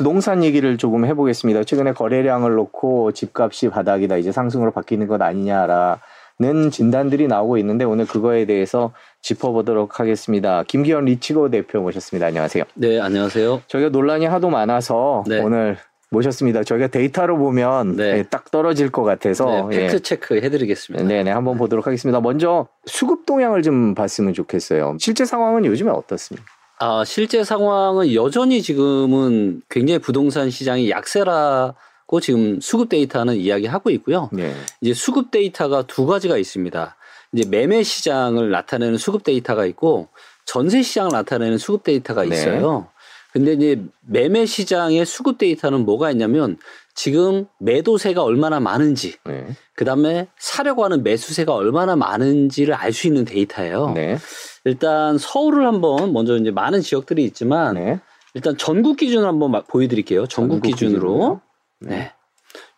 부동산 0.00 0.42
얘기를 0.42 0.78
조금 0.78 1.04
해보겠습니다. 1.04 1.64
최근에 1.64 1.92
거래량을 1.92 2.54
놓고 2.54 3.12
집값이 3.12 3.68
바닥이다 3.68 4.16
이제 4.16 4.32
상승으로 4.32 4.70
바뀌는 4.70 5.06
것 5.08 5.20
아니냐라는 5.20 6.70
진단들이 6.70 7.28
나오고 7.28 7.58
있는데 7.58 7.84
오늘 7.84 8.06
그거에 8.06 8.46
대해서 8.46 8.92
짚어보도록 9.20 10.00
하겠습니다. 10.00 10.62
김기원 10.66 11.04
리치고 11.04 11.50
대표 11.50 11.82
모셨습니다. 11.82 12.28
안녕하세요. 12.28 12.64
네, 12.76 12.98
안녕하세요. 12.98 13.60
저희가 13.66 13.90
논란이 13.90 14.24
하도 14.24 14.48
많아서 14.48 15.22
네. 15.28 15.38
오늘 15.42 15.76
모셨습니다. 16.10 16.64
저희가 16.64 16.86
데이터로 16.86 17.36
보면 17.36 17.96
네. 17.96 18.20
예, 18.20 18.22
딱 18.22 18.50
떨어질 18.50 18.90
것 18.90 19.02
같아서 19.02 19.68
네, 19.68 19.80
fact 19.80 20.00
check 20.00 20.36
해드리겠습니다. 20.36 21.04
네, 21.04 21.22
네, 21.24 21.30
한번 21.30 21.58
보도록 21.58 21.86
하겠습니다. 21.86 22.22
먼저 22.22 22.68
수급 22.86 23.26
동향을 23.26 23.60
좀 23.60 23.94
봤으면 23.94 24.32
좋겠어요. 24.32 24.96
실제 24.98 25.26
상황은 25.26 25.66
요즘에 25.66 25.90
어떻습니까? 25.90 26.46
아, 26.82 27.04
실제 27.04 27.44
상황은 27.44 28.14
여전히 28.14 28.62
지금은 28.62 29.60
굉장히 29.68 29.98
부동산 29.98 30.48
시장이 30.48 30.88
약세라고 30.88 32.20
지금 32.22 32.58
수급 32.62 32.88
데이터는 32.88 33.36
이야기하고 33.36 33.90
있고요. 33.90 34.30
네, 34.32 34.54
이제 34.80 34.94
수급 34.94 35.30
데이터가 35.30 35.82
두 35.82 36.06
가지가 36.06 36.38
있습니다. 36.38 36.96
이제 37.34 37.48
매매 37.50 37.82
시장을 37.82 38.50
나타내는 38.50 38.96
수급 38.96 39.24
데이터가 39.24 39.66
있고 39.66 40.08
전세 40.46 40.80
시장을 40.80 41.10
나타내는 41.12 41.58
수급 41.58 41.84
데이터가 41.84 42.24
네. 42.24 42.34
있어요. 42.34 42.88
근데 43.34 43.52
이제 43.52 43.82
매매 44.00 44.46
시장의 44.46 45.04
수급 45.04 45.36
데이터는 45.36 45.84
뭐가 45.84 46.10
있냐면 46.12 46.56
지금 46.94 47.46
매도세가 47.58 48.22
얼마나 48.22 48.58
많은지 48.58 49.16
네, 49.24 49.48
그 49.74 49.84
다음에 49.84 50.28
사려고 50.38 50.82
하는 50.82 51.02
매수세가 51.02 51.54
얼마나 51.54 51.94
많은지를 51.94 52.72
알 52.72 52.92
수 52.94 53.06
있는 53.06 53.26
데이터예요. 53.26 53.92
네, 53.94 54.18
일단 54.64 55.18
서울을 55.18 55.66
한번 55.66 56.12
먼저 56.12 56.36
이제 56.36 56.50
많은 56.50 56.80
지역들이 56.80 57.24
있지만 57.24 57.74
네. 57.74 58.00
일단 58.34 58.56
전국 58.56 58.96
기준으로 58.96 59.26
한번 59.28 59.50
마- 59.50 59.62
보여드릴게요. 59.62 60.26
전국, 60.26 60.54
전국 60.62 60.68
기준으로. 60.68 61.00
기준으로요? 61.00 61.40
네. 61.80 62.12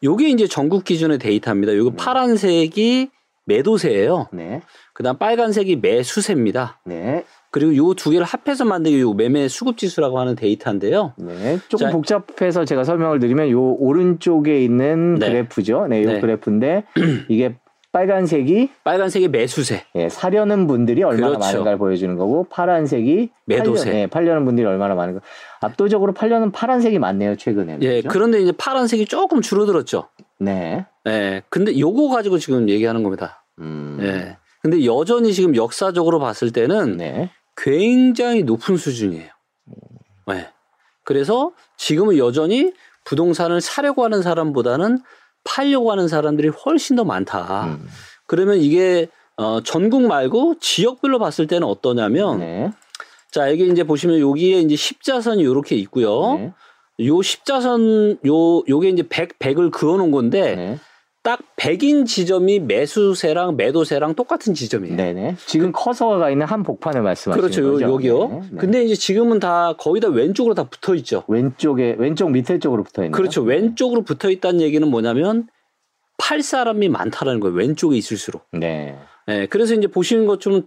요게 0.02 0.28
이제 0.30 0.46
전국 0.46 0.84
기준의 0.84 1.18
데이터입니다. 1.18 1.74
요거 1.76 1.90
네. 1.90 1.96
파란색이 1.96 3.10
매도세예요. 3.44 4.28
네, 4.32 4.62
그다음 4.94 5.18
빨간색이 5.18 5.76
매수세입니다. 5.76 6.80
네, 6.84 7.24
그리고 7.50 7.74
요 7.76 7.94
두 7.94 8.10
개를 8.10 8.24
합해서 8.24 8.64
만든 8.64 8.92
게요 8.92 9.12
매매 9.14 9.48
수급 9.48 9.76
지수라고 9.78 10.20
하는 10.20 10.36
데이터인데요. 10.36 11.14
네. 11.18 11.58
조금 11.68 11.86
자, 11.86 11.90
복잡해서 11.90 12.64
제가 12.64 12.84
설명을 12.84 13.18
드리면 13.18 13.50
요 13.50 13.60
오른쪽에 13.60 14.62
있는 14.62 15.16
네. 15.16 15.28
그래프죠. 15.28 15.88
네, 15.88 16.04
요 16.04 16.12
네. 16.12 16.20
그래프인데 16.20 16.84
이게 17.28 17.56
빨간색이 17.92 18.70
빨간색이 18.84 19.28
매수세. 19.28 19.84
예, 19.96 20.08
사려는 20.08 20.66
분들이 20.66 21.02
얼마나 21.02 21.28
그렇죠. 21.28 21.38
많은가를 21.38 21.78
보여주는 21.78 22.16
거고 22.16 22.44
파란색이 22.44 23.30
매도세. 23.44 23.90
팔려, 23.90 23.98
예, 23.98 24.06
팔려는 24.06 24.44
분들이 24.46 24.66
얼마나 24.66 24.94
많은가. 24.94 25.20
압도적으로 25.60 26.12
팔려는 26.14 26.52
파란색이 26.52 26.98
많네요 26.98 27.36
최근에. 27.36 27.78
예, 27.82 28.00
그런데 28.02 28.40
이제 28.40 28.52
파란색이 28.52 29.04
조금 29.06 29.42
줄어들었죠. 29.42 30.08
네. 30.40 30.86
예. 31.06 31.42
근데 31.50 31.78
요거 31.78 32.08
가지고 32.08 32.38
지금 32.38 32.68
얘기하는 32.68 33.02
겁니다. 33.02 33.44
음. 33.58 33.98
예. 34.00 34.38
근데 34.62 34.84
여전히 34.86 35.34
지금 35.34 35.54
역사적으로 35.54 36.18
봤을 36.18 36.50
때는 36.50 36.96
네. 36.96 37.30
굉장히 37.56 38.42
높은 38.42 38.76
수준이에요. 38.76 39.28
네. 40.28 40.48
그래서 41.04 41.52
지금은 41.76 42.16
여전히 42.16 42.72
부동산을 43.04 43.60
사려고 43.60 44.04
하는 44.04 44.22
사람보다는 44.22 45.00
팔려고 45.44 45.90
하는 45.90 46.08
사람들이 46.08 46.48
훨씬 46.48 46.96
더 46.96 47.04
많다. 47.04 47.64
음. 47.66 47.88
그러면 48.26 48.58
이게 48.58 49.08
어, 49.36 49.60
전국 49.62 50.02
말고 50.02 50.56
지역별로 50.60 51.18
봤을 51.18 51.46
때는 51.46 51.66
어떠냐면 51.66 52.40
네. 52.40 52.72
자 53.30 53.50
여기 53.50 53.68
이제 53.68 53.84
보시면 53.84 54.20
여기에 54.20 54.60
이제 54.60 54.76
십자선이 54.76 55.42
이렇게 55.42 55.76
있고요. 55.76 56.34
네. 56.34 56.52
요 57.06 57.22
십자선 57.22 58.18
요 58.26 58.62
요게 58.68 58.90
이제 58.90 59.02
100 59.02 59.38
100을 59.38 59.70
그어 59.70 59.96
놓은 59.96 60.10
건데 60.10 60.54
네. 60.54 60.78
딱 61.22 61.38
100인 61.56 62.04
지점이 62.04 62.58
매수세랑 62.60 63.56
매도세랑 63.56 64.14
똑같은 64.14 64.54
지점이에요. 64.54 64.96
네. 64.96 65.12
네. 65.12 65.36
지금 65.46 65.70
커서가 65.70 66.30
있는 66.30 66.46
한 66.46 66.64
복판을 66.64 67.00
말씀하시는 67.02 67.40
그렇죠. 67.40 67.62
요- 67.62 67.72
거죠. 67.74 67.92
여기요. 67.92 68.28
네. 68.28 68.40
네. 68.50 68.56
근데 68.58 68.82
이제 68.84 68.96
지금은 68.96 69.38
다 69.38 69.74
거의 69.78 70.00
다 70.00 70.08
왼쪽으로 70.08 70.54
다 70.54 70.64
붙어 70.64 70.96
있죠. 70.96 71.22
왼쪽에 71.28 71.94
왼쪽 71.98 72.30
밑에 72.30 72.58
쪽으로 72.58 72.82
붙어 72.82 73.02
있는. 73.04 73.12
그렇죠. 73.12 73.42
왼쪽으로 73.42 74.02
붙어 74.02 74.30
있다는 74.30 74.60
얘기는 74.62 74.86
뭐냐면 74.88 75.46
팔 76.18 76.42
사람이 76.42 76.88
많다라는 76.88 77.38
거예요. 77.38 77.54
왼쪽에 77.56 77.96
있을수록. 77.96 78.44
네. 78.52 78.98
예. 79.28 79.46
그래서 79.46 79.74
이제 79.74 79.86
보시는 79.86 80.26
것처럼 80.26 80.66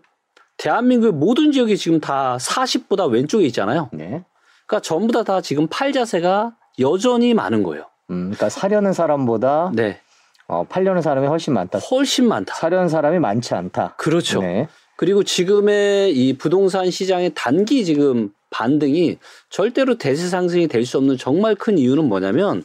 대한민국의 0.57 1.11
모든 1.11 1.51
지역이 1.51 1.75
지금 1.75 1.99
다 1.99 2.37
40보다 2.39 3.11
왼쪽에 3.11 3.45
있잖아요. 3.45 3.89
네. 3.91 4.23
그러니까 4.67 4.79
전부 4.81 5.11
다 5.11 5.23
다 5.23 5.41
지금 5.41 5.67
팔 5.69 5.91
자세가 5.91 6.55
여전히 6.79 7.33
많은 7.33 7.61
거예요. 7.63 7.87
음, 8.09 8.31
그러니까 8.31 8.47
사려는 8.49 8.93
사람보다 8.93 9.71
네. 9.73 9.99
어, 10.47 10.63
팔려는 10.67 11.01
사람이 11.01 11.27
훨씬 11.27 11.53
많다. 11.53 11.79
훨씬 11.79 12.27
많다. 12.27 12.55
사려는 12.55 12.87
사람이 12.89 13.19
많지 13.19 13.53
않다. 13.55 13.95
그렇죠. 13.97 14.41
네. 14.41 14.67
그리고 14.97 15.23
지금의 15.23 16.13
이 16.13 16.37
부동산 16.37 16.89
시장의 16.89 17.31
단기 17.35 17.83
지금 17.85 18.29
반등이 18.51 19.17
절대로 19.49 19.97
대세 19.97 20.27
상승이 20.29 20.67
될 20.67 20.85
수 20.85 20.97
없는 20.97 21.17
정말 21.17 21.55
큰 21.55 21.77
이유는 21.77 22.05
뭐냐면 22.05 22.63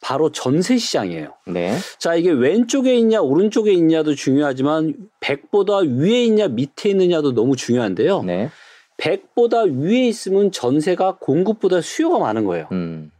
바로 0.00 0.30
전세 0.30 0.76
시장이에요. 0.76 1.34
네. 1.46 1.76
자, 1.98 2.14
이게 2.14 2.30
왼쪽에 2.30 2.94
있냐, 2.96 3.20
오른쪽에 3.20 3.72
있냐도 3.72 4.14
중요하지만 4.14 4.94
100보다 5.20 5.84
위에 5.88 6.24
있냐, 6.24 6.48
밑에 6.48 6.90
있느냐도 6.90 7.34
너무 7.34 7.56
중요한데요. 7.56 8.22
네. 8.24 8.50
100보다 8.98 9.64
위에 9.72 10.06
있으면 10.08 10.52
전세가 10.52 11.16
공급보다 11.20 11.80
수요가 11.80 12.18
많은 12.18 12.44
거예요. 12.44 12.68
음. 12.72 13.10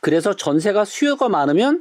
그래서 0.00 0.34
전세가 0.34 0.84
수요가 0.86 1.28
많으면 1.28 1.80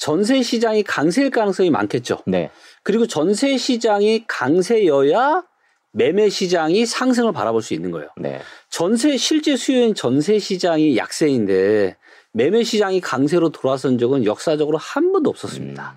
전세 0.00 0.42
시장이 0.42 0.82
강세일 0.82 1.28
가능성이 1.30 1.68
많겠죠. 1.68 2.20
네. 2.26 2.50
그리고 2.82 3.06
전세 3.06 3.58
시장이 3.58 4.24
강세여야 4.26 5.44
매매 5.92 6.30
시장이 6.30 6.86
상승을 6.86 7.32
바라볼 7.32 7.60
수 7.60 7.74
있는 7.74 7.90
거예요. 7.90 8.08
네. 8.16 8.40
전세 8.70 9.18
실제 9.18 9.56
수요인 9.56 9.94
전세 9.94 10.38
시장이 10.38 10.96
약세인데 10.96 11.96
매매 12.32 12.64
시장이 12.64 13.02
강세로 13.02 13.50
돌아선 13.50 13.98
적은 13.98 14.24
역사적으로 14.24 14.78
한 14.78 15.12
번도 15.12 15.28
없었습니다. 15.28 15.96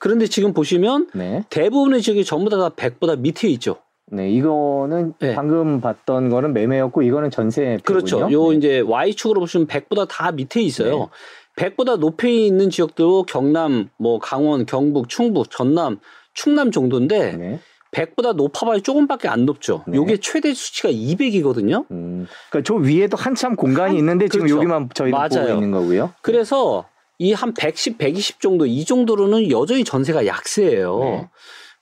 그런데 0.00 0.26
지금 0.26 0.52
보시면 0.52 1.10
네. 1.14 1.44
대부분의 1.48 2.02
지역이 2.02 2.24
전부 2.24 2.50
다 2.50 2.70
100보다 2.70 3.16
밑에 3.16 3.48
있죠. 3.50 3.76
네, 4.06 4.30
이거는 4.30 5.14
네. 5.18 5.34
방금 5.34 5.80
봤던 5.80 6.28
거는 6.28 6.52
매매였고 6.52 7.02
이거는 7.02 7.30
전세. 7.30 7.78
그렇죠. 7.84 8.30
요 8.32 8.52
이제 8.52 8.80
Y축으로 8.80 9.40
보시면 9.40 9.66
100보다 9.66 10.06
다 10.08 10.32
밑에 10.32 10.60
있어요. 10.60 11.08
100보다 11.56 11.98
높이 11.98 12.46
있는 12.46 12.70
지역도 12.70 13.24
경남, 13.24 13.88
뭐 13.98 14.18
강원, 14.18 14.66
경북, 14.66 15.08
충북, 15.08 15.50
전남, 15.50 15.98
충남 16.34 16.70
정도인데 16.70 17.36
네. 17.36 17.60
100보다 17.92 18.34
높아봐야 18.34 18.80
조금밖에 18.80 19.28
안 19.28 19.44
높죠. 19.46 19.84
네. 19.86 19.96
요게 19.96 20.16
최대 20.16 20.52
수치가 20.52 20.88
200이거든요. 20.90 21.84
음, 21.92 22.26
그러니까 22.50 22.66
저 22.66 22.74
위에도 22.74 23.16
한참 23.16 23.54
공간이 23.54 23.90
한- 23.90 23.96
있는데 23.98 24.26
지금 24.28 24.46
그렇죠. 24.46 24.56
여기만 24.56 24.88
저희는 24.94 25.16
보고 25.18 25.34
맞아요. 25.40 25.54
있는 25.54 25.70
거고요. 25.70 26.12
그래서 26.22 26.86
이 27.18 27.32
한 27.32 27.54
110, 27.54 27.96
120 27.98 28.40
정도 28.40 28.66
이 28.66 28.84
정도로는 28.84 29.48
여전히 29.52 29.84
전세가 29.84 30.26
약세예요. 30.26 30.98
네. 30.98 31.28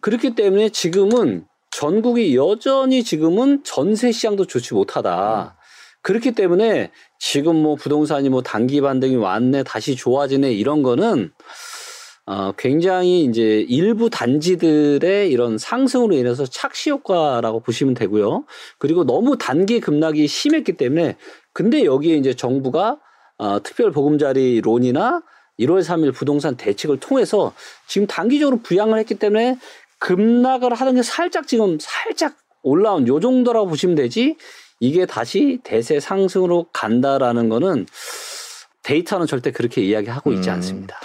그렇기 0.03 0.35
때문에 0.35 0.69
지금은 0.69 1.47
전국이 1.71 2.37
여전히 2.37 3.03
지금은 3.03 3.65
전세 3.65 4.13
시장도 4.13 4.45
좋지 4.45 4.75
못하다. 4.75 5.57
그렇기 6.03 6.33
때문에 6.33 6.91
지금 7.19 7.57
뭐 7.57 7.77
부동산이 7.77 8.29
뭐 8.29 8.43
단기 8.43 8.81
반등이 8.81 9.17
왔네, 9.17 9.63
다시 9.63 9.97
좋아지네 9.97 10.53
이런 10.53 10.83
거는 10.83 11.33
어, 12.25 12.53
굉장히 12.57 13.25
이제 13.25 13.65
일부 13.69 14.09
단지들의 14.09 15.31
이런 15.31 15.59
상승으로 15.59 16.15
인해서 16.15 16.45
착시 16.45 16.91
효과라고 16.91 17.61
보시면 17.61 17.95
되고요. 17.95 18.45
그리고 18.79 19.05
너무 19.05 19.37
단기 19.39 19.81
급락이 19.81 20.27
심했기 20.29 20.75
때문에 20.75 21.17
근데 21.53 21.85
여기에 21.85 22.17
이제 22.17 22.35
정부가 22.35 23.01
어, 23.39 23.63
특별 23.63 23.91
보금자리론이나 23.91 25.23
1월 25.59 25.81
3일 25.83 26.15
부동산 26.15 26.57
대책을 26.57 27.01
통해서 27.01 27.53
지금 27.87 28.07
단기적으로 28.07 28.61
부양을 28.63 28.99
했기 28.99 29.17
때문에 29.17 29.59
급락을 29.99 30.75
하는 30.75 30.95
게 30.95 31.03
살짝 31.03 31.47
지금 31.47 31.79
살짝 31.81 32.37
올라온 32.63 33.07
요 33.09 33.21
정도라고 33.21 33.69
보시면 33.69 33.97
되지 33.97 34.37
이게 34.83 35.07
다시 35.07 35.61
대세 35.63 36.01
상승으로 36.01 36.67
간다라는 36.73 37.49
거는 37.49 37.87
데이터는 38.83 39.29
절대 39.29 39.53
그렇게 39.53 39.81
이야기하고 39.81 40.33
있지 40.33 40.49
음. 40.51 40.55
않습니다. 40.55 40.99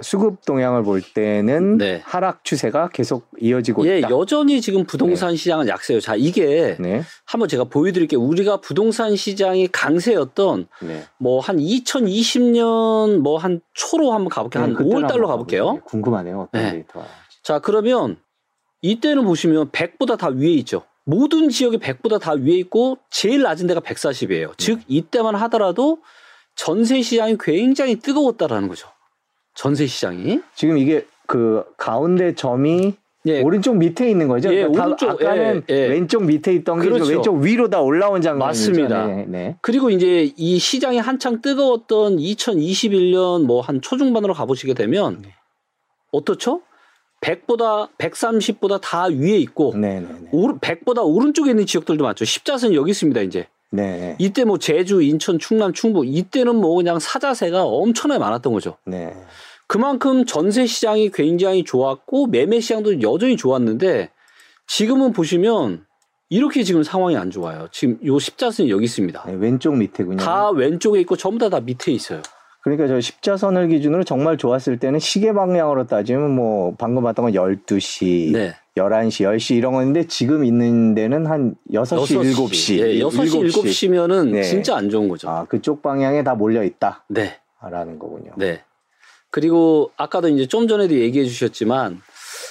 수급 0.00 0.46
동향을 0.46 0.82
볼 0.82 1.02
때는 1.02 1.76
네. 1.76 2.00
하락 2.06 2.42
추세가 2.42 2.88
계속 2.88 3.28
이어지고 3.38 3.86
예, 3.86 3.98
있다. 3.98 4.08
여전히 4.08 4.62
지금 4.62 4.86
부동산 4.86 5.36
시장은 5.36 5.68
약세요. 5.68 6.00
자, 6.00 6.14
이게 6.16 6.78
네. 6.80 7.02
한번 7.26 7.50
제가 7.50 7.64
보여드릴게요. 7.64 8.18
우리가 8.18 8.62
부동산 8.62 9.14
시장이 9.14 9.68
강세였던 9.72 10.68
네. 10.80 11.04
뭐한 11.18 11.58
2020년 11.58 13.18
뭐 13.18 13.36
한 13.36 13.60
초로 13.74 14.12
한번 14.14 14.30
가볼게요. 14.30 14.62
한 14.62 14.70
네, 14.70 14.76
그때로 14.76 15.00
5월 15.00 15.06
달로 15.06 15.28
가볼게요. 15.28 15.64
가보세요. 15.66 15.84
궁금하네요. 15.84 16.40
어떤 16.48 16.62
네. 16.62 16.72
데이터가. 16.72 17.06
자, 17.42 17.58
그러면 17.58 18.16
이때는 18.80 19.24
보시면 19.24 19.70
100보다 19.70 20.16
다 20.16 20.28
위에 20.28 20.48
있죠. 20.54 20.84
모든 21.08 21.48
지역이 21.48 21.78
100보다 21.78 22.20
다 22.20 22.32
위에 22.32 22.52
있고 22.56 22.98
제일 23.08 23.40
낮은 23.40 23.66
데가 23.66 23.80
140이에요. 23.80 24.52
즉 24.58 24.80
이때만 24.88 25.34
하더라도 25.36 26.00
전세 26.54 27.00
시장이 27.00 27.38
굉장히 27.40 27.96
뜨거웠다라는 27.96 28.68
거죠. 28.68 28.88
전세 29.54 29.86
시장이. 29.86 30.40
지금 30.54 30.76
이게 30.76 31.06
그 31.26 31.64
가운데 31.78 32.34
점이 32.34 32.92
예. 33.24 33.40
오른쪽 33.40 33.76
밑에 33.76 34.10
있는 34.10 34.28
거죠. 34.28 34.52
예, 34.52 34.66
그러니까 34.68 34.80
다 34.80 34.86
오른쪽, 34.86 35.10
아까는 35.10 35.62
예, 35.70 35.74
예. 35.74 35.86
왼쪽 35.88 36.24
밑에 36.24 36.52
있던 36.56 36.78
게 36.80 36.88
그렇죠. 36.90 37.10
왼쪽 37.10 37.36
위로 37.38 37.70
다 37.70 37.80
올라온 37.80 38.20
장면이죠. 38.20 38.46
맞습니다. 38.46 39.06
네, 39.06 39.24
네. 39.26 39.56
그리고 39.62 39.88
이제 39.88 40.30
이 40.36 40.58
시장이 40.58 40.98
한창 40.98 41.40
뜨거웠던 41.40 42.18
2021년 42.18 43.44
뭐 43.46 43.62
한 43.62 43.80
초중반으로 43.80 44.34
가보시게 44.34 44.74
되면 44.74 45.22
네. 45.22 45.34
어떻죠? 46.12 46.60
100보다 47.20 47.88
130보다 47.98 48.80
다 48.80 49.04
위에 49.06 49.36
있고 49.38 49.74
네, 49.76 50.00
네, 50.00 50.06
네. 50.20 50.28
오른 50.32 50.58
100보다 50.58 51.04
오른쪽에 51.04 51.50
있는 51.50 51.66
지역들도 51.66 52.04
많죠. 52.04 52.24
십자선 52.24 52.74
여기 52.74 52.90
있습니다, 52.92 53.20
이제. 53.22 53.48
네, 53.70 54.16
이때 54.18 54.44
뭐 54.44 54.58
제주, 54.58 55.02
인천, 55.02 55.38
충남, 55.38 55.72
충북 55.72 56.06
이때는 56.06 56.56
뭐 56.56 56.76
그냥 56.76 56.98
사자세가 56.98 57.64
엄청나게 57.64 58.18
많았던 58.18 58.52
거죠. 58.52 58.76
네. 58.86 59.14
그만큼 59.66 60.24
전세 60.24 60.64
시장이 60.64 61.10
굉장히 61.10 61.64
좋았고 61.64 62.28
매매 62.28 62.60
시장도 62.60 63.02
여전히 63.02 63.36
좋았는데 63.36 64.10
지금은 64.66 65.12
보시면 65.12 65.84
이렇게 66.30 66.62
지금 66.62 66.82
상황이 66.82 67.16
안 67.16 67.30
좋아요. 67.30 67.68
지금 67.70 67.98
요 68.06 68.18
십자선이 68.18 68.70
여기 68.70 68.84
있습니다. 68.84 69.24
네, 69.26 69.34
왼쪽 69.34 69.76
밑에군요. 69.76 70.16
다 70.18 70.50
왼쪽에 70.50 71.00
있고 71.00 71.16
전부 71.16 71.38
다 71.38 71.50
다 71.50 71.60
밑에 71.60 71.92
있어요. 71.92 72.22
그러니까 72.60 72.86
저 72.86 73.00
십자선을 73.00 73.68
기준으로 73.68 74.04
정말 74.04 74.36
좋았을 74.36 74.78
때는 74.78 74.98
시계 74.98 75.32
방향으로 75.32 75.86
따지면 75.86 76.34
뭐 76.34 76.74
방금 76.76 77.02
봤던 77.04 77.26
건 77.26 77.32
12시, 77.32 78.32
네. 78.32 78.54
11시, 78.76 79.24
10시 79.24 79.56
이런 79.56 79.72
건데 79.72 80.06
지금 80.06 80.44
있는 80.44 80.94
데는 80.94 81.26
한 81.26 81.54
6시, 81.72 82.34
7시. 82.34 82.78
예, 82.78 82.98
6시, 83.00 83.50
7시면은 83.52 84.30
네. 84.32 84.42
진짜 84.42 84.76
안 84.76 84.90
좋은 84.90 85.08
거죠. 85.08 85.28
아, 85.28 85.44
그쪽 85.44 85.82
방향에 85.82 86.22
다 86.24 86.34
몰려 86.34 86.62
있다라는 86.64 87.00
네. 87.08 87.38
거군요. 87.98 88.32
네. 88.36 88.62
그리고 89.30 89.90
아까도 89.96 90.28
이제 90.28 90.46
좀 90.46 90.68
전에도 90.68 90.94
얘기해 90.94 91.26
주셨지만 91.26 92.00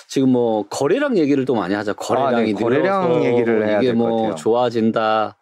지금 0.07 0.30
뭐 0.30 0.65
거래량 0.69 1.18
얘기를 1.18 1.44
또 1.45 1.54
많이 1.56 1.74
하자. 1.74 1.94
거래량이 1.94 2.36
아, 2.36 2.45
네. 2.45 2.54
거래량 2.54 3.25
얘기를 3.25 3.68
해야 3.68 3.81
이게 3.81 3.94
뭐. 3.94 4.36
좋아진다. 4.36 5.36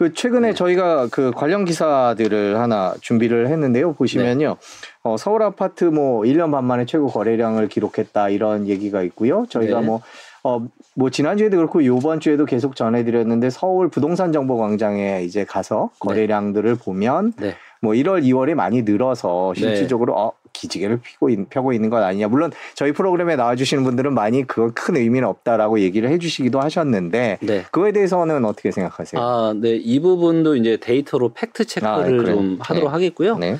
그 0.00 0.14
최근에 0.14 0.48
네. 0.48 0.54
저희가 0.54 1.08
그 1.10 1.30
관련 1.30 1.66
기사들을 1.66 2.58
하나 2.58 2.94
준비를 3.02 3.48
했는데요. 3.48 3.92
보시면요. 3.92 4.56
어, 5.02 5.16
서울 5.18 5.42
아파트 5.42 5.84
뭐 5.84 6.22
1년 6.22 6.50
반 6.52 6.64
만에 6.64 6.86
최고 6.86 7.08
거래량을 7.08 7.68
기록했다 7.68 8.30
이런 8.30 8.66
얘기가 8.66 9.02
있고요. 9.02 9.44
저희가 9.50 9.80
네. 9.80 9.86
뭐 9.86 10.00
어, 10.42 10.66
뭐 10.94 11.10
지난주에도 11.10 11.58
그렇고 11.58 11.84
요번 11.84 12.18
주에도 12.18 12.46
계속 12.46 12.76
전해드렸는데 12.76 13.50
서울 13.50 13.90
부동산 13.90 14.32
정보 14.32 14.56
광장에 14.56 15.22
이제 15.22 15.44
가서 15.44 15.90
거래량들을 15.98 16.76
보면 16.76 17.34
네. 17.36 17.56
뭐 17.82 17.92
1월, 17.92 18.24
2월에 18.24 18.54
많이 18.54 18.80
늘어서 18.80 19.52
네. 19.54 19.60
실질적으로 19.60 20.14
어, 20.16 20.32
기지개를 20.52 21.00
피고 21.00 21.30
있, 21.30 21.48
펴고 21.48 21.72
있는 21.72 21.90
것 21.90 22.02
아니냐. 22.02 22.28
물론 22.28 22.50
저희 22.74 22.92
프로그램에 22.92 23.36
나와주시는 23.36 23.84
분들은 23.84 24.14
많이 24.14 24.46
그건 24.46 24.72
큰 24.74 24.96
의미는 24.96 25.28
없다라고 25.28 25.80
얘기를 25.80 26.10
해주시기도 26.10 26.60
하셨는데 26.60 27.38
네. 27.40 27.64
그거에 27.70 27.92
대해서는 27.92 28.44
어떻게 28.44 28.70
생각하세요? 28.70 29.20
아, 29.20 29.54
네. 29.56 29.76
이 29.76 30.00
부분도 30.00 30.56
이제 30.56 30.76
데이터로 30.76 31.32
fact 31.34 31.64
check를 31.64 31.92
아, 31.92 32.04
그래요? 32.04 32.36
좀 32.36 32.58
하도록 32.60 32.88
네. 32.88 32.92
하겠고요. 32.92 33.38
네. 33.38 33.56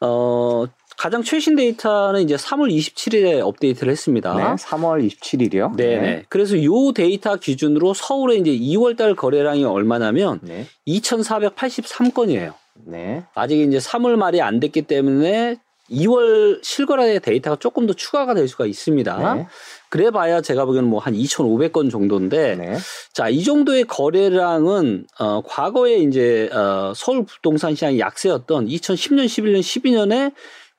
어, 0.00 0.64
가장 1.00 1.22
최신 1.22 1.56
데이터는 1.56 2.20
이제 2.20 2.36
3월 2.36 2.70
27일에 2.70 3.40
업데이트를 3.40 3.90
했습니다. 3.90 4.34
네, 4.34 4.42
3월 4.42 5.06
27일이요. 5.08 5.74
네네. 5.74 6.24
그래서 6.28 6.62
요 6.62 6.92
데이터 6.92 7.36
기준으로 7.36 7.94
서울의 7.94 8.40
이제 8.40 8.50
2월 8.50 8.98
달 8.98 9.14
거래량이 9.14 9.64
얼마냐면 9.64 10.40
네. 10.42 10.66
2,483건이에요. 10.86 12.52
네. 12.84 13.24
아직 13.34 13.60
이제 13.60 13.78
3월 13.78 14.16
말이 14.16 14.42
안 14.42 14.60
됐기 14.60 14.82
때문에 14.82 15.56
2월 15.90 16.60
실거래 16.62 17.18
데이터가 17.18 17.56
조금 17.56 17.86
더 17.86 17.92
추가가 17.92 18.34
될 18.34 18.46
수가 18.48 18.66
있습니다. 18.66 19.34
네. 19.34 19.46
그래 19.88 20.10
봐야 20.10 20.40
제가 20.40 20.64
보기에는 20.64 20.88
뭐 20.88 21.00
한 21.00 21.14
2,500건 21.14 21.90
정도인데 21.90 22.56
네. 22.56 22.76
자, 23.12 23.28
이 23.28 23.42
정도의 23.42 23.84
거래량은 23.84 25.06
어 25.18 25.42
과거에 25.44 25.96
이제 25.96 26.48
어 26.52 26.92
서울 26.94 27.24
부동산 27.24 27.74
시장이 27.74 27.98
약세였던 27.98 28.66
2010년, 28.66 29.24
11년, 29.26 29.60
12년에 29.60 30.32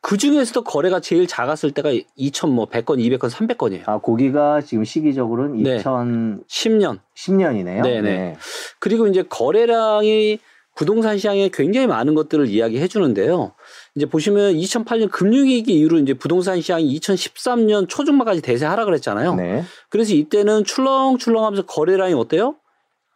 그 0.04 0.18
중에서도 0.18 0.64
거래가 0.64 1.00
제일 1.00 1.28
작았을 1.28 1.72
때가 1.72 1.92
2,100건, 1.92 2.50
뭐 2.50 2.68
200건, 2.68 3.30
300건이에요. 3.30 3.84
아, 3.88 4.00
고기가 4.00 4.62
지금 4.62 4.84
시기적으로는 4.84 5.62
네. 5.62 5.78
2010년이네요. 5.78 7.00
10년. 7.16 7.84
네네. 7.84 8.36
그리고 8.80 9.08
이제 9.08 9.24
거래량이 9.24 10.40
부동산 10.76 11.18
시장에 11.18 11.50
굉장히 11.54 11.88
많은 11.88 12.16
것들을 12.16 12.48
이야기해 12.48 12.88
주는데요. 12.88 13.54
이제 13.96 14.06
보시면 14.06 14.54
2008년 14.56 15.12
금융위기 15.12 15.74
이후로 15.74 16.00
이제 16.00 16.14
부동산 16.14 16.60
시장이 16.62 16.98
2013년 17.00 17.90
초중반까지 17.90 18.42
대세 18.42 18.66
하락을 18.66 18.94
했잖아요. 18.96 19.36
네. 19.36 19.64
그래서 19.90 20.14
이때는 20.14 20.64
출렁출렁하면서 20.64 21.66
거래량이 21.66 22.14
어때요? 22.14 22.56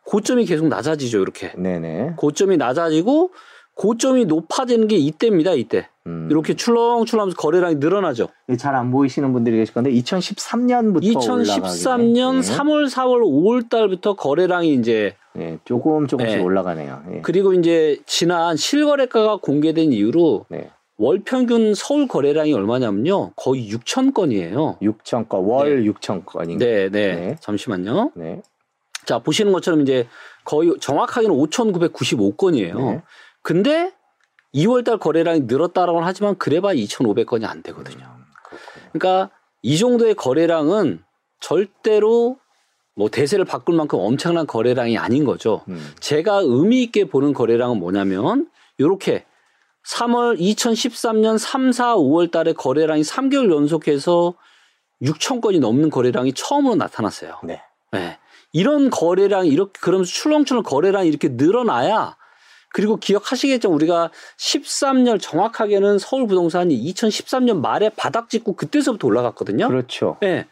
고점이 0.06 0.46
계속 0.46 0.68
낮아지죠, 0.68 1.20
이렇게. 1.20 1.52
네, 1.58 1.80
네. 1.80 2.14
고점이 2.18 2.58
낮아지고 2.58 3.32
고점이 3.76 4.26
높아지는 4.26 4.88
게 4.88 4.96
이때입니다, 4.98 5.52
이때. 5.54 5.88
음. 6.08 6.28
이렇게 6.32 6.54
출렁출렁하면서 6.56 7.36
거래량이 7.38 7.76
늘어나죠. 7.76 8.30
잘 8.58 8.76
안 8.76 8.92
보이시는 8.92 9.34
분들이 9.34 9.58
계실 9.58 9.74
건데 9.74 9.92
2013년부터 9.92 11.04
2013년 11.04 12.40
3월, 12.42 12.90
4월, 12.90 13.22
5월 13.22 13.70
달부터 13.70 14.16
거래량이 14.16 14.74
이제 14.76 15.16
네, 15.34 15.58
조금 15.66 16.08
조금씩 16.08 16.38
네. 16.38 16.44
올라가네요. 16.44 17.04
예. 17.14 17.22
그리고 17.22 17.54
이제 17.54 17.98
지난 18.06 18.56
실거래가가 18.56 19.38
공개된 19.38 19.92
이후로 19.92 20.46
네. 20.50 20.70
월 20.98 21.20
평균 21.26 21.74
서울 21.74 22.08
거래량이 22.08 22.54
얼마냐면요. 22.54 23.32
거의 23.36 23.70
6천 23.70 24.14
건이에요. 24.14 24.78
6천 24.82 25.28
건, 25.28 25.44
월 25.44 25.84
6천 25.84 26.26
건인가? 26.26 26.64
네, 26.64 26.90
네, 26.90 27.16
네. 27.16 27.36
잠시만요. 27.42 28.12
네. 28.16 28.42
자, 29.06 29.20
보시는 29.20 29.52
것처럼 29.52 29.82
이제 29.82 30.08
거의 30.46 30.72
정확하게는 30.80 31.36
5,995건이에요. 31.36 33.02
네. 33.46 33.54
근데 33.54 33.94
2월 34.54 34.84
달 34.84 34.98
거래량이 34.98 35.42
늘었다라고는 35.42 36.08
하지만 36.08 36.38
그래봐야 36.38 36.74
2,500건이 36.74 37.46
안 37.46 37.62
되거든요. 37.62 38.06
그렇군요. 38.44 38.90
그러니까 38.94 39.36
이 39.62 39.78
정도의 39.78 40.16
거래량은 40.16 41.04
절대로 41.40 42.38
뭐 42.96 43.10
대세를 43.10 43.46
바꿀 43.46 43.76
만큼 43.76 44.00
엄청난 44.00 44.48
거래량이 44.48 44.98
아닌 44.98 45.26
거죠. 45.26 45.64
음. 45.68 45.94
제가 46.00 46.42
의미 46.44 46.82
있게 46.84 47.06
보는 47.06 47.34
거래량은 47.34 47.78
뭐냐면 47.78 48.50
요렇게 48.80 49.26
3월 49.86 50.40
2013년 50.40 51.38
3, 51.38 51.72
4, 51.72 51.96
5월 51.98 52.32
달에 52.32 52.54
거래량이 52.54 53.02
3개월 53.02 53.52
연속해서 53.52 54.34
6천 55.04 55.42
건이 55.42 55.60
넘는 55.60 55.90
거래량이 55.90 56.34
처음으로 56.34 56.76
나타났어요. 56.76 57.40
네. 57.44 57.62
네. 57.92 58.18
이런 58.54 58.90
거래량이 58.90 59.50
이렇게 59.50 59.74
그러면서 59.82 60.12
출렁출렁 60.12 60.64
거래량이 60.64 61.10
이렇게 61.10 61.28
늘어나야 61.28 62.16
그리고 62.76 62.98
기억하시겠죠. 62.98 63.72
우리가 63.72 64.12
13년 64.38 65.18
정확하게는 65.22 65.98
서울 65.98 66.28
부동산이 66.28 66.78
2013년 66.92 67.62
말에 67.62 67.90
바닥 67.96 68.30
찍고 68.30 68.58
그때서부터 68.58 69.08
올라갔거든요. 69.08 69.70
그렇죠. 69.70 70.18
네. 70.20 70.46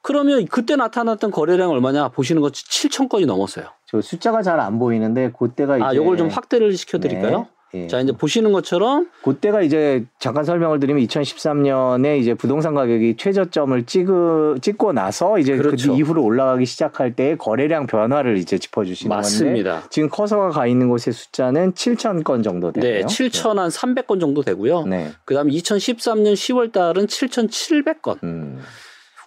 그러면 0.00 0.46
그때 0.46 0.74
나타났던 0.74 1.30
거래량 1.30 1.68
얼마냐 1.68 2.08
보시는 2.08 2.40
것 2.40 2.54
7천 2.54 3.10
건이 3.10 3.26
넘었어요. 3.26 3.66
저 3.84 4.00
숫자가 4.00 4.40
잘 4.42 4.58
안 4.58 4.78
보이는데 4.78 5.32
그때가 5.38 5.74
아, 5.82 5.94
요걸 5.94 6.16
좀 6.16 6.28
확대를 6.28 6.74
시켜 6.78 6.96
드릴까요? 6.98 7.40
네. 7.40 7.46
예. 7.84 7.86
자, 7.88 8.00
이제 8.00 8.12
보시는 8.12 8.52
것처럼 8.52 9.08
그때가 9.22 9.62
이제 9.62 10.04
잠깐 10.18 10.44
설명을 10.44 10.80
드리면 10.80 11.02
2013년에 11.06 12.18
이제 12.18 12.34
부동산 12.34 12.74
가격이 12.74 13.16
최저점을 13.16 13.84
찍으, 13.86 14.56
찍고 14.62 14.92
나서 14.92 15.38
이제 15.38 15.56
그렇죠. 15.56 15.92
그 15.92 15.98
이후로 15.98 16.22
올라가기 16.22 16.64
시작할 16.66 17.14
때 17.14 17.36
거래량 17.36 17.86
변화를 17.86 18.36
이제 18.38 18.58
짚어주시는 18.58 19.08
건데 19.10 19.16
맞습니다. 19.26 19.82
지금 19.90 20.08
커서가 20.08 20.50
가 20.50 20.66
있는 20.66 20.88
곳의 20.88 21.12
숫자는 21.12 21.72
7천 21.72 22.24
건 22.24 22.42
정도 22.42 22.72
되네요. 22.72 23.00
네, 23.00 23.04
7천 23.06 23.56
한 23.56 23.68
300건 23.68 24.20
정도 24.20 24.42
되고요. 24.42 24.84
네. 24.86 25.10
그다음에 25.24 25.52
2013년 25.52 26.34
10월 26.34 26.72
달은 26.72 27.06
7,700건. 27.06 28.22
음. 28.24 28.60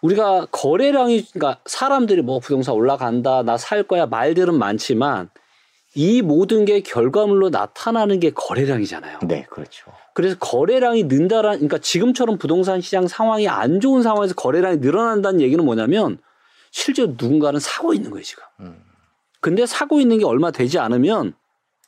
우리가 0.01 0.48
거래량이 0.51 1.25
그러니까 1.34 1.60
사람들이 1.65 2.22
뭐 2.22 2.39
부동산 2.39 2.74
올라간다, 2.75 3.44
나 3.44 3.58
살 3.58 3.84
거야 3.84 4.06
말들은 4.06 4.56
많지만 4.56 5.29
이 5.96 6.22
모든 6.22 6.65
게 6.65 6.81
결과물로 6.81 7.50
나타나는 7.50 8.19
게 8.19 8.31
거래량이잖아요. 8.31 9.19
네, 9.27 9.46
그렇죠. 9.50 9.91
그래서 10.13 10.38
거래량이 10.38 11.05
는다라 11.05 11.51
그러니까 11.51 11.79
지금처럼 11.79 12.38
부동산 12.38 12.79
시장 12.81 13.08
상황이 13.08 13.48
안 13.48 13.79
좋은 13.79 14.03
상황에서 14.03 14.36
거래량이 14.36 14.77
늘어난다는 14.77 15.41
얘기는 15.41 15.63
뭐냐면 15.63 16.19
실제로 16.72 17.15
누군가는 17.17 17.60
사고 17.60 17.93
있는 17.93 18.12
거예요, 18.12 18.24
지금. 18.24 18.43
음. 18.60 18.84
근데 19.41 19.65
사고 19.65 20.00
있는 20.00 20.19
게 20.19 20.25
얼마 20.25 20.51
되지 20.51 20.77
않으면 20.77 21.34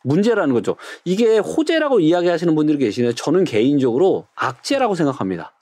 문제라는 0.04 0.54
거죠. 0.54 0.78
이게 1.06 1.38
호재라고 1.38 2.00
이야기하시는 2.00 2.56
분들이 2.56 2.78
계시는데 2.80 3.16
저는 3.16 3.44
개인적으로 3.44 4.28
악재라고 4.36 4.96
생각합니다. 4.96 5.54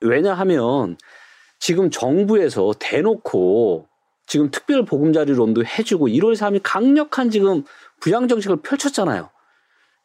왜냐하면 0.00 0.96
지금 1.60 1.90
정부에서 1.90 2.72
대놓고 2.78 3.89
지금 4.30 4.48
특별 4.52 4.84
보금자리론도 4.84 5.64
해주고 5.64 6.06
1월 6.06 6.36
3일 6.36 6.60
강력한 6.62 7.30
지금 7.30 7.64
부양 7.98 8.28
정책을 8.28 8.58
펼쳤잖아요. 8.62 9.28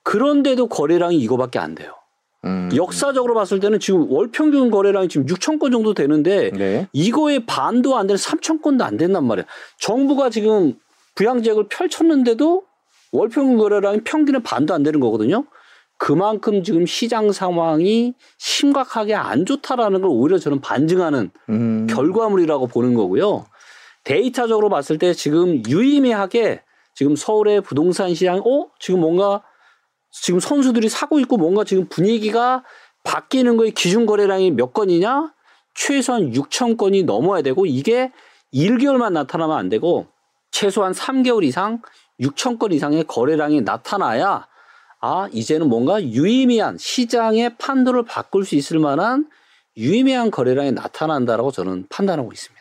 그런데도 0.01 0.65
거래량이 0.65 1.15
이거밖에 1.17 1.60
안 1.60 1.75
돼요. 1.75 1.91
음. 2.44 2.72
역사적으로 2.75 3.36
봤을 3.36 3.60
때는 3.60 3.79
지금 3.79 4.12
월 4.12 4.32
평균 4.32 4.72
거래량이 4.72 5.10
지금 5.10 5.27
6천 5.27 5.60
건 5.60 5.72
정도 5.72 5.94
되는데 5.94 6.50
네. 6.50 6.88
이거의 6.91 7.46
반도 7.46 7.98
안 8.00 8.08
되는 8.08 8.17
3천 8.17 8.63
건도 8.63 8.84
안 8.84 8.98
된단 8.98 9.27
말이에요. 9.27 9.46
정부가 9.79 10.32
지금 10.32 10.74
부양제약을 11.13 11.67
펼쳤는데도 11.70 12.63
월 13.12 13.29
평균 13.29 13.60
거래량이 13.60 14.01
평균의 14.05 14.41
반도 14.41 14.74
안 14.74 14.82
되는 14.82 15.00
거거든요. 15.01 15.46
그만큼 15.98 16.63
지금 16.63 16.88
시장 16.88 17.32
상황이 17.32 18.15
심각하게 18.39 19.13
안 19.13 19.46
좋다라는 19.46 20.01
걸 20.01 20.10
오히려 20.10 20.39
저는 20.39 20.62
반증하는 20.62 21.29
음. 21.50 21.86
결과물이라고 21.88 22.65
보는 22.65 22.96
거고요. 22.96 23.46
데이터적으로 24.06 24.70
봤을 24.70 24.98
때 24.98 25.14
지금 25.14 25.62
유의미하게 25.68 26.62
지금 26.94 27.16
서울의 27.16 27.62
부동산 27.62 28.14
시장, 28.16 28.40
어? 28.40 28.70
지금 28.80 29.02
뭔가 29.02 29.44
지금 30.12 30.40
선수들이 30.40 30.88
사고 30.88 31.20
있고 31.20 31.36
뭔가 31.36 31.66
지금 31.66 31.88
분위기가 31.90 32.64
바뀌는 33.04 33.58
거에 33.58 33.72
기준 33.72 34.06
거래량이 34.06 34.52
몇 34.52 34.74
건이냐? 34.74 35.34
최소한 35.74 36.32
6천 36.32 36.78
건이 36.78 37.04
넘어야 37.04 37.42
되고 37.42 37.66
이게 37.66 38.14
1개월만 38.54 39.12
나타나면 39.12 39.58
안 39.58 39.68
되고 39.68 40.08
최소한 40.52 40.94
3개월 40.94 41.44
이상 41.44 41.82
6천 42.22 42.58
건 42.58 42.72
이상의 42.72 43.04
거래량이 43.04 43.62
나타나야 43.62 44.48
아, 45.02 45.30
이제는 45.34 45.68
뭔가 45.68 46.02
유의미한 46.02 46.78
시장의 46.78 47.58
판도를 47.58 48.04
바꿀 48.06 48.46
수 48.46 48.56
있을 48.56 48.80
만한 48.80 49.30
유의미한 49.76 50.32
거래량이 50.32 50.72
나타난다라고 50.72 51.52
저는 51.52 51.88
판단하고 51.90 52.32
있습니다. 52.32 52.55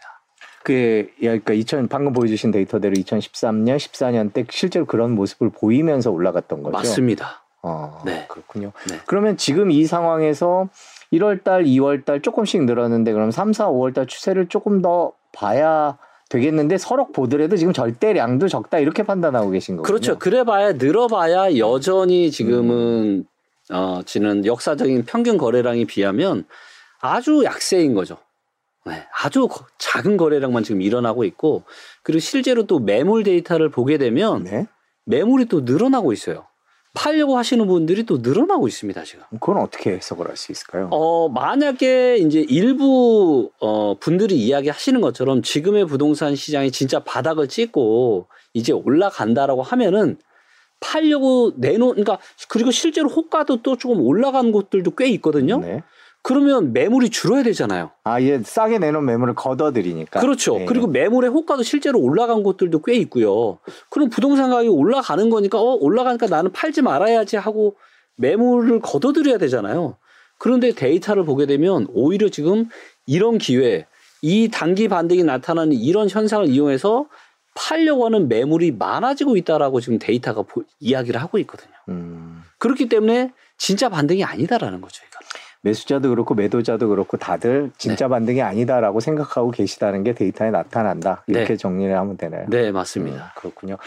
그 0.65 1.11
그러니까 1.21 1.53
2000 1.53 1.89
방금 1.89 2.15
보여주신 2.15 2.51
데이터대로 2.51 2.95
2013년, 2.95 3.77
14년 3.77 4.33
때 4.33 4.47
실제로 4.49 4.87
그런 4.87 5.15
모습을 5.15 5.51
보이면서 5.51 6.11
올라갔던 6.11 6.63
거죠. 6.63 6.73
맞습니다. 6.73 7.45
어, 7.63 8.03
네. 8.07 8.25
그렇군요. 8.29 8.73
네. 8.89 8.99
그러면 9.07 9.37
지금 9.37 9.71
이 9.71 9.85
상황에서 9.85 10.69
1월달, 11.13 11.67
2월달 11.67 12.23
조금씩 12.23 12.65
늘었는데 12.65 13.13
그럼 13.13 13.31
3, 13.31 13.53
4, 13.53 13.69
5월달 13.69 14.09
추세를 14.09 14.49
조금 14.49 14.81
더 14.81 15.13
봐야 15.33 15.99
되겠는데 16.31 16.79
서로 16.79 17.09
보더라도 17.13 17.59
지금 17.59 17.75
절대량도 17.75 18.49
적다 18.49 18.79
이렇게 18.79 19.03
판단하고 19.03 19.51
계신 19.51 19.77
거군요. 19.77 19.87
그렇죠. 19.87 20.19
그래봐야 20.19 20.73
늘어봐야 20.73 21.59
여전히 21.59 22.31
지금은 22.31 22.73
음. 22.73 23.25
어 23.71 24.01
지는 24.07 24.47
역사적인 24.47 25.05
평균 25.05 25.37
거래량에 25.37 25.85
비하면 25.85 26.47
아주 27.01 27.43
약세인 27.45 27.93
거죠. 27.93 28.17
네, 28.87 29.07
아주 29.23 29.49
거- 29.49 29.65
작은 29.79 30.17
거래량만 30.17 30.63
지금 30.63 30.83
일어나고 30.83 31.25
있고 31.25 31.63
그리고 32.03 32.21
실제로 32.21 32.67
또 32.67 32.79
매물 32.79 33.23
데이터를 33.23 33.71
보게 33.71 33.97
되면 33.99 34.45
네. 34.45 34.67
매물이 35.07 35.47
또 35.47 35.61
늘어나고 35.63 36.13
있어요. 36.13 36.47
팔려고 36.97 37.37
하시는 37.37 37.67
분들이 37.67 38.05
또 38.05 38.19
늘어나고 38.19 38.69
있습니다 38.69 39.03
지금. 39.03 39.25
그건 39.33 39.57
어떻게 39.57 39.91
해석을 39.95 40.29
할 40.29 40.37
수 40.37 40.53
있을까요? 40.53 40.89
어, 40.93 41.29
만약에 41.29 42.19
이제 42.19 42.41
일부 42.49 43.51
어, 43.61 43.97
분들이 43.99 44.37
이야기 44.37 44.69
하시는 44.69 45.01
것처럼 45.01 45.43
지금의 45.43 45.87
부동산 45.87 46.37
시장이 46.37 46.71
진짜 46.71 47.01
바닥을 47.01 47.49
찍고 47.49 48.29
이제 48.53 48.73
올라간다라고 48.73 49.63
하면은 49.63 50.19
팔려고 50.79 51.53
내놓은 51.57 51.93
그러니까 51.95 52.19
그리고 52.49 52.71
실제로 52.71 53.09
호가도 53.09 53.63
또 53.63 53.77
조금 53.77 54.01
올라간 54.01 54.53
곳들도 54.53 54.93
꽤 54.93 55.09
있거든요. 55.09 55.59
네. 55.59 55.83
그러면 56.25 56.73
매물이 56.73 57.11
줄어야 57.11 57.43
되잖아요. 57.43 57.91
아, 58.03 58.19
얘 58.23 58.41
싸게 58.43 58.79
내놓은 58.79 59.05
매물을 59.05 59.35
걷어들이니까. 59.35 60.21
그렇죠. 60.21 60.57
네. 60.57 60.65
그리고 60.65 60.87
매물의 60.87 61.29
호가도 61.29 61.63
실제로 61.63 62.01
올라간 62.01 62.43
곳들도 62.43 62.81
꽤 62.81 62.95
있고요. 62.95 63.59
그럼 63.91 64.09
부동산 64.09 64.49
가격이 64.49 64.69
올라가는 64.71 65.29
거니까 65.29 65.61
어 65.61 65.75
올라가니까 65.75 66.27
나는 66.29 66.51
팔지 66.51 66.81
말아야지 66.81 67.37
하고 67.37 67.77
매물을 68.17 68.81
걷어들여야 68.81 69.37
되잖아요. 69.37 69.99
그런데 70.39 70.73
데이터를 70.73 71.25
보게 71.27 71.45
되면 71.45 71.87
오히려 71.93 72.31
지금 72.31 72.71
이런 73.07 73.37
기회, 73.37 73.87
이 74.23 74.49
단기 74.51 74.89
반등이 74.89 75.25
나타나는 75.25 75.75
이런 75.75 76.09
현상을 76.09 76.49
이용해서 76.49 77.05
팔려고 77.55 78.07
하는 78.07 78.29
매물이 78.29 78.73
많아지고 78.73 79.37
있다라고 79.37 79.81
지금 79.83 79.99
데이터가 79.99 80.41
보- 80.41 80.65
이야기를 80.81 81.21
하고 81.21 81.37
있거든요. 81.41 81.75
음, 81.91 82.43
그렇기 82.57 82.89
때문에 82.89 83.31
진짜 83.59 83.91
반등이 83.91 84.25
아니다라는 84.25 84.81
거죠. 84.81 85.03
이거. 85.07 85.15
매수자도 85.65 86.11
그렇고 86.11 86.35
매도자도 86.35 86.89
그렇고 86.89 87.17
다들 87.17 87.71
진짜 87.79 88.07
반등이 88.07 88.43
아니다라고 88.43 89.01
생각하고 89.01 89.51
계시다는 89.51 90.05
게 90.05 90.13
데이터에 90.13 90.51
나타난다. 90.51 91.25
이렇게 91.27 91.49
네. 91.49 91.57
정리를 91.57 91.97
하면 91.97 92.17
되나요? 92.19 92.45
네, 92.49 92.69
음, 92.69 92.75
맞습니다. 92.75 93.33
그렇군요. 93.37 93.79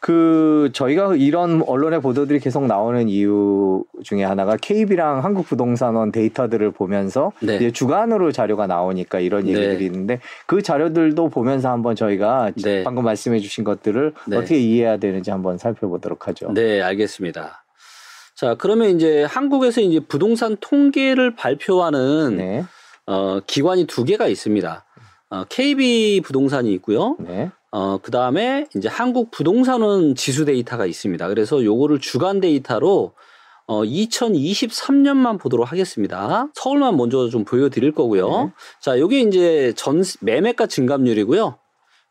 그 0.00 0.70
저희가 0.72 1.14
이런 1.14 1.62
언론의 1.62 2.00
보도들이 2.00 2.40
계속 2.40 2.66
나오는 2.66 3.08
이유 3.08 3.84
중에 4.02 4.24
하나가 4.24 4.56
KB랑 4.56 5.22
한국부동산원 5.24 6.10
데이터들을 6.10 6.72
보면서 6.72 7.32
네. 7.40 7.56
이제 7.56 7.70
주간으로 7.70 8.32
자료가 8.32 8.66
나오니까 8.66 9.20
이런 9.20 9.44
네. 9.44 9.52
얘기들이 9.52 9.84
있는데 9.86 10.18
그 10.46 10.62
자료들도 10.62 11.28
보면서 11.28 11.70
한번 11.70 11.94
저희가 11.94 12.50
네. 12.62 12.82
방금 12.82 13.04
말씀해주신 13.04 13.62
것들을 13.62 14.14
네. 14.26 14.36
어떻게 14.36 14.58
이해해야 14.58 14.96
되는지 14.96 15.30
한번 15.30 15.58
살펴보도록 15.58 16.26
하죠. 16.26 16.52
네, 16.52 16.82
알겠습니다. 16.82 17.62
자, 18.40 18.54
그러면 18.54 18.96
이제 18.96 19.22
한국에서 19.24 19.82
이제 19.82 20.00
부동산 20.00 20.56
통계를 20.58 21.36
발표하는 21.36 22.38
네, 22.38 22.64
어, 23.04 23.40
기관이 23.46 23.84
두 23.84 24.02
개가 24.04 24.28
있습니다. 24.28 24.86
어, 25.28 25.44
KB 25.50 26.22
부동산이 26.24 26.72
있고요. 26.72 27.18
네, 27.18 27.50
어, 27.70 27.98
그 27.98 28.10
다음에 28.10 28.64
이제 28.74 28.88
한국 28.88 29.30
부동산원 29.30 30.14
지수 30.14 30.46
데이터가 30.46 30.86
있습니다. 30.86 31.28
그래서 31.28 31.62
요거를 31.62 32.00
주간 32.00 32.40
데이터로 32.40 33.12
어, 33.66 33.82
2023년만 33.82 35.38
보도록 35.38 35.70
하겠습니다. 35.70 36.48
서울만 36.54 36.96
먼저 36.96 37.28
좀 37.28 37.44
보여드릴 37.44 37.92
거고요. 37.92 38.30
네. 38.30 38.52
자, 38.80 38.98
요게 38.98 39.20
이제 39.20 39.74
전 39.76 40.02
매매가 40.22 40.66
증감률이고요. 40.66 41.58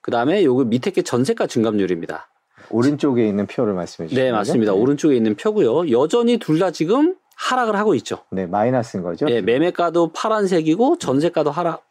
그 0.01 0.11
다음에 0.11 0.43
요거 0.43 0.65
밑에 0.65 0.91
게 0.91 1.01
전세가 1.01 1.47
증감률입니다. 1.47 2.28
오른쪽에 2.71 3.27
있는 3.27 3.47
표를 3.47 3.73
말씀해 3.73 4.07
주시죠. 4.09 4.21
네, 4.21 4.31
맞습니다. 4.31 4.73
오른쪽에 4.73 5.15
있는 5.15 5.35
표고요. 5.35 5.91
여전히 5.91 6.37
둘 6.37 6.59
다 6.59 6.71
지금 6.71 7.15
하락을 7.35 7.75
하고 7.77 7.95
있죠. 7.95 8.19
네, 8.31 8.45
마이너스인 8.45 9.01
거죠. 9.03 9.25
예, 9.29 9.41
매매가도 9.41 10.11
파란색이고 10.13 10.97
전세가도 10.97 11.51
하락. 11.51 11.83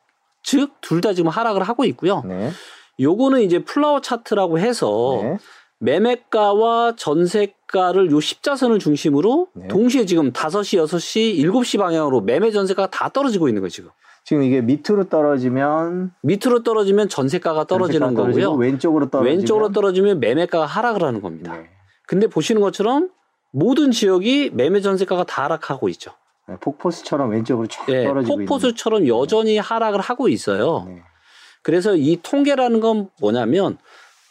즉, 0.43 0.73
둘 0.81 1.01
다 1.01 1.15
지금 1.15 1.31
하락을 1.31 1.63
하고 1.63 1.85
있고요. 1.87 2.23
네, 2.27 2.51
요거는 3.01 3.41
이제 3.43 3.65
플라워 3.65 4.01
차트라고 4.01 4.59
해서 4.59 5.21
네, 5.23 5.39
매매가와 5.81 6.95
전세가를 6.97 8.11
요 8.11 8.21
십자선을 8.21 8.79
중심으로 8.79 9.49
네. 9.55 9.69
동시에 9.69 10.05
지금 10.07 10.33
5시, 10.33 10.85
6시, 10.85 11.39
7시 11.45 11.79
방향으로 11.79 12.21
매매 12.21 12.51
전세가가 12.51 12.91
다 12.91 13.09
떨어지고 13.09 13.49
있는 13.49 13.63
거예요, 13.63 13.71
지금. 13.71 13.91
지금 14.29 14.43
이게 14.43 14.61
밑으로 14.61 15.09
떨어지면 15.09 16.13
밑으로 16.21 16.63
떨어지면 16.63 17.09
전세가가 17.09 17.65
떨어지는 17.65 18.15
전세가 18.15 18.27
거고요. 18.27 18.53
왼쪽으로 18.53 19.09
떨어지면 19.09 19.39
왼쪽으로 19.39 19.73
떨어지면 19.73 20.21
매매가가 20.21 20.67
하락을 20.67 21.03
하는 21.03 21.23
겁니다. 21.23 21.57
네. 21.57 21.71
근데 22.07 22.27
보시는 22.27 22.61
것처럼 22.61 23.09
모든 23.53 23.91
지역이 23.91 24.51
매매 24.53 24.83
전세가가 24.83 25.25
다 25.25 25.45
하락하고 25.45 25.89
있죠. 25.89 26.11
네, 26.47 26.57
폭포수처럼 26.61 27.31
왼쪽으로 27.31 27.69
쫙 27.69 27.89
예, 27.89 28.05
떨어지고 28.05 28.37
폭포수처럼 28.37 29.09
여전히 29.09 29.57
하락을 29.57 30.01
하고 30.01 30.29
있어요. 30.29 30.85
있는. 30.87 30.97
네. 30.97 31.03
그래서 31.63 31.97
이 31.97 32.19
통계라는 32.23 32.81
건 32.81 33.09
뭐냐면 33.23 33.79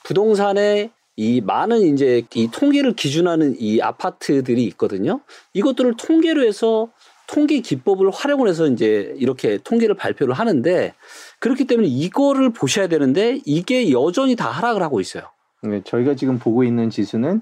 부동산의 0.03 0.91
이 1.15 1.41
많은 1.41 1.81
이제 1.81 2.21
이 2.35 2.49
통계를 2.51 2.93
기준하는 2.93 3.55
이 3.57 3.81
아파트들이 3.81 4.63
있거든요. 4.65 5.21
이것들을 5.53 5.95
통계로 5.97 6.43
해서 6.43 6.89
통계 7.27 7.59
기법을 7.59 8.09
활용을 8.09 8.47
해서 8.47 8.67
이제 8.67 9.13
이렇게 9.17 9.57
통계를 9.57 9.95
발표를 9.95 10.33
하는데 10.33 10.93
그렇기 11.39 11.65
때문에 11.65 11.87
이거를 11.87 12.51
보셔야 12.51 12.87
되는데 12.87 13.41
이게 13.45 13.91
여전히 13.91 14.35
다 14.35 14.49
하락을 14.49 14.81
하고 14.81 14.99
있어요. 15.01 15.23
네, 15.63 15.81
저희가 15.83 16.15
지금 16.15 16.39
보고 16.39 16.63
있는 16.63 16.89
지수는 16.89 17.41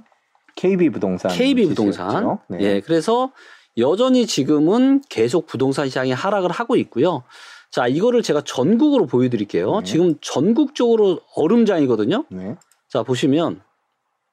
KB 0.56 0.90
부동산. 0.90 1.32
KB. 1.32 1.68
부동산. 1.68 2.40
네. 2.50 2.58
예, 2.62 2.82
그래서 2.82 3.32
여전히 3.78 4.26
지금은 4.26 5.02
계속 5.10 5.48
부동산 5.48 5.88
시장이 5.88 6.12
하락을 6.14 6.50
하고 6.50 6.76
있고요. 6.78 7.24
자, 7.72 7.88
이거를 7.88 8.24
제가 8.24 8.42
전국으로 8.42 9.06
보여드릴게요. 9.06 9.80
네. 9.80 9.84
지금 9.84 10.16
전국적으로 10.22 11.20
얼음장이거든요. 11.36 12.26
네. 12.30 12.56
자, 12.88 13.04
보시면 13.04 13.62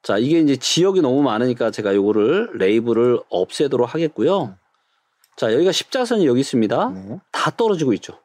자, 0.01 0.17
이게 0.17 0.39
이제 0.39 0.55
지역이 0.55 1.01
너무 1.01 1.21
많으니까 1.23 1.71
제가 1.71 1.93
요거를 1.93 2.51
레이블을 2.55 3.19
없애도록 3.29 3.93
하겠고요. 3.93 4.55
자, 5.35 5.53
여기가 5.53 5.71
십자선이 5.71 6.25
여기 6.27 6.41
있습니다. 6.41 6.89
네. 6.89 7.19
다 7.31 7.51
떨어지고 7.51 7.93
있죠. 7.93 8.19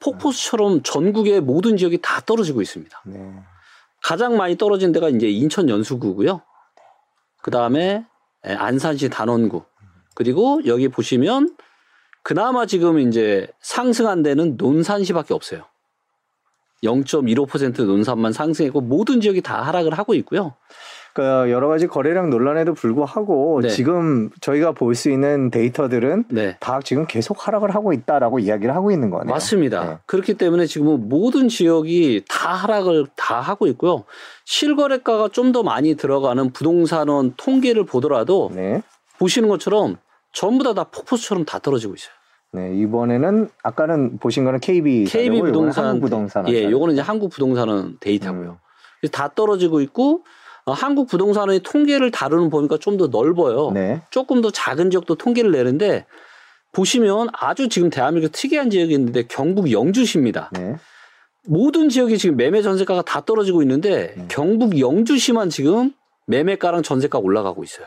폭포수처럼 0.00 0.82
전국의 0.82 1.40
모든 1.40 1.76
지역이 1.76 2.00
다 2.02 2.20
떨어지고 2.20 2.60
있습니다. 2.62 3.02
네. 3.06 3.32
가장 4.02 4.36
많이 4.36 4.56
떨어진 4.56 4.92
데가 4.92 5.08
이제 5.08 5.28
인천 5.28 5.68
연수구고요. 5.68 6.42
그 7.42 7.50
다음에 7.50 8.04
안산시 8.42 9.08
단원구. 9.08 9.64
그리고 10.14 10.60
여기 10.66 10.88
보시면 10.88 11.56
그나마 12.22 12.66
지금 12.66 12.98
이제 12.98 13.48
상승한 13.60 14.22
데는 14.22 14.56
논산시밖에 14.56 15.32
없어요. 15.34 15.64
0.15% 16.84 17.86
논산만 17.86 18.32
상승했고 18.32 18.82
모든 18.82 19.20
지역이 19.20 19.40
다 19.40 19.62
하락을 19.62 19.96
하고 19.96 20.14
있고요. 20.14 20.54
그러니까 21.16 21.50
여러 21.50 21.68
가지 21.68 21.86
거래량 21.86 22.28
논란에도 22.28 22.74
불구하고 22.74 23.60
네. 23.62 23.68
지금 23.70 24.30
저희가 24.42 24.72
볼 24.72 24.94
수 24.94 25.10
있는 25.10 25.50
데이터들은 25.50 26.24
네. 26.28 26.56
다 26.60 26.80
지금 26.82 27.06
계속 27.06 27.46
하락을 27.46 27.74
하고 27.74 27.92
있다라고 27.92 28.38
이야기를 28.38 28.74
하고 28.74 28.90
있는 28.90 29.10
거네요. 29.10 29.30
맞습니다. 29.32 29.84
네. 29.84 29.98
그렇기 30.06 30.34
때문에 30.34 30.66
지금은 30.66 31.08
모든 31.08 31.48
지역이 31.48 32.24
다 32.28 32.52
하락을 32.54 33.06
다 33.16 33.40
하고 33.40 33.66
있고요. 33.68 34.04
실거래가가 34.44 35.28
좀 35.28 35.52
더 35.52 35.62
많이 35.62 35.94
들어가는 35.94 36.50
부동산원 36.52 37.34
통계를 37.36 37.86
보더라도 37.86 38.50
네. 38.54 38.82
보시는 39.18 39.48
것처럼 39.48 39.96
전부 40.32 40.64
다 40.64 40.74
다 40.74 40.84
폭포수처럼 40.84 41.44
다 41.44 41.58
떨어지고 41.60 41.94
있어요. 41.94 42.12
네, 42.52 42.74
이번에는 42.76 43.48
아까는 43.62 44.18
보신 44.18 44.44
거는 44.44 44.60
KB 44.60 45.04
KB 45.04 45.40
부동산, 45.40 45.84
한국 45.86 46.06
부동산 46.06 46.48
예, 46.48 46.70
요거는 46.70 46.94
이제 46.94 47.02
한국 47.02 47.30
부동산원 47.30 47.96
데이터고요. 48.00 48.58
음. 49.04 49.08
다 49.12 49.28
떨어지고 49.34 49.80
있고 49.82 50.24
어, 50.66 50.72
한국 50.72 51.06
부동산의 51.08 51.60
통계를 51.60 52.10
다루는 52.10 52.50
보니까 52.50 52.76
좀 52.78 52.96
더 52.96 53.06
넓어요. 53.08 53.70
네. 53.72 54.02
조금 54.10 54.40
더 54.40 54.50
작은 54.50 54.90
지역도 54.90 55.14
통계를 55.16 55.52
내는데 55.52 56.06
보시면 56.72 57.28
아주 57.32 57.68
지금 57.68 57.90
대한민국 57.90 58.32
특이한 58.32 58.70
지역이 58.70 58.92
있는데 58.94 59.22
경북 59.28 59.70
영주시입니다. 59.70 60.50
네. 60.52 60.76
모든 61.44 61.88
지역이 61.88 62.18
지금 62.18 62.36
매매 62.36 62.62
전세가가 62.62 63.02
다 63.02 63.20
떨어지고 63.20 63.62
있는데 63.62 64.14
음. 64.16 64.26
경북 64.28 64.80
영주시만 64.80 65.50
지금 65.50 65.92
매매가랑 66.26 66.82
전세가 66.82 67.18
올라가고 67.18 67.62
있어요. 67.62 67.86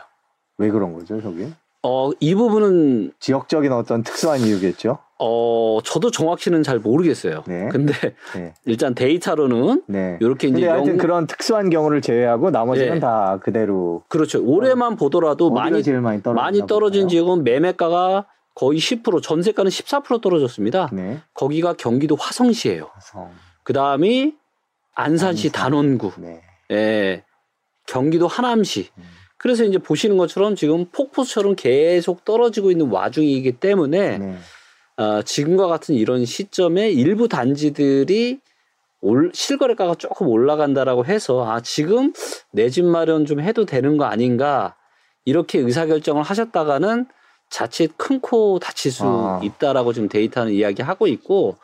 왜 0.58 0.70
그런 0.70 0.94
거죠, 0.94 1.20
저기? 1.20 1.52
어, 1.82 2.10
이 2.20 2.34
부분은 2.34 3.12
지역적인 3.18 3.72
어떤 3.72 4.02
특수한 4.02 4.40
이유겠죠. 4.40 4.98
어, 5.22 5.80
저도 5.84 6.10
정확히는 6.10 6.62
잘 6.62 6.78
모르겠어요. 6.78 7.44
네. 7.46 7.68
근데 7.70 7.92
네. 8.34 8.54
일단 8.64 8.94
데이터로는 8.94 9.82
네. 9.86 10.16
이렇게 10.20 10.48
이제 10.48 10.62
영- 10.66 10.96
그런 10.96 11.26
특수한 11.26 11.68
경우를 11.68 12.00
제외하고 12.00 12.50
나머지는 12.50 12.96
예. 12.96 13.00
다 13.00 13.38
그대로 13.42 14.02
그렇죠. 14.08 14.42
올해만 14.42 14.96
보더라도 14.96 15.48
어디가 15.48 15.60
많이 15.60 15.82
제일 15.82 16.00
많이 16.00 16.22
많이 16.24 16.66
떨어진 16.66 17.02
볼까요? 17.02 17.08
지역은 17.08 17.44
매매가가 17.44 18.26
거의 18.54 18.78
10%, 18.78 19.22
전세가는 19.22 19.70
14% 19.70 20.22
떨어졌습니다. 20.22 20.88
네. 20.92 21.18
거기가 21.34 21.74
경기도 21.74 22.16
화성시예요. 22.16 22.88
화성. 22.94 23.30
그 23.62 23.74
다음이 23.74 24.34
안산시 24.94 25.48
안산. 25.48 25.62
단원구, 25.70 26.12
네. 26.16 26.40
예, 26.72 27.24
경기도 27.86 28.26
하남시. 28.26 28.88
음. 28.96 29.02
그래서 29.36 29.64
이제 29.64 29.76
보시는 29.78 30.16
것처럼 30.16 30.54
지금 30.56 30.86
폭포처럼 30.92 31.56
계속 31.56 32.24
떨어지고 32.24 32.70
있는 32.70 32.90
와중이기 32.90 33.52
때문에 33.52 34.18
네. 34.18 34.36
어, 35.00 35.22
지금과 35.22 35.66
같은 35.66 35.94
이런 35.94 36.26
시점에 36.26 36.90
일부 36.90 37.26
단지들이 37.26 38.38
올, 39.00 39.30
실거래가가 39.32 39.94
조금 39.94 40.28
올라간다라고 40.28 41.06
해서 41.06 41.50
아 41.50 41.60
지금 41.62 42.12
내 42.52 42.68
집 42.68 42.84
마련 42.84 43.24
좀 43.24 43.40
해도 43.40 43.64
되는 43.64 43.96
거 43.96 44.04
아닌가 44.04 44.76
이렇게 45.24 45.58
의사결정을 45.58 46.22
하셨다가는 46.22 47.06
자칫 47.48 47.96
큰 47.96 48.20
코 48.20 48.58
다칠 48.58 48.92
수 48.92 49.04
아. 49.06 49.40
있다라고 49.42 49.94
지금 49.94 50.10
데이터는 50.10 50.52
이야기하고 50.52 51.06
있고 51.06 51.56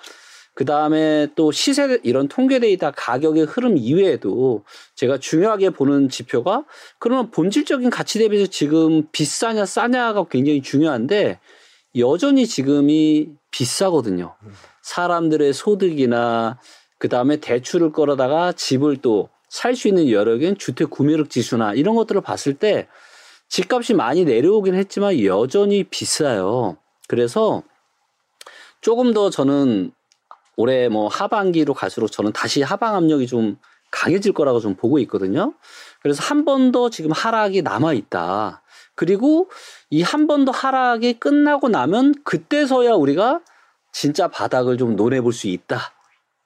그 0.55 0.65
다음에 0.65 1.27
또 1.35 1.53
시세 1.53 2.01
이런 2.05 2.29
통계 2.29 2.59
데이터 2.59 2.91
가격의 2.91 3.45
흐름 3.45 3.77
이외에도 3.77 4.65
제가 4.95 5.19
중요하게 5.19 5.71
보는 5.71 6.09
지표가 6.09 6.65
그러면 6.99 7.31
본질적인 7.31 7.91
가치 7.91 8.19
대비해서 8.19 8.51
지금 8.51 9.07
비싸냐 9.13 9.67
싸냐가 9.67 10.25
굉장히 10.25 10.63
중요한데 10.63 11.39
여전히 11.99 12.47
지금이 12.47 13.29
비싸거든요. 13.51 14.37
사람들의 14.83 15.53
소득이나 15.53 16.59
그 16.99 17.09
다음에 17.09 17.37
대출을 17.37 17.93
끌어다가 17.93 18.53
집을 18.53 18.99
또 18.99 19.29
살 19.49 19.75
수 19.77 19.89
있는 19.89 20.11
여력인 20.11 20.59
주택 20.59 20.91
구매력 20.91 21.31
지수나 21.31 21.73
이런 21.75 21.95
것들을 21.95 22.21
봤을 22.21 22.55
때 22.55 22.89
집값이 23.49 23.95
많이 23.95 24.25
내려오긴 24.25 24.75
했지만 24.75 25.23
여전히 25.25 25.85
비싸요. 25.85 26.77
그래서 27.09 27.63
조금 28.81 29.15
더 29.15 29.31
저는 29.31 29.93
올해 30.57 30.89
뭐 30.89 31.09
하반기로 31.09 31.75
갈수록 31.75 32.09
저는 32.09 32.33
다시 32.33 32.63
하방 32.63 32.97
압력이 32.97 33.27
좀 33.27 33.57
강해질 33.93 34.33
거라고 34.33 34.61
좀 34.61 34.75
보고 34.75 34.99
있거든요. 35.01 35.55
그래서 36.03 36.23
한 36.23 36.45
번 36.45 36.73
더 36.73 36.91
지금 36.91 37.13
하락이 37.13 37.63
남아 37.63 37.93
있다. 37.95 38.63
그리고 38.97 39.49
이 39.91 40.03
한 40.03 40.27
번 40.27 40.45
더 40.45 40.51
하락이 40.53 41.15
끝나고 41.21 41.69
나면 41.69 42.15
그때서야 42.25 42.93
우리가 42.95 43.41
진짜 43.93 44.29
바닥을 44.29 44.77
좀 44.79 44.97
논해 44.97 45.21
볼 45.21 45.33
수 45.33 45.47
있다 45.49 45.79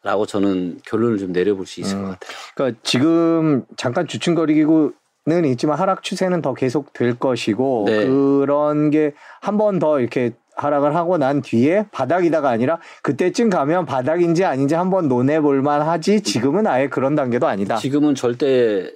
라고 0.03 0.25
저는 0.27 0.81
결론을 0.87 1.19
좀 1.19 1.33
내려볼 1.33 1.67
수 1.67 1.81
있을 1.81 1.97
음. 1.99 2.03
것 2.05 2.11
같아요. 2.13 2.31
그러니까 2.55 2.81
지금 2.85 3.65
잠깐 3.77 4.07
주춤거리고 4.07 4.93
는 5.27 5.45
있지만 5.45 5.79
하락 5.79 6.03
추세는 6.03 6.41
더 6.41 6.55
계속 6.55 6.95
될 6.95 7.15
것이고 7.19 7.85
네. 7.87 8.07
그런 8.07 8.91
게 8.91 9.13
한 9.43 9.59
번 9.59 9.79
더 9.79 10.01
이렇게 10.01 10.33
하락을 10.57 10.97
하고 10.97 11.19
난 11.19 11.43
뒤에 11.43 11.87
바닥이다가 11.93 12.49
아니라 12.49 12.79
그때쯤 13.03 13.51
가면 13.51 13.85
바닥인지 13.85 14.47
아닌지 14.47 14.75
한 14.75 14.89
번 14.91 15.09
논해볼 15.09 15.61
만하지 15.61 16.23
지금은 16.23 16.67
아예 16.67 16.89
그런 16.89 17.15
단계도 17.17 17.47
아니다. 17.47 17.77
지금은 17.77 18.15
절대 18.15 18.91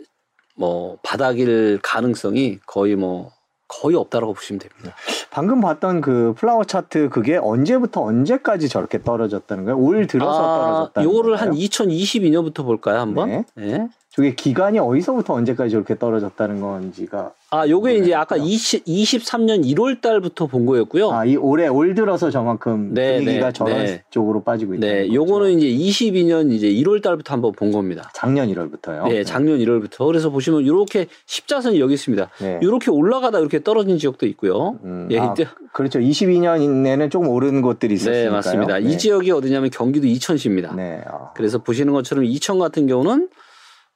뭐 0.57 0.97
바닥일 1.03 1.79
가능성이 1.83 2.59
거의 2.67 2.97
뭐 2.97 3.31
거의 3.69 3.97
없다라고 3.97 4.35
보시면 4.35 4.61
됩니다. 4.61 4.95
방금 5.31 5.61
봤던 5.61 6.01
그 6.01 6.35
플라워 6.37 6.65
차트 6.65 7.09
그게 7.09 7.37
언제부터 7.37 8.03
언제까지 8.03 8.69
저렇게 8.69 9.03
떨어졌다는 9.03 9.65
거예요? 9.65 9.79
올 9.79 10.07
들어서 10.07 10.39
떨어졌다는 10.43 11.09
요거를 11.09 11.37
한 11.37 11.51
건가요? 11.51 11.67
2022년부터 11.67 12.65
볼까요, 12.65 13.01
한번? 13.01 13.29
네. 13.29 13.45
네. 13.55 13.89
저게 14.15 14.33
기간이 14.33 14.79
어디서부터 14.79 15.35
언제까지 15.35 15.73
저렇게 15.73 15.99
떨어졌다는 15.99 16.61
건지가 16.61 17.33
아, 17.51 17.69
요게 17.69 17.97
이제 17.97 18.15
아까 18.15 18.37
모르겠고요. 18.37 18.55
20, 18.55 18.85
23년 18.85 19.65
1월 19.75 20.01
달부터 20.01 20.47
본 20.47 20.67
거였고요. 20.67 21.11
아 21.11 21.25
이 21.25 21.37
올해 21.37 21.67
올 21.67 21.95
들어서 21.95 22.31
저만큼 22.31 22.95
네, 22.95 23.19
분위기가 23.19 23.47
네, 23.49 23.53
저런 23.53 23.85
네. 23.85 24.03
쪽으로 24.11 24.45
빠지고 24.45 24.75
있다. 24.75 24.87
네, 24.87 25.13
요거는 25.13 25.59
이제 25.59 25.67
22년 25.67 26.53
이제 26.53 26.69
1월 26.69 27.03
달부터 27.03 27.33
한번 27.33 27.53
본 27.53 27.73
겁니다. 27.73 28.09
작년 28.15 28.49
1월부터요. 28.53 29.09
네, 29.09 29.25
작년 29.25 29.59
1월부터. 29.59 30.07
그래서 30.07 30.31
보시면 30.31 30.63
이렇게 30.63 31.07
십자선이 31.27 31.81
여기 31.81 31.95
있습니다. 31.95 32.31
네. 32.41 32.61
이렇게 32.63 32.93
올라가다 32.93 33.41
이렇게 33.41 33.63
떨어진 33.65 33.99
지역도 33.99 34.27
있고요. 34.27 34.79
음, 34.85 35.09
예, 35.11 35.19
아, 35.19 35.35
그렇죠. 35.73 35.99
22년에는 35.99 37.11
조금 37.11 37.29
오른 37.31 37.63
곳들이 37.63 37.95
있었으니까요. 37.95 38.25
네, 38.25 38.31
맞습니다. 38.31 38.79
이 38.79 38.97
지역이 38.97 39.33
어디냐면 39.33 39.71
경기도 39.71 40.07
이천시입니다. 40.07 40.75
네. 40.77 41.03
아, 41.09 41.33
그래서 41.35 41.59
보시는 41.59 41.93
것처럼 41.93 42.25
이천 42.25 42.61
같은 42.61 42.87
경우는 42.87 43.29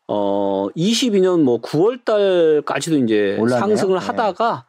어 0.09 0.69
22년 0.75 1.43
뭐 1.43 1.61
9월 1.61 2.05
달까지도 2.05 2.97
이제 2.99 3.37
올랐네요. 3.39 3.61
상승을 3.77 3.99
네. 4.01 4.07
하다가 4.07 4.65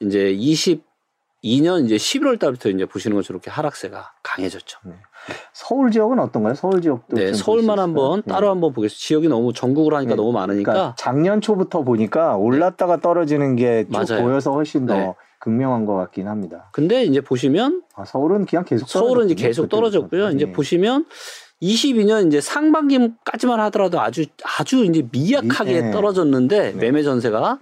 이제 0.00 0.34
22년 0.34 1.84
이제 1.84 1.96
11월 1.96 2.38
달부터 2.38 2.70
이제 2.70 2.86
보시는 2.86 3.14
것처럼 3.16 3.36
이렇게 3.36 3.50
하락세가 3.50 4.12
강해졌죠. 4.22 4.78
서울 5.52 5.90
지역은 5.90 6.18
어떤가요? 6.18 6.54
서울 6.54 6.80
지역도 6.80 7.16
네, 7.16 7.26
좀 7.26 7.34
서울만 7.34 7.78
한번? 7.78 8.22
따로 8.22 8.46
네. 8.46 8.48
한번 8.48 8.72
보겠습니다. 8.72 8.98
지역이 8.98 9.28
너무 9.28 9.52
전국으로 9.52 9.96
하니까 9.96 10.12
네. 10.12 10.16
너무 10.16 10.32
많으니까 10.32 10.72
그러니까 10.72 10.94
작년 10.96 11.42
초부터 11.42 11.82
보니까 11.82 12.36
올랐다가 12.36 13.00
떨어지는 13.00 13.56
게 13.56 13.84
쭉. 14.06 14.22
보여서 14.22 14.52
훨씬 14.52 14.86
더 14.86 14.94
네. 14.94 15.14
극명한 15.38 15.84
것 15.84 15.94
같긴 15.96 16.28
합니다. 16.28 16.70
근데 16.72 17.04
이제 17.04 17.20
보시면 17.20 17.82
아, 17.94 18.06
서울은 18.06 18.46
그냥 18.46 18.64
계속 18.64 18.88
서울은 18.88 19.26
이제 19.26 19.34
계속 19.34 19.62
그때부터. 19.64 19.76
떨어졌고요. 19.76 20.30
이제 20.30 20.46
네. 20.46 20.52
보시면 20.52 21.04
22년 21.62 22.28
이제 22.28 22.40
상반기까지만 22.40 23.58
하더라도 23.60 24.00
아주 24.00 24.24
아주 24.58 24.84
이제 24.84 25.06
미약하게 25.10 25.74
미- 25.74 25.82
네. 25.82 25.90
떨어졌는데 25.90 26.72
네. 26.72 26.78
매매 26.78 27.02
전세가 27.02 27.58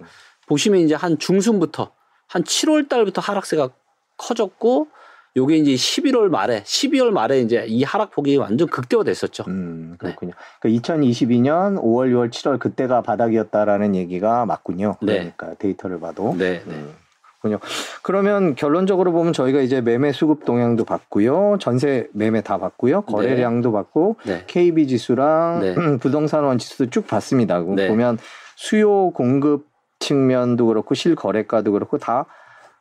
보시면 0.47 0.81
이제 0.81 0.95
한 0.95 1.17
중순부터 1.17 1.91
한 2.27 2.43
7월 2.43 2.87
달부터 2.89 3.21
하락세가 3.21 3.69
커졌고 4.17 4.87
요게 5.35 5.57
이제 5.57 5.71
11월 5.73 6.29
말에 6.29 6.63
12월 6.63 7.11
말에 7.11 7.41
이제 7.41 7.63
이 7.67 7.83
하락폭이 7.83 8.37
완전 8.37 8.67
극대화됐었죠. 8.67 9.43
음, 9.47 9.91
네. 9.91 9.97
그렇군요. 9.97 10.31
그러니까 10.59 10.81
2022년 10.95 11.79
5월, 11.79 12.11
6월, 12.11 12.31
7월 12.31 12.57
그때가 12.59 13.01
바닥이었다라는 13.03 13.95
얘기가 13.95 14.45
맞군요. 14.47 14.95
네. 15.01 15.31
그러니까 15.37 15.53
데이터를 15.59 15.99
봐도. 15.99 16.35
네, 16.37 16.63
네. 16.65 16.73
음, 16.73 16.95
그렇군요. 17.39 17.59
그러면 18.01 18.55
결론적으로 18.55 19.11
보면 19.11 19.33
저희가 19.33 19.61
이제 19.61 19.81
매매 19.81 20.11
수급 20.11 20.45
동향도 20.45 20.85
봤고요. 20.85 21.57
전세 21.59 22.07
매매 22.13 22.41
다 22.41 22.57
봤고요. 22.57 23.01
거래량도 23.01 23.71
봤고 23.71 24.17
네. 24.25 24.43
KB 24.47 24.87
지수랑 24.87 25.59
네. 25.61 25.97
부동산 25.97 26.43
원 26.43 26.57
지수도 26.57 26.89
쭉 26.89 27.07
봤습니다. 27.07 27.59
네. 27.59 27.87
보면 27.87 28.17
수요 28.55 29.11
공급 29.11 29.67
측면도 29.99 30.67
그렇고 30.67 30.95
실거래가도 30.95 31.71
그렇고 31.71 31.97
다 31.97 32.25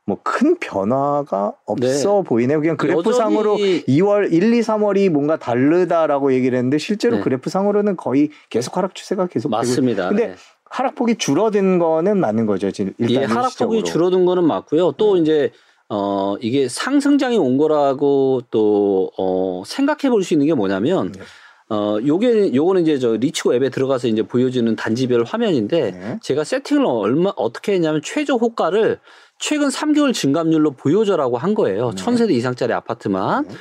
뭐큰 0.06 0.58
변화가 0.60 1.52
없어 1.66 2.22
보이네요. 2.22 2.60
그냥 2.60 2.76
그래프상으로 2.76 3.54
여전히 3.54 3.84
2월 3.86 4.32
1, 4.32 4.54
2, 4.54 4.60
3월이 4.60 5.08
뭔가 5.10 5.36
다르다라고 5.36 6.32
얘기를 6.32 6.56
했는데 6.56 6.78
실제로 6.78 7.16
네. 7.16 7.22
그래프상으로는 7.22 7.96
거의 7.96 8.30
계속 8.48 8.76
하락 8.76 8.94
추세가 8.94 9.26
계속 9.26 9.48
되고 9.48 9.58
맞습니다. 9.58 10.08
근데 10.08 10.28
네. 10.28 10.34
하락폭이 10.70 11.16
줄어든 11.16 11.78
거는 11.78 12.18
맞는 12.18 12.46
거죠. 12.46 12.70
지금 12.70 12.92
일단 12.98 13.22
예, 13.22 13.26
하락폭이. 13.26 13.84
줄어든 13.84 14.24
거는 14.26 14.44
맞고요. 14.46 14.92
또 14.92 15.14
네. 15.14 15.20
이제 15.22 15.52
어 15.88 16.36
이게 16.40 16.68
상승장이 16.68 17.38
온 17.38 17.56
거라고 17.58 18.42
또어 18.50 19.62
생각해 19.64 20.10
볼 20.10 20.22
수 20.24 20.34
있는 20.34 20.46
게 20.46 20.54
뭐냐면 20.54 21.12
네. 21.12 21.20
어 21.68 21.98
요게 22.04 22.54
요거는 22.54 22.82
이제 22.82 22.98
저 22.98 23.12
리치고 23.16 23.54
앱에 23.54 23.70
들어가서 23.70 24.08
이제 24.08 24.22
보여주는 24.22 24.74
단지별 24.76 25.24
화면인데 25.24 25.90
네. 25.92 26.18
제가 26.22 26.44
세팅을 26.44 26.84
얼마 26.86 27.32
어떻게 27.36 27.72
했냐면 27.74 28.00
최저 28.04 28.34
호가를 28.34 28.98
최근 29.38 29.68
3개월 29.68 30.12
증감률로 30.14 30.72
보여줘라고 30.72 31.38
한 31.38 31.54
거예요. 31.54 31.90
네. 31.90 32.02
1000세대 32.02 32.30
이상짜리 32.32 32.72
아파트만. 32.72 33.46
네. 33.48 33.54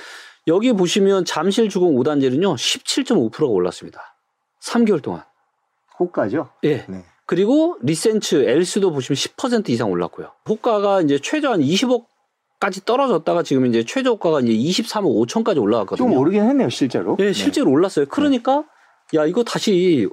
여기 0.47 0.73
보시면 0.73 1.25
잠실 1.25 1.69
주공 1.69 1.95
5단지는요. 1.95 2.55
17.5%가 2.55 3.45
올랐습니다. 3.47 4.15
3개월 4.63 5.01
동안. 5.01 5.23
호가죠. 5.99 6.49
예. 6.63 6.85
네. 6.87 7.03
그리고 7.25 7.77
리센츠 7.81 8.47
엘스도 8.47 8.91
보시면 8.91 9.15
10% 9.15 9.69
이상 9.69 9.89
올랐고요. 9.89 10.31
호가가 10.47 11.01
이제 11.01 11.19
최저 11.21 11.51
한 11.51 11.61
20억 11.61 12.05
까지 12.59 12.85
떨어졌다가 12.85 13.43
지금 13.43 13.65
이제 13.65 13.83
최저 13.83 14.11
호가가 14.11 14.39
이제 14.41 14.53
23억 14.53 15.27
5천까지 15.27 15.61
올라갔거든요. 15.61 16.09
좀 16.09 16.17
오르긴 16.17 16.43
했네요, 16.43 16.69
실제로. 16.69 17.17
예, 17.19 17.33
실제로 17.33 17.69
올랐어요. 17.69 18.05
그러니까 18.05 18.63
야 19.13 19.25
이거 19.25 19.43
다시 19.43 20.07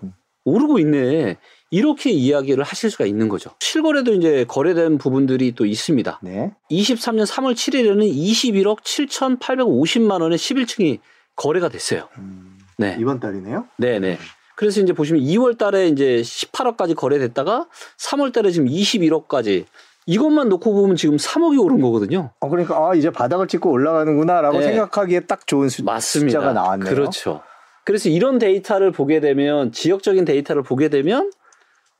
오르고 0.45 0.79
있네. 0.81 1.38
이렇게 1.71 2.11
이야기를 2.11 2.64
하실 2.64 2.90
수가 2.90 3.07
있는 3.07 3.29
거죠. 3.29 3.51
실거래도 3.61 4.12
이제 4.12 4.45
거래된 4.47 4.99
부분들이 4.99 5.53
또 5.53 5.64
있습니다. 5.64 6.21
네. 6.23 6.53
23년 6.71 7.27
3월 7.27 7.55
7일에는 7.55 8.12
21억 8.12 8.81
7,850만 8.83 10.21
원의 10.21 10.37
11층이 10.37 10.99
거래가 11.35 11.71
됐어요. 11.71 12.09
음, 12.18 12.59
네. 12.77 12.97
이번 13.01 13.21
달이네요. 13.21 13.66
네, 13.79 13.99
네. 14.01 14.18
그래서 14.57 14.81
이제 14.81 14.93
보시면 14.93 15.23
2월 15.23 15.59
달에 15.59 15.88
이제 15.88 16.23
18억까지 16.23 16.95
거래됐다가 16.95 17.67
3월 17.99 18.33
달에 18.33 18.51
지금 18.51 18.69
21억까지 18.69 19.65
이것만 20.07 20.49
놓고 20.49 20.73
보면 20.73 20.97
지금 20.97 21.17
3억이 21.17 21.62
오른 21.62 21.81
거거든요. 21.81 22.31
어, 22.41 22.49
그러니까 22.49 22.77
아 22.77 22.95
이제 22.95 23.11
바닥을 23.11 23.47
찍고 23.47 23.71
올라가는구나라고 23.71 24.59
네. 24.59 24.65
생각하기에 24.65 25.21
딱 25.21 25.47
좋은 25.47 25.69
수, 25.69 25.85
맞습니다. 25.85 26.38
숫자가 26.38 26.53
나왔네요. 26.53 26.93
그렇죠. 26.93 27.43
그래서 27.85 28.09
이런 28.09 28.38
데이터를 28.38 28.93
보게 28.93 29.21
되면 29.21 29.73
지역적인 29.73 30.25
데이터를 30.25 30.62
보게 30.62 30.88
되면 30.88 31.31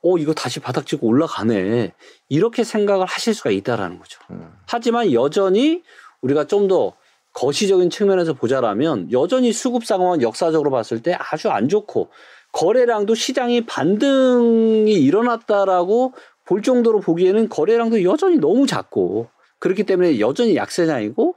어 0.01 0.17
이거 0.17 0.33
다시 0.33 0.59
바닥 0.59 0.85
찍고 0.85 1.07
올라가네 1.07 1.93
이렇게 2.27 2.63
생각을 2.63 3.05
하실 3.05 3.33
수가 3.33 3.51
있다라는 3.51 3.99
거죠. 3.99 4.19
음. 4.31 4.51
하지만 4.67 5.11
여전히 5.13 5.83
우리가 6.21 6.45
좀 6.45 6.67
더 6.67 6.93
거시적인 7.33 7.89
측면에서 7.89 8.33
보자라면 8.33 9.11
여전히 9.11 9.51
수급 9.51 9.85
상황은 9.85 10.21
역사적으로 10.21 10.69
봤을 10.69 11.01
때 11.01 11.17
아주 11.19 11.49
안 11.49 11.67
좋고 11.67 12.09
거래량도 12.53 13.15
시장이 13.15 13.65
반등이 13.65 14.93
일어났다라고 14.93 16.13
볼 16.45 16.61
정도로 16.61 17.01
보기에는 17.01 17.49
거래량도 17.49 18.03
여전히 18.03 18.37
너무 18.37 18.65
작고 18.67 19.27
그렇기 19.59 19.83
때문에 19.83 20.19
여전히 20.19 20.55
약세장이고 20.55 21.35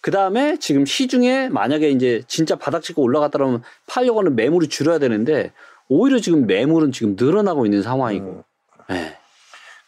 그 0.00 0.10
다음에 0.10 0.56
지금 0.58 0.86
시중에 0.86 1.48
만약에 1.48 1.90
이제 1.90 2.22
진짜 2.28 2.54
바닥 2.56 2.82
찍고 2.82 3.02
올라갔다 3.02 3.38
그러면 3.38 3.62
팔려고 3.86 4.20
하는 4.20 4.36
매물이 4.36 4.68
줄여야 4.68 4.98
되는데 4.98 5.52
오히려 5.88 6.20
지금 6.20 6.46
매물은 6.46 6.92
지금 6.92 7.16
늘어나고 7.18 7.66
있는 7.66 7.82
상황이고 7.82 8.26
음. 8.26 8.42
네. 8.88 9.16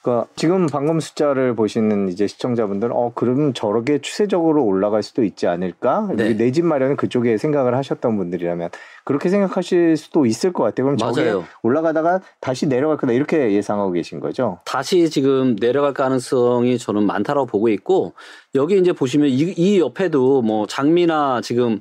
그러니까 0.02 0.28
지금 0.34 0.66
방금 0.66 0.98
숫자를 0.98 1.54
보시는 1.54 2.08
이제 2.08 2.26
시청자분들은 2.26 2.94
어 2.94 3.12
그럼 3.14 3.52
저렇게 3.52 3.98
추세적으로 4.00 4.64
올라갈 4.64 5.02
수도 5.02 5.22
있지 5.22 5.46
않을까? 5.46 6.08
네. 6.14 6.32
내집 6.32 6.64
마련은 6.64 6.96
그쪽에 6.96 7.36
생각을 7.36 7.76
하셨던 7.76 8.16
분들이라면 8.16 8.70
그렇게 9.04 9.28
생각하실 9.28 9.98
수도 9.98 10.24
있을 10.24 10.52
것 10.54 10.62
같아요. 10.62 10.86
그럼 10.86 10.96
저게 10.96 11.24
맞아요. 11.24 11.44
올라가다가 11.62 12.20
다시 12.40 12.66
내려갈 12.66 12.96
거다 12.96 13.12
이렇게 13.12 13.52
예상하고 13.52 13.92
계신 13.92 14.20
거죠? 14.20 14.60
다시 14.64 15.10
지금 15.10 15.56
내려갈 15.56 15.92
가능성이 15.92 16.78
저는 16.78 17.04
많다라고 17.04 17.46
보고 17.46 17.68
있고 17.68 18.14
여기 18.54 18.78
이제 18.78 18.92
보시면 18.92 19.28
이, 19.28 19.52
이 19.56 19.80
옆에도 19.80 20.40
뭐 20.40 20.66
장미나 20.66 21.42
지금 21.42 21.80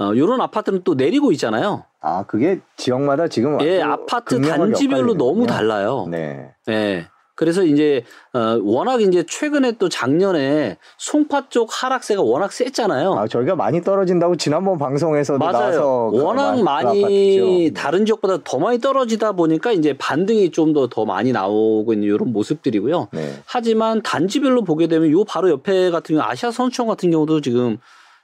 어, 0.00 0.12
요런 0.16 0.40
아파트는 0.40 0.80
또 0.82 0.94
내리고 0.94 1.30
있잖아요. 1.30 1.84
아 2.00 2.24
그게 2.26 2.58
지역마다 2.76 3.28
지금 3.28 3.60
예, 3.60 3.80
아파트 3.80 4.40
단지별로 4.40 5.14
너무. 5.14 5.46
달라요. 5.46 6.08
네. 6.10 6.50
예. 6.68 7.06
그래서 7.42 7.64
이제 7.64 8.04
어, 8.32 8.56
워낙 8.62 9.02
이제 9.02 9.24
최근에 9.28 9.72
또 9.72 9.88
작년에 9.88 10.76
송파 10.96 11.48
쪽 11.48 11.70
하락세가 11.72 12.22
워낙 12.22 12.52
셌잖아요. 12.52 13.14
아 13.14 13.26
저희가 13.26 13.56
많이 13.56 13.82
떨어진다고 13.82 14.36
지난번 14.36 14.78
방송에서도 14.78 15.40
맞아요. 15.40 16.10
그 16.12 16.22
워낙 16.22 16.62
마- 16.62 16.82
많이 16.84 17.00
그 17.36 17.42
아파트죠. 17.44 17.74
다른 17.74 18.06
지역보다 18.06 18.38
더 18.44 18.60
많이 18.60 18.78
떨어지다 18.78 19.32
보니까 19.32 19.72
이제 19.72 19.92
반등이 19.98 20.52
좀더더 20.52 21.04
많이 21.04 21.32
나오고 21.32 21.92
있는 21.92 22.06
이런 22.06 22.32
모습들이고요. 22.32 23.08
네. 23.12 23.32
하지만 23.44 24.02
단지별로 24.02 24.62
보게 24.62 24.86
되면 24.86 25.10
요 25.10 25.24
바로 25.24 25.50
옆에 25.50 25.90
같은 25.90 26.14
경우 26.14 26.24
아시아 26.24 26.52
선수촌 26.52 26.86
같은 26.86 27.10
경우도 27.10 27.40
지금 27.40 27.78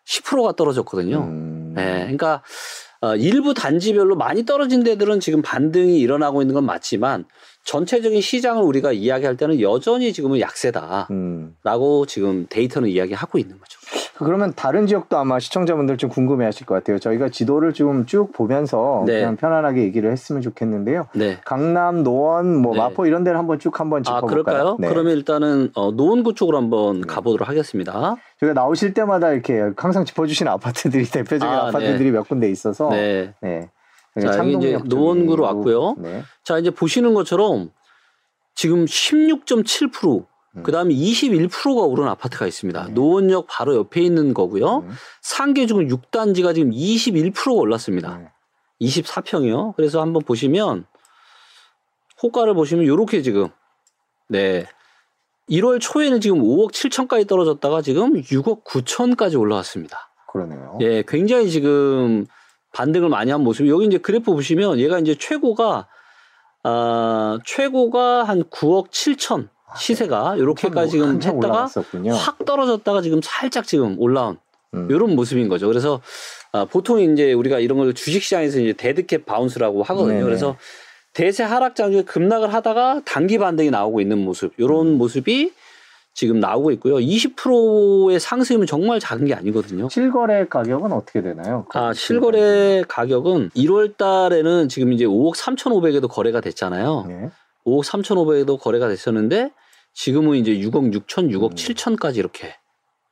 10%가 0.07 0.53
떨어졌거든요. 0.53 1.19
음. 1.19 1.75
예, 1.77 1.83
그러니까 2.03 2.43
어, 3.01 3.15
일부 3.15 3.55
단지별로 3.55 4.17
많이 4.17 4.45
떨어진 4.45 4.83
데들은 4.83 5.21
지금 5.21 5.43
반등이 5.43 5.99
일어나고 5.99 6.43
있는 6.43 6.55
건 6.55 6.65
맞지만 6.67 7.25
전체적인 7.69 8.23
시장을 8.23 8.63
우리가 8.63 8.93
이야기할 8.93 9.37
때는 9.37 9.61
여전히 9.61 10.15
지금은 10.15 10.41
약세다라고 10.41 11.07
음. 11.11 12.07
지금 12.09 12.47
데이터는 12.49 12.89
이야기하고 12.89 13.37
있는 13.37 13.59
거죠. 13.59 13.79
그러면 14.17 14.55
다른 14.57 14.87
지역도 14.87 15.19
아마 15.19 15.39
시청자분들 15.39 15.99
좀 15.99 16.09
궁금해하실 16.09 16.65
것 16.67 16.75
같아요. 16.75 16.99
저희가 16.99 17.29
지도를 17.29 17.75
좀 17.75 18.07
쭉 18.07 18.33
보면서 18.33 19.05
네. 19.07 19.21
그냥 19.21 19.37
편안하게 19.37 19.83
얘기를 19.83 20.11
했으면 20.11 20.41
좋겠는데요. 20.41 21.09
네. 21.15 21.37
강남, 21.45 22.03
노원, 22.03 22.57
뭐 22.57 22.73
네. 22.73 22.79
마포 22.79 23.07
이런 23.07 23.23
데를 23.23 23.39
한번 23.39 23.59
쭉 23.59 23.79
한번 23.79 24.01
아, 24.01 24.03
짚어볼까요? 24.03 24.45
그럴까요? 24.45 24.77
네. 24.79 24.89
그러면 24.89 25.13
일단은 25.15 25.71
어, 25.75 25.91
노원구 25.91 26.35
쪽으로 26.35 26.57
한번 26.57 27.03
네. 27.03 27.07
가보도록 27.07 27.49
하겠습니다. 27.49 28.17
저희가 28.41 28.55
나오실 28.55 28.95
때마다 28.95 29.33
이렇게 29.33 29.71
항상 29.77 30.07
짚어주시는 30.07 30.51
아파트들이 30.51 31.05
대표적인 31.13 31.47
아, 31.47 31.67
아, 31.67 31.71
파트들이몇 31.71 32.29
군데 32.29 32.51
있어서 32.51 32.89
네. 32.89 33.35
네. 34.21 34.33
자, 34.33 34.39
여기 34.39 34.57
이제 34.57 34.79
노원구로 34.85 35.43
왔고요. 35.45 35.97
네. 35.99 36.23
자, 36.45 36.59
이제 36.59 36.71
보시는 36.71 37.15
것처럼 37.15 37.71
지금 38.55 38.85
16.7%, 38.85 40.27
음. 40.57 40.63
그 40.63 40.73
다음에 40.73 40.95
21%가 40.95 41.83
오른 41.83 42.09
아파트가 42.09 42.47
있습니다. 42.47 42.87
네. 42.87 42.93
노원역 42.93 43.47
바로 43.49 43.77
옆에 43.77 44.01
있는 44.01 44.35
거고요. 44.35 44.79
음. 44.79 44.91
상계주금 45.23 45.89
6단지가 45.89 46.55
지금 46.55 46.71
21%가 46.71 47.53
올랐습니다. 47.53 48.19
네. 48.19 48.29
24평이요. 48.81 49.75
그래서 49.77 50.01
한번 50.01 50.23
보시면 50.23 50.87
호가를 52.23 52.55
보시면 52.55 52.87
요렇게 52.87 53.23
지금 53.23 53.49
네. 54.29 54.67
1월 55.51 55.81
초에는 55.81 56.21
지금 56.21 56.43
5억 56.43 56.73
7천까지 56.73 57.27
떨어졌다가 57.27 57.81
지금 57.83 58.21
6억 58.21 58.65
9천까지 58.65 59.39
올라왔습니다. 59.39 60.11
그러네요. 60.31 60.79
예, 60.83 61.03
굉장히 61.07 61.51
지금 61.51 62.27
반등을 62.73 63.09
많이 63.09 63.31
한 63.31 63.43
모습. 63.43 63.67
여기 63.69 63.87
이제 63.87 63.99
그래프 63.99 64.33
보시면 64.33 64.79
얘가 64.79 64.99
이제 64.99 65.17
최고가 65.19 65.87
아, 66.65 67.39
최고가 67.45 68.25
한 68.25 68.45
9억 68.45 68.91
7천 68.91 69.49
시세가 69.77 70.37
이렇게까지 70.37 70.93
지금 70.93 71.05
아, 71.05 71.07
네. 71.09 71.13
한참 71.13 71.37
했다가 71.37 71.55
올라갔었군요. 71.55 72.13
확 72.15 72.45
떨어졌다가 72.45 73.03
지금 73.03 73.21
살짝 73.23 73.67
지금 73.67 73.97
올라온 73.99 74.39
음. 74.75 74.89
이런 74.91 75.15
모습인 75.15 75.49
거죠. 75.49 75.67
그래서 75.67 76.01
아, 76.53 76.65
보통 76.65 77.01
이제 77.01 77.33
우리가 77.33 77.59
이런 77.59 77.79
걸 77.79 77.95
주식시장에서 77.95 78.61
이제 78.61 78.73
dead 78.73 79.03
cat 79.03 79.25
bounce라고 79.25 79.83
하거든요. 79.83 80.15
네네. 80.15 80.25
그래서 80.25 80.57
대세 81.13 81.43
하락장 81.43 81.91
중에 81.93 82.03
급락을 82.03 82.53
하다가 82.53 83.03
단기 83.05 83.39
반등이 83.39 83.71
나오고 83.71 84.01
있는 84.01 84.19
모습, 84.19 84.53
이런 84.57 84.87
음. 84.87 84.99
모습이 84.99 85.53
지금 86.19 86.41
나오고 86.41 86.73
있고요. 86.73 86.97
20%의 86.97 88.19
상승이면 88.19 88.67
정말 88.67 88.99
작은 88.99 89.27
게 89.27 89.35
아니거든요. 89.35 89.89
실거래 89.89 90.49
가격은 90.49 90.91
어떻게 90.91 91.23
되나요? 91.23 91.65
아, 91.73 91.93
실거래 91.93 92.83
가격은 92.89 93.51
1월 93.51 93.97
달에는 93.97 94.69
지금 94.69 94.93
이제 94.93 95.05
5억 95.05 95.37
3,500에도 95.37 96.09
거래가 96.11 96.41
됐잖아요. 96.41 97.05
네. 97.07 97.31
5억 97.65 97.85
3,500에도 97.85 98.59
거래가 98.59 98.89
됐었는데 98.89 99.53
지금은 99.95 100.39
이제 100.39 100.55
6억 100.55 100.93
6천, 100.93 101.31
6억 101.31 101.51
음. 101.53 101.55
7천까지 101.55 102.17
이렇게 102.17 102.49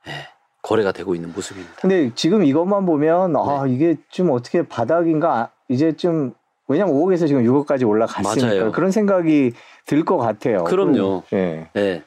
예, 0.07 0.11
거래가 0.61 0.91
되고 0.91 1.15
있는 1.15 1.31
모습입니다. 1.31 1.75
근데 1.79 2.11
지금 2.13 2.43
이것만 2.43 2.85
보면 2.85 3.37
아 3.37 3.63
네. 3.65 3.73
이게 3.73 3.95
좀 4.09 4.31
어떻게 4.31 4.67
바닥인가 4.67 5.33
아, 5.33 5.49
이제 5.69 5.93
좀 5.93 6.33
왜냐면 6.67 6.93
5억에서 6.95 7.25
지금 7.27 7.45
6억까지 7.45 7.87
올라갔으니까 7.87 8.47
맞아요. 8.47 8.71
그런 8.73 8.91
생각이 8.91 9.53
들 9.85 10.03
것 10.03 10.17
같아요. 10.17 10.65
그럼요. 10.65 11.23
예. 11.31 11.69
예. 11.77 12.03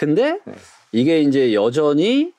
근데 0.00 0.38
네. 0.46 0.54
이게 0.92 1.20
이제 1.20 1.52
여전히 1.52 2.32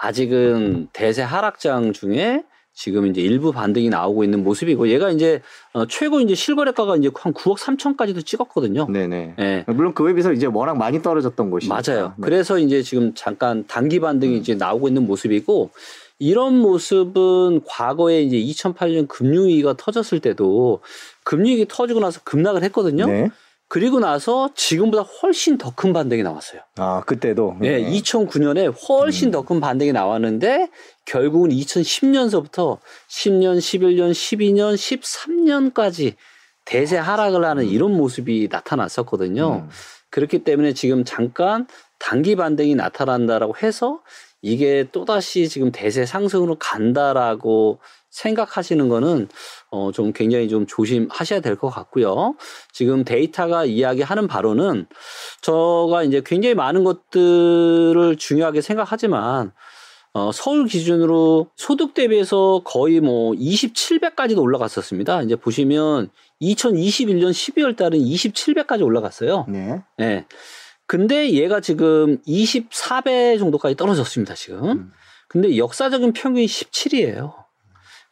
아직은 0.00 0.88
대세 0.92 1.22
하락장 1.22 1.92
중에 1.92 2.42
지금 2.72 3.06
이제 3.06 3.20
일부 3.20 3.52
반등이 3.52 3.88
나오고 3.88 4.24
있는 4.24 4.42
모습이고 4.42 4.88
얘가 4.88 5.10
이제 5.10 5.40
어, 5.74 5.86
최고 5.86 6.18
이제 6.18 6.34
실거래가가 6.34 6.96
이제 6.96 7.08
한 7.14 7.32
9억 7.32 7.56
3천까지도 7.56 8.26
찍었거든요. 8.26 8.88
네네. 8.90 9.36
예. 9.38 9.64
물론 9.68 9.94
그에 9.94 10.12
비해서 10.12 10.32
이제 10.32 10.46
워낙 10.46 10.76
많이 10.76 11.02
떨어졌던 11.02 11.50
곳이 11.52 11.68
맞아요. 11.68 12.14
네. 12.16 12.24
그래서 12.24 12.58
이제 12.58 12.82
지금 12.82 13.14
잠깐 13.14 13.64
단기 13.68 14.00
반등이 14.00 14.34
음. 14.34 14.40
이제 14.40 14.56
나오고 14.56 14.88
있는 14.88 15.06
모습이고 15.06 15.70
이런 16.18 16.58
모습은 16.58 17.60
과거에 17.64 18.22
이제 18.22 18.38
2008년 18.38 19.06
금융위기가 19.06 19.74
터졌을 19.74 20.18
때도 20.18 20.80
금융위기 21.22 21.66
터지고 21.68 22.00
나서 22.00 22.20
급락을 22.24 22.64
했거든요. 22.64 23.06
네. 23.06 23.30
그리고 23.74 23.98
나서 23.98 24.50
지금보다 24.54 25.02
훨씬 25.02 25.58
더 25.58 25.72
큰 25.74 25.92
반등이 25.92 26.22
나왔어요. 26.22 26.60
아 26.76 27.02
그때도 27.04 27.56
네, 27.58 27.80
네. 27.80 27.90
2009년에 27.90 28.72
훨씬 28.88 29.30
음. 29.30 29.32
더큰 29.32 29.60
반등이 29.60 29.90
나왔는데 29.90 30.68
결국은 31.04 31.50
2010년서부터 31.50 32.78
10년, 33.08 33.58
11년, 33.58 34.12
12년, 34.12 34.76
13년까지 35.74 36.14
대세 36.64 36.96
하락을 36.98 37.44
하는 37.44 37.64
이런 37.66 37.96
모습이 37.96 38.46
나타났었거든요. 38.48 39.64
음. 39.64 39.70
그렇기 40.10 40.44
때문에 40.44 40.72
지금 40.72 41.04
잠깐 41.04 41.66
단기 41.98 42.36
반등이 42.36 42.76
나타난다라고 42.76 43.56
해서 43.60 44.02
이게 44.40 44.86
또다시 44.92 45.48
지금 45.48 45.72
대세 45.72 46.06
상승으로 46.06 46.58
간다라고 46.60 47.80
생각하시는 48.10 48.88
거는 48.88 49.28
어 49.74 49.90
좀 49.92 50.12
굉장히 50.12 50.48
좀 50.48 50.66
조심하셔야 50.66 51.40
될 51.40 51.56
것 51.56 51.68
같고요. 51.68 52.34
지금 52.72 53.04
데이터가 53.04 53.64
이야기하는 53.64 54.26
바로는 54.28 54.86
저가 55.42 56.04
이제 56.04 56.22
굉장히 56.24 56.54
많은 56.54 56.84
것들을 56.84 58.16
중요하게 58.16 58.60
생각하지만 58.60 59.52
어 60.12 60.30
서울 60.32 60.66
기준으로 60.66 61.48
소득 61.56 61.92
대비해서 61.94 62.62
거의 62.64 63.00
뭐 63.00 63.32
27배까지도 63.32 64.38
올라갔었습니다. 64.38 65.22
이제 65.22 65.34
보시면 65.36 66.10
2021년 66.40 67.30
12월 67.30 67.76
달은 67.76 67.98
27배까지 67.98 68.84
올라갔어요. 68.84 69.46
네. 69.48 69.82
예. 70.00 70.24
근데 70.86 71.30
얘가 71.32 71.60
지금 71.60 72.18
24배 72.28 73.38
정도까지 73.38 73.74
떨어졌습니다, 73.74 74.34
지금. 74.34 74.64
음. 74.70 74.92
근데 75.28 75.56
역사적인 75.56 76.12
평균이 76.12 76.46
17이에요. 76.46 77.43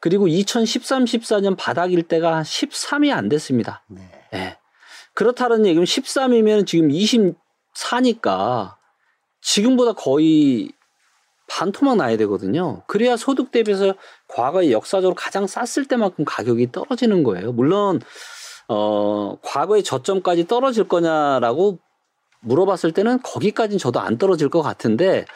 그리고 0.02 0.26
2013, 0.26 1.04
14년 1.04 1.56
바닥일 1.56 2.02
때가 2.02 2.42
13이 2.42 3.14
안 3.14 3.28
됐습니다. 3.28 3.84
네. 3.86 4.02
예. 4.34 4.58
그렇다는 5.14 5.64
얘기는 5.64 5.84
13이면 5.84 6.66
지금 6.66 6.88
24니까 6.88 8.74
지금보다 9.40 9.92
거의 9.92 10.72
반토막 11.46 11.98
나야 11.98 12.16
되거든요. 12.16 12.82
그래야 12.88 13.16
소득 13.16 13.52
대비해서 13.52 13.94
과거에 14.26 14.72
역사적으로 14.72 15.14
가장 15.14 15.46
쌌을 15.46 15.86
때만큼 15.86 16.24
가격이 16.24 16.72
떨어지는 16.72 17.22
거예요. 17.22 17.52
물론 17.52 18.00
어 18.66 19.36
과거의 19.40 19.84
저점까지 19.84 20.48
떨어질 20.48 20.88
거냐라고 20.88 21.78
물어봤을 22.40 22.90
때는 22.90 23.22
거기까지는 23.22 23.78
저도 23.78 24.00
안 24.00 24.18
떨어질 24.18 24.48
것 24.48 24.62
같은데 24.62 25.26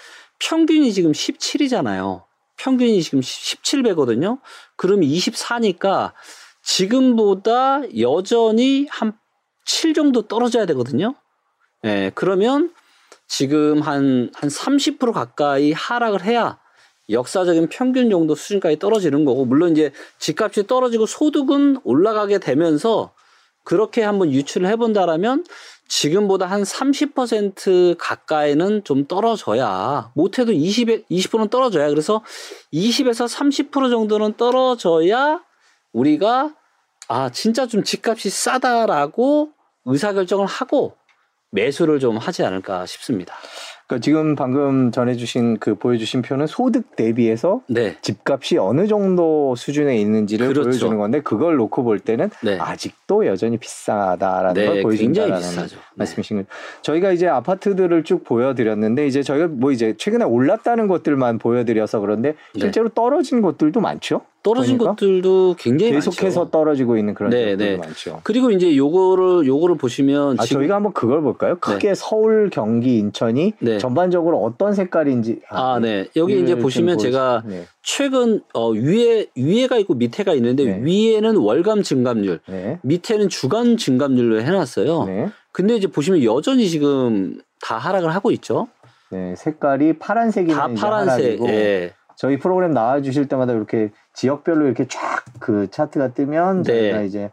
평균이 0.41 0.93
지금 0.93 1.13
17이잖아요. 1.13 2.26
평균이 2.57 3.03
지금 3.03 3.21
17배거든요. 3.21 4.40
그럼 4.77 5.01
24니까 5.01 6.12
지금보다 6.62 7.83
여전히 8.01 8.87
한 8.90 9.12
7 9.69 9.95
정도 9.95 10.23
떨어져야 10.23 10.64
되거든요. 10.66 11.16
예, 11.85 12.12
그러면 12.14 12.73
지금 13.27 13.81
한, 13.81 14.31
한 14.33 14.49
30% 14.49 15.12
가까이 15.12 15.73
하락을 15.73 16.25
해야 16.25 16.61
역사적인 17.11 17.69
평균 17.69 18.09
정도 18.09 18.37
수준까지 18.37 18.79
떨어지는 18.79 19.25
거고, 19.25 19.45
물론 19.45 19.73
이제 19.73 19.92
집값이 20.19 20.69
떨어지고 20.69 21.07
소득은 21.07 21.79
올라가게 21.83 22.38
되면서 22.38 23.12
그렇게 23.67 24.05
한번 24.05 24.31
유출을 24.31 24.69
해본다라면 24.69 25.45
지금보다 25.89 26.47
한 26.47 26.63
30% 26.63 27.97
가까이는 27.99 28.85
좀 28.85 29.07
떨어져야, 29.07 30.13
못해도 30.15 30.53
20에, 30.53 31.05
20%는 31.11 31.49
떨어져야, 31.49 31.89
그래서 31.89 32.23
20에서 32.73 33.29
30% 33.29 33.91
정도는 33.91 34.35
떨어져야 34.35 35.41
우리가 35.93 36.55
아, 37.09 37.31
진짜 37.31 37.67
좀 37.67 37.83
집값이 37.83 38.31
싸다라고 38.31 39.51
의사결정을 39.85 40.47
하고 40.47 40.97
매수를 41.51 41.99
좀 41.99 42.19
하지 42.19 42.45
않을까 42.45 42.87
싶습니다. 42.87 43.35
그러니까 43.87 44.03
지금 44.03 44.35
방금 44.35 44.90
전해주신 44.90 45.59
그 45.59 45.77
보여주신 45.77 46.22
표는 46.22 46.49
소득 46.49 46.96
대비해서 46.96 47.62
네. 47.68 47.96
집값이 48.03 48.59
어느 48.59 48.88
정도 48.88 49.55
수준에 49.55 49.96
있는지를 49.99 50.49
그렇죠. 50.49 50.68
보여주는 50.68 50.96
건데 50.96 51.20
그걸 51.20 51.57
놓고 51.57 51.85
볼 51.85 52.01
때는 52.01 52.31
네. 52.42 52.59
아직도 52.59 53.27
여전히 53.27 53.59
비싸다라는 53.59 54.55
네, 54.55 54.66
걸 54.66 54.83
보여준다라는. 54.83 55.40
네. 55.40 55.66
말씀이신 55.94 56.37
거죠. 56.38 56.49
저희가 56.83 57.12
이제 57.12 57.29
아파트들을 57.29 58.03
쭉 58.03 58.25
보여드렸는데 58.25 59.07
이제 59.07 59.22
저희가 59.22 59.46
뭐 59.49 59.70
이제 59.70 59.94
최근에 59.96 60.25
올랐다는 60.25 60.88
것들만 60.88 61.38
보여드려서 61.38 62.01
그런데 62.01 62.35
네. 62.55 62.61
실제로 62.61 62.88
떨어진 62.88 63.40
것들도 63.40 63.81
많죠. 63.81 64.22
떨어진 64.47 64.79
보니까 64.79 64.93
것들도 64.93 65.57
굉장히 65.59 65.93
계속해서 65.93 66.41
많죠. 66.41 66.51
떨어지고 66.53 66.97
있는 66.97 67.15
그런 67.15 67.31
네, 67.31 67.53
것들도 67.53 67.65
네. 67.65 67.77
많죠. 67.77 68.21
그리고 68.23 68.53
이제 68.53 68.77
요거를 68.77 69.47
요거를 69.47 69.77
보시면 69.77 70.39
아, 70.39 70.45
지금 70.45 70.61
저희가 70.61 70.77
한번 70.77 70.93
그걸 70.93 71.21
볼까요? 71.21 71.57
크게 71.59 71.95
서울, 71.95 72.49
경기, 72.51 72.99
인천이 72.99 73.55
네. 73.59 73.79
전반적으로 73.79 74.43
어떤 74.43 74.73
색깔인지 74.73 75.41
아, 75.51 75.81
네. 75.81 76.07
여기 76.15 76.41
이제 76.41 76.55
보시면 76.57 76.99
좀 76.99 77.11
제가 77.11 77.43
네. 77.45 77.65
최근 77.83 78.41
어 78.55 78.71
위에 78.71 79.27
위에가 79.35 79.79
있고 79.79 79.95
밑에가 79.95 80.35
있는데 80.35 80.65
네. 80.65 80.81
위에는 80.83 81.37
월감 81.37 81.83
증감률, 81.83 82.41
네. 82.47 82.79
밑에는 82.83 83.29
주간 83.29 83.77
증감률로 83.77 84.41
해 84.41 84.51
놨어요. 84.51 85.05
네. 85.05 85.29
근데 85.51 85.75
이제 85.75 85.89
보시면 85.89 86.23
여전히 86.23 86.69
지금 86.69 87.41
다 87.61 87.79
하락을 87.79 88.15
하고 88.15 88.31
있죠. 88.31 88.69
네, 89.11 89.35
색깔이 89.37 89.99
파란색이면 89.99 90.57
다 90.57 90.69
파란색. 90.81 91.41
하락이고 91.41 91.49
예. 91.49 91.93
저희 92.17 92.39
프로그램 92.39 92.73
나와 92.73 93.01
주실 93.03 93.29
때마다 93.29 93.53
이렇게 93.53 93.91
지역별로 94.15 94.67
이렇게 94.67 94.87
쫙 94.89 95.25
그 95.39 95.69
차트가 95.71 96.15
뜨면 96.15 96.63
네. 96.63 96.73
저희가 96.91 97.03
이제 97.03 97.31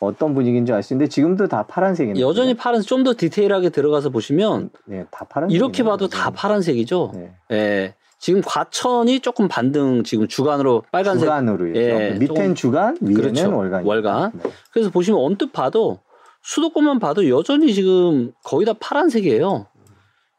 어떤 0.00 0.34
분위기인지 0.34 0.72
알 0.72 0.82
수 0.82 0.92
있는데 0.92 1.08
지금도 1.08 1.46
다 1.48 1.64
파란색이네요. 1.66 2.26
여전히 2.26 2.54
파란색 2.54 2.88
좀 2.88 3.04
더 3.04 3.14
디테일하게 3.16 3.70
들어가서 3.70 4.10
보시면 4.10 4.70
네, 4.86 5.06
다 5.10 5.24
파란색. 5.24 5.54
이렇게 5.54 5.82
봐도 5.84 6.08
다 6.08 6.30
파란색이죠. 6.30 7.12
네. 7.14 7.32
예. 7.52 7.94
지금 8.18 8.40
과천이 8.44 9.20
조금 9.20 9.46
반등 9.48 10.02
지금 10.02 10.26
주간으로 10.26 10.82
빨간색. 10.90 11.26
주간으로 11.26 11.72
죠 11.72 11.78
예, 11.78 12.16
밑엔 12.18 12.54
주간, 12.54 12.96
위에는 13.00 13.14
그렇죠. 13.22 13.56
월간. 13.56 13.84
월간. 13.84 14.32
네. 14.42 14.50
그래서 14.72 14.90
보시면 14.90 15.20
언뜻 15.20 15.52
봐도 15.52 16.00
수도권만 16.42 16.98
봐도 16.98 17.28
여전히 17.28 17.72
지금 17.72 18.32
거의 18.42 18.66
다 18.66 18.72
파란색이에요. 18.80 19.66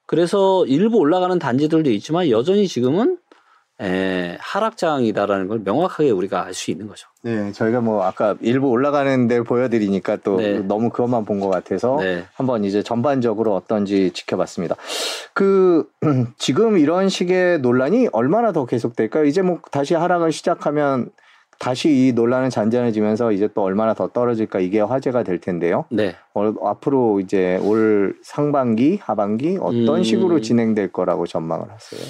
그래서 0.08 0.66
일부 0.66 0.98
올라가는 0.98 1.38
단지들도 1.40 1.90
있지만 1.92 2.30
여전히 2.30 2.68
지금은 2.68 3.18
에, 3.82 4.38
하락장이다라는 4.40 5.48
걸 5.50 5.60
명확하게 5.60 6.10
우리가 6.12 6.46
알 6.46 6.54
수 6.54 6.72
있는 6.72 6.88
거죠. 6.88 7.08
네, 7.24 7.52
저희가 7.52 7.82
뭐 7.82 8.04
아까 8.04 8.36
일부 8.40 8.70
올라가는 8.70 9.28
데를 9.28 9.44
보여드리니까 9.44 10.18
또 10.24 10.38
네. 10.38 10.60
너무 10.60 10.90
그것만 10.90 11.26
본 11.26 11.40
것 11.42 11.50
같아서 11.50 11.98
네. 12.00 12.24
한번 12.36 12.64
이제 12.64 12.82
전반적으로 12.84 13.54
어떤지 13.54 14.12
지켜봤습니다. 14.12 14.76
그 15.34 15.90
지금 16.38 16.78
이런 16.78 17.10
식의 17.10 17.60
논란이 17.60 18.08
얼마나 18.14 18.54
더 18.54 18.66
계속될까요? 18.66 19.26
이제 19.26 19.42
뭐 19.42 19.60
다시 19.72 19.94
하락을 19.94 20.32
시작하면 20.32 21.10
다시 21.60 21.90
이 21.90 22.12
논란은 22.14 22.50
잔잔해지면서 22.50 23.32
이제 23.32 23.50
또 23.54 23.64
얼마나 23.64 23.94
더 23.94 24.08
떨어질까 24.08 24.60
이게 24.60 24.80
화제가 24.82 25.24
될 25.24 25.40
텐데요. 25.40 25.86
네. 25.90 26.16
어, 26.34 26.54
앞으로 26.66 27.20
이제 27.22 27.58
올 27.64 28.16
상반기, 28.24 29.00
하반기 29.02 29.58
어떤 29.62 29.98
음. 29.98 30.04
식으로 30.04 30.40
진행될 30.42 30.92
거라고 30.92 31.26
전망을 31.26 31.66
하세요? 31.72 32.02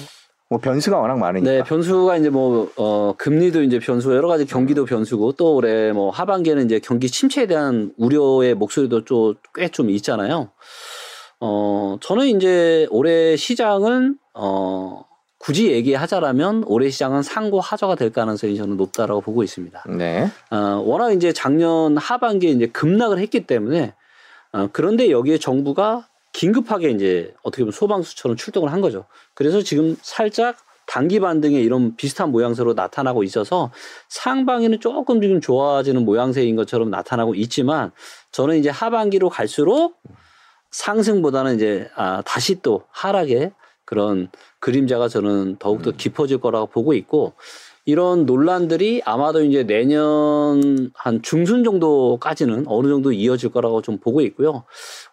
뭐 0.48 0.60
변수가 0.60 0.98
워낙 0.98 1.18
많으니까. 1.18 1.50
네, 1.50 1.62
변수가 1.62 2.16
이제 2.18 2.30
뭐, 2.30 2.70
어, 2.76 3.14
금리도 3.16 3.62
이제 3.62 3.78
변수고 3.78 4.14
여러 4.14 4.28
가지 4.28 4.44
경기도 4.44 4.84
변수고 4.84 5.32
또 5.32 5.54
올해 5.56 5.92
뭐 5.92 6.10
하반기에는 6.10 6.64
이제 6.66 6.78
경기 6.78 7.10
침체에 7.10 7.46
대한 7.46 7.92
우려의 7.96 8.54
목소리도 8.54 9.04
좀꽤좀 9.04 9.90
있잖아요. 9.90 10.50
어, 11.40 11.96
저는 12.00 12.28
이제 12.28 12.86
올해 12.90 13.36
시장은, 13.36 14.18
어, 14.34 15.04
굳이 15.38 15.70
얘기하자라면 15.70 16.64
올해 16.66 16.90
시장은 16.90 17.22
상고 17.22 17.60
하저가 17.60 17.94
될 17.94 18.10
가능성이 18.10 18.56
저는 18.56 18.76
높다라고 18.76 19.20
보고 19.20 19.42
있습니다. 19.42 19.84
네. 19.96 20.28
어, 20.50 20.82
워낙 20.84 21.12
이제 21.12 21.32
작년 21.32 21.96
하반기에 21.96 22.50
이제 22.50 22.66
급락을 22.66 23.18
했기 23.18 23.46
때문에 23.46 23.94
어, 24.52 24.68
그런데 24.72 25.10
여기에 25.10 25.38
정부가 25.38 26.08
긴급하게 26.36 26.90
이제 26.90 27.34
어떻게 27.42 27.62
보면 27.62 27.72
소방수처럼 27.72 28.36
출동을 28.36 28.70
한 28.70 28.82
거죠. 28.82 29.06
그래서 29.32 29.62
지금 29.62 29.96
살짝 30.02 30.58
단기 30.86 31.18
반등의 31.18 31.62
이런 31.64 31.96
비슷한 31.96 32.30
모양새로 32.30 32.74
나타나고 32.74 33.24
있어서 33.24 33.72
상반기는 34.10 34.78
조금 34.80 35.22
지금 35.22 35.40
좋아지는 35.40 36.04
모양새인 36.04 36.54
것처럼 36.54 36.90
나타나고 36.90 37.34
있지만 37.36 37.90
저는 38.32 38.58
이제 38.58 38.68
하반기로 38.68 39.30
갈수록 39.30 39.96
상승보다는 40.70 41.56
이제 41.56 41.88
아, 41.96 42.22
다시 42.26 42.60
또 42.60 42.84
하락의 42.90 43.52
그런 43.86 44.28
그림자가 44.60 45.08
저는 45.08 45.56
더욱더 45.58 45.90
깊어질 45.90 46.38
거라고 46.38 46.66
보고 46.66 46.92
있고 46.92 47.32
이런 47.86 48.26
논란들이 48.26 49.02
아마도 49.04 49.42
이제 49.44 49.62
내년 49.64 50.90
한 50.94 51.22
중순 51.22 51.62
정도까지는 51.64 52.64
어느 52.66 52.88
정도 52.88 53.12
이어질 53.12 53.50
거라고 53.50 53.80
좀 53.80 53.98
보고 53.98 54.20
있고요. 54.22 54.64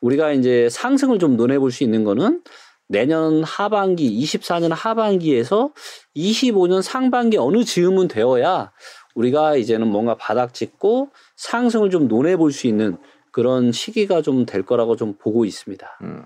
우리가 0.02 0.32
이제 0.34 0.68
상승을 0.70 1.20
좀 1.20 1.38
논해 1.38 1.60
볼 1.60 1.72
수 1.72 1.84
있는 1.84 2.04
거는 2.04 2.42
내년 2.88 3.44
하반기, 3.44 4.10
24년 4.24 4.72
하반기에서 4.74 5.72
25년 6.16 6.82
상반기 6.82 7.38
어느 7.38 7.64
즈음은 7.64 8.08
되어야 8.08 8.72
우리가 9.16 9.56
이제는 9.56 9.88
뭔가 9.88 10.16
바닥 10.16 10.54
짚고 10.54 11.10
상승을 11.38 11.92
좀 11.92 12.08
논해 12.08 12.36
볼 12.38 12.52
수 12.52 12.68
있는 12.68 12.98
그런 13.32 13.72
시기가 13.72 14.22
좀 14.24 14.46
될 14.46 14.64
거라고 14.64 14.96
좀 14.96 15.16
보고 15.20 15.46
있습니다. 15.46 16.00
음. 16.02 16.24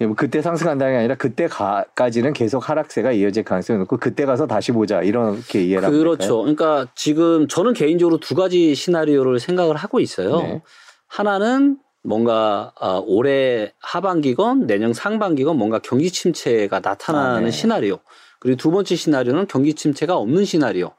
예, 0.00 0.06
뭐 0.06 0.14
그때 0.14 0.40
상승한다는 0.42 0.94
게 0.94 0.98
아니라 0.98 1.14
그때까지는 1.16 2.32
계속 2.32 2.68
하락세가 2.68 3.12
이어질 3.12 3.42
가능성이 3.42 3.80
높고 3.80 3.96
그때 3.96 4.26
가서 4.26 4.46
다시 4.46 4.70
보자 4.70 5.02
이렇게 5.02 5.64
이해를 5.64 5.90
그렇죠. 5.90 6.38
그러니까 6.38 6.86
지금 6.94 7.48
저는 7.48 7.72
개인적으로 7.72 8.18
두 8.18 8.34
가지 8.34 8.74
시나리오를 8.74 9.40
생각을 9.40 9.76
하고 9.76 9.98
있어요. 9.98 10.40
네. 10.42 10.62
하나는 11.08 11.78
뭔가 12.04 12.72
어, 12.80 13.02
올해 13.04 13.72
하반기건 13.80 14.66
내년 14.66 14.92
상반기건 14.92 15.56
뭔가 15.56 15.80
경기 15.80 16.10
침체가 16.10 16.80
나타나는 16.80 17.36
아, 17.36 17.40
네. 17.40 17.50
시나리오. 17.50 17.98
그리고 18.38 18.56
두 18.56 18.70
번째 18.70 18.94
시나리오는 18.94 19.46
경기 19.48 19.74
침체가 19.74 20.16
없는 20.16 20.44
시나리오. 20.44 20.92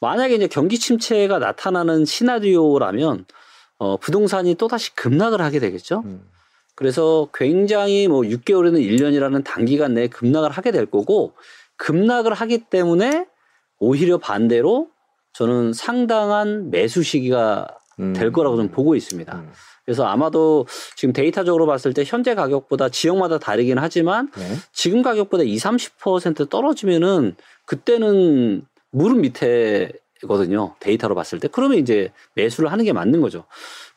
만약에 0.00 0.34
이제 0.34 0.48
경기 0.48 0.78
침체가 0.78 1.38
나타나는 1.38 2.06
시나리오라면 2.06 3.26
어, 3.78 3.96
부동산이 3.98 4.54
또다시 4.54 4.94
급락을 4.94 5.42
하게 5.42 5.58
되겠죠. 5.58 6.02
음. 6.06 6.22
그래서 6.74 7.28
굉장히 7.34 8.08
뭐 8.08 8.22
6개월에는 8.22 8.74
1년이라는 8.80 9.44
단기간 9.44 9.94
내에 9.94 10.08
급락을 10.08 10.50
하게 10.50 10.70
될 10.70 10.86
거고 10.86 11.34
급락을 11.76 12.34
하기 12.34 12.64
때문에 12.70 13.26
오히려 13.78 14.18
반대로 14.18 14.88
저는 15.32 15.72
상당한 15.72 16.70
매수 16.70 17.02
시기가 17.02 17.66
음. 18.00 18.12
될 18.12 18.32
거라고 18.32 18.56
좀 18.56 18.68
보고 18.68 18.94
있습니다. 18.94 19.34
음. 19.34 19.52
그래서 19.84 20.04
아마도 20.04 20.66
지금 20.96 21.12
데이터적으로 21.12 21.66
봤을 21.66 21.92
때 21.92 22.04
현재 22.06 22.34
가격보다 22.34 22.88
지역마다 22.88 23.38
다르긴 23.38 23.78
하지만 23.78 24.30
네. 24.36 24.56
지금 24.72 25.02
가격보다 25.02 25.42
20, 25.42 25.64
30% 25.98 26.48
떨어지면은 26.48 27.34
그때는 27.66 28.64
무릎 28.90 29.18
밑에 29.18 29.90
거든요. 30.26 30.74
데이터로 30.78 31.14
봤을 31.14 31.40
때. 31.40 31.48
그러면 31.48 31.78
이제 31.78 32.12
매수를 32.34 32.70
하는 32.70 32.84
게 32.84 32.92
맞는 32.92 33.20
거죠. 33.20 33.44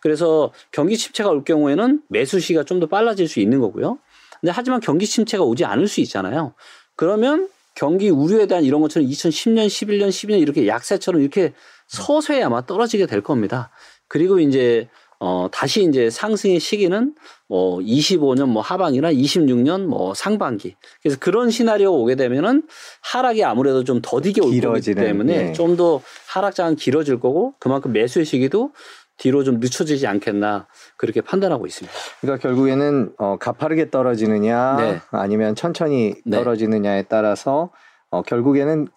그래서 0.05 0.51
경기 0.71 0.97
침체가 0.97 1.31
올 1.31 1.43
경우에는 1.43 2.03
매수 2.09 2.39
시기가 2.39 2.63
좀 2.63 2.79
더 2.79 2.85
빨라질 2.85 3.27
수 3.27 3.39
있는 3.39 3.59
거고요. 3.59 3.97
근데 4.39 4.51
하지만 4.53 4.79
경기 4.79 5.07
침체가 5.07 5.43
오지 5.43 5.65
않을 5.65 5.87
수 5.87 5.99
있잖아요. 6.01 6.53
그러면 6.95 7.49
경기 7.73 8.11
우려에 8.11 8.45
대한 8.45 8.63
이런 8.63 8.81
것처럼 8.81 9.09
2010년, 9.09 9.65
11년, 9.65 10.09
12년 10.09 10.39
이렇게 10.39 10.67
약세처럼 10.67 11.21
이렇게 11.21 11.53
서서히 11.87 12.43
아마 12.43 12.63
떨어지게 12.63 13.07
될 13.07 13.21
겁니다. 13.21 13.71
그리고 14.07 14.39
이제 14.39 14.89
어 15.19 15.47
다시 15.51 15.83
이제 15.83 16.11
상승의 16.11 16.59
시기는 16.59 17.15
뭐 17.47 17.79
25년 17.79 18.45
뭐 18.49 18.61
하반기나 18.61 19.11
26년 19.11 19.85
뭐 19.85 20.13
상반기. 20.13 20.75
그래서 21.01 21.17
그런 21.19 21.49
시나리오가 21.49 21.97
오게 21.97 22.15
되면은 22.15 22.67
하락이 23.01 23.43
아무래도 23.43 23.83
좀 23.83 24.01
더디게 24.03 24.41
올 24.41 24.49
거기 24.49 24.59
길어지는, 24.59 25.03
때문에 25.03 25.43
네. 25.45 25.53
좀더 25.53 26.01
하락장은 26.27 26.75
길어질 26.75 27.19
거고 27.19 27.55
그만큼 27.57 27.91
매수의 27.91 28.25
시기도 28.25 28.71
뒤로 29.17 29.43
좀 29.43 29.59
늦춰지지 29.59 30.07
않겠나 30.07 30.67
그렇게 30.97 31.21
판단하고 31.21 31.65
있습니다. 31.65 31.93
그러니까 32.21 32.47
결국에는 32.47 33.13
어, 33.17 33.37
가파르게 33.37 33.89
떨어지느냐 33.89 34.75
네. 34.77 35.01
아니면 35.11 35.55
천천히 35.55 36.15
네. 36.25 36.37
떨어지느냐에 36.37 37.03
따라서 37.03 37.69
어, 38.09 38.21
결국에는 38.21 38.87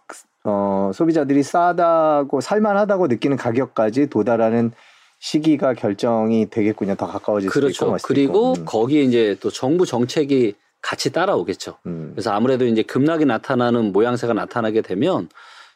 어, 0.45 0.91
소비자들이 0.95 1.43
싸다고 1.43 2.41
살만하다고 2.41 3.07
느끼는 3.09 3.37
가격까지 3.37 4.09
도달하는 4.09 4.73
시기가 5.21 5.75
결정이 5.75 6.49
되겠군요. 6.51 6.95
더 6.95 7.07
가까워질 7.07 7.49
있고 7.49 7.53
그렇죠. 7.61 7.87
멀 7.87 7.99
수도 7.99 8.09
그리고 8.09 8.33
있고. 8.33 8.61
음. 8.61 8.65
거기에 8.65 9.03
이제 9.03 9.37
또 9.41 9.51
정부 9.51 9.85
정책이 9.85 10.55
같이 10.81 11.13
따라오겠죠. 11.13 11.77
음. 11.87 12.11
그래서 12.13 12.33
아무래도 12.33 12.65
이제 12.65 12.83
급락이 12.83 13.25
나타나는 13.25 13.93
모양새가 13.93 14.33
나타나게 14.33 14.81
되면 14.81 15.29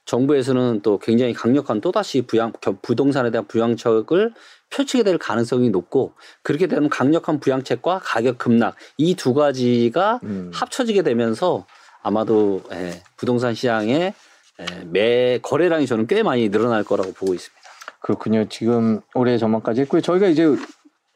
정부에서는 0.05 0.81
또 0.83 0.99
굉장히 0.99 1.33
강력한 1.33 1.81
또다시 1.81 2.23
부양 2.23 2.53
겨- 2.61 2.77
부동산에 2.83 3.31
대한 3.31 3.47
부양책을 3.47 4.33
펼치게 4.71 5.03
될 5.05 5.19
가능성이 5.19 5.71
높고 5.71 6.15
그렇게 6.43 6.67
되면 6.67 6.89
강력한 6.89 7.39
부양책과 7.41 8.01
가격 8.03 8.39
급락 8.39 8.75
이 8.97 9.15
두 9.15 9.35
가지가 9.35 10.21
음. 10.25 10.51
합쳐지게 10.55 11.03
되면서 11.03 11.67
아마도 12.03 12.63
예, 12.73 13.03
부동산 13.17 13.55
시장의 13.55 14.15
예, 14.61 14.85
매 14.87 15.39
거래량이 15.41 15.87
저는 15.87 16.07
꽤 16.07 16.23
많이 16.23 16.49
늘어날 16.51 16.83
거라고 16.85 17.13
보고 17.13 17.35
있습니다. 17.35 17.63
그렇군요. 18.01 18.49
지금 18.49 19.01
올해 19.15 19.39
전망까지 19.39 19.83
했고요. 19.83 20.01
저희가 20.01 20.27
이제 20.27 20.47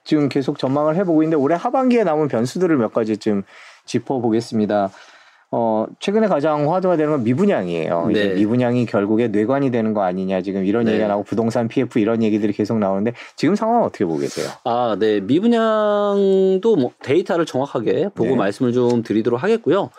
지금 0.04 0.28
계속 0.28 0.58
전망을 0.58 0.94
해보고 0.96 1.24
있는데 1.24 1.36
올해 1.42 1.56
하반기에 1.56 2.04
남은 2.04 2.28
변수들을 2.28 2.76
몇 2.76 2.92
가지 2.92 3.16
좀 3.16 3.42
짚어보겠습니다. 3.86 4.90
어, 5.52 5.86
최근에 6.00 6.26
가장 6.26 6.72
화두가 6.72 6.96
되는 6.96 7.12
건 7.12 7.24
미분양이에요. 7.24 8.08
이제 8.10 8.28
네. 8.28 8.34
미분양이 8.34 8.84
결국에 8.86 9.28
뇌관이 9.28 9.70
되는 9.70 9.94
거 9.94 10.02
아니냐 10.02 10.42
지금 10.42 10.64
이런 10.64 10.84
네. 10.84 10.92
얘기가 10.92 11.08
나오고 11.08 11.24
부동산 11.24 11.68
PF 11.68 11.98
이런 11.98 12.22
얘기들이 12.22 12.52
계속 12.52 12.78
나오는데 12.78 13.12
지금 13.36 13.54
상황 13.54 13.82
어떻게 13.84 14.04
보고 14.04 14.18
계세요? 14.18 14.48
아, 14.64 14.96
네. 14.98 15.20
미분양도 15.20 16.76
뭐 16.76 16.90
데이터를 17.02 17.46
정확하게 17.46 18.10
보고 18.14 18.30
네. 18.30 18.36
말씀을 18.36 18.72
좀 18.72 19.02
드리도록 19.02 19.42
하겠고요. 19.42 19.90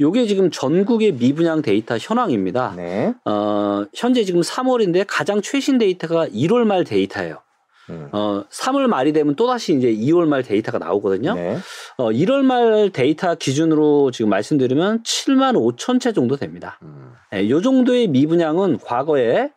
요게 0.00 0.26
지금 0.26 0.50
전국의 0.50 1.12
미분양 1.12 1.62
데이터 1.62 1.96
현황입니다. 1.98 2.74
네. 2.76 3.14
어, 3.24 3.84
현재 3.94 4.24
지금 4.24 4.40
3월인데 4.40 5.04
가장 5.06 5.40
최신 5.40 5.78
데이터가 5.78 6.26
1월 6.28 6.64
말 6.64 6.82
데이터예요. 6.82 7.38
음. 7.90 8.08
어, 8.12 8.44
3월 8.50 8.86
말이 8.86 9.12
되면 9.12 9.34
또다시 9.34 9.76
이제 9.76 9.92
2월 9.92 10.26
말 10.26 10.42
데이터가 10.42 10.78
나오거든요. 10.78 11.34
네. 11.34 11.58
어, 11.96 12.10
1월 12.10 12.42
말 12.42 12.90
데이터 12.90 13.34
기준으로 13.34 14.10
지금 14.10 14.30
말씀드리면 14.30 15.02
7만 15.02 15.54
5천 15.54 16.00
채 16.00 16.12
정도 16.12 16.36
됩니다. 16.36 16.78
음. 16.82 17.12
예, 17.34 17.48
요 17.48 17.60
정도의 17.60 18.08
미분양은 18.08 18.78
과거에 18.78 19.50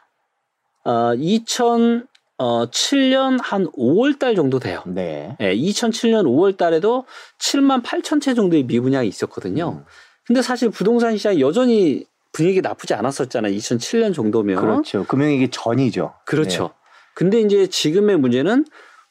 어, 0.84 1.14
2007년 1.16 3.40
한 3.42 3.68
5월 3.72 4.20
달 4.20 4.36
정도 4.36 4.60
돼요. 4.60 4.84
네. 4.86 5.36
예, 5.42 5.56
2007년 5.56 6.26
5월 6.26 6.58
달에도 6.58 7.06
7만 7.40 7.84
8천 7.84 8.22
채 8.22 8.34
정도의 8.34 8.64
미분양이 8.64 9.08
있었거든요. 9.08 9.80
음. 9.80 9.86
근데 10.26 10.42
사실 10.42 10.70
부동산 10.70 11.16
시장이 11.16 11.40
여전히 11.40 12.06
분위기 12.34 12.62
나쁘지 12.62 12.94
않았었잖아요. 12.94 13.56
2007년 13.56 14.14
정도면. 14.14 14.60
그렇죠. 14.60 15.06
금융위기 15.06 15.50
전이죠. 15.50 16.14
그렇죠. 16.26 16.72
근데 17.18 17.42
이제 17.42 17.66
지금의 17.66 18.20
문제는 18.20 18.66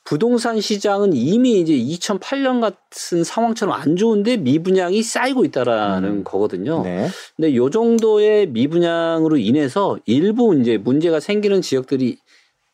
부동산 0.05 0.61
시장은 0.61 1.12
이미 1.12 1.59
이제 1.59 1.73
2008년 1.73 2.61
같은 2.61 3.25
상황처럼 3.25 3.75
안 3.75 3.97
좋은데 3.97 4.37
미분양이 4.37 5.03
쌓이고 5.03 5.45
있다라는 5.45 6.09
음. 6.09 6.23
거거든요. 6.23 6.85
네. 6.85 7.09
근데 7.35 7.57
요 7.57 7.69
정도의 7.69 8.47
미분양으로 8.47 9.38
인해서 9.38 9.99
일부 10.07 10.57
이제 10.57 10.79
문제가 10.79 11.19
생기는 11.19 11.61
지역들이 11.61 12.19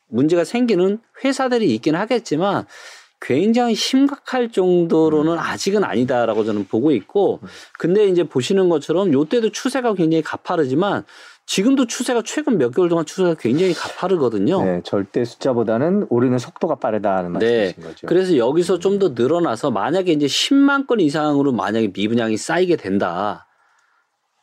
문제가 0.09 0.45
생기는 0.45 0.99
회사들이 1.25 1.75
있긴 1.77 1.95
하겠지만 1.95 2.67
굉장히 3.23 3.75
심각할 3.75 4.53
정도로는 4.53 5.39
아직은 5.39 5.83
아니다라고 5.83 6.45
저는 6.45 6.67
보고 6.67 6.91
있고 6.91 7.41
근데 7.79 8.07
이제 8.07 8.25
보시는 8.25 8.69
것처럼 8.69 9.15
요때도 9.15 9.53
추세가 9.53 9.95
굉장히 9.95 10.23
가파르지만 10.23 11.05
지금도 11.53 11.85
추세가 11.85 12.23
최근 12.25 12.57
몇 12.57 12.75
개월 12.75 12.89
동안 12.89 13.05
추세가 13.05 13.35
굉장히 13.35 13.75
가파르거든요. 13.75 14.65
네. 14.65 14.81
절대 14.85 15.23
숫자보다는 15.23 16.07
오르는 16.09 16.39
속도가 16.39 16.77
빠르다는 16.77 17.35
네. 17.35 17.65
말씀이신 17.75 17.83
거죠. 17.83 18.07
그래서 18.07 18.37
여기서 18.39 18.79
좀더 18.79 19.11
늘어나서 19.11 19.71
만약에 19.71 20.13
이제 20.13 20.25
10만 20.25 20.87
건 20.87 21.01
이상으로 21.01 21.53
만약에 21.53 21.93
미분양이 21.93 22.39
쌓이게 22.39 22.77
된다. 22.77 23.47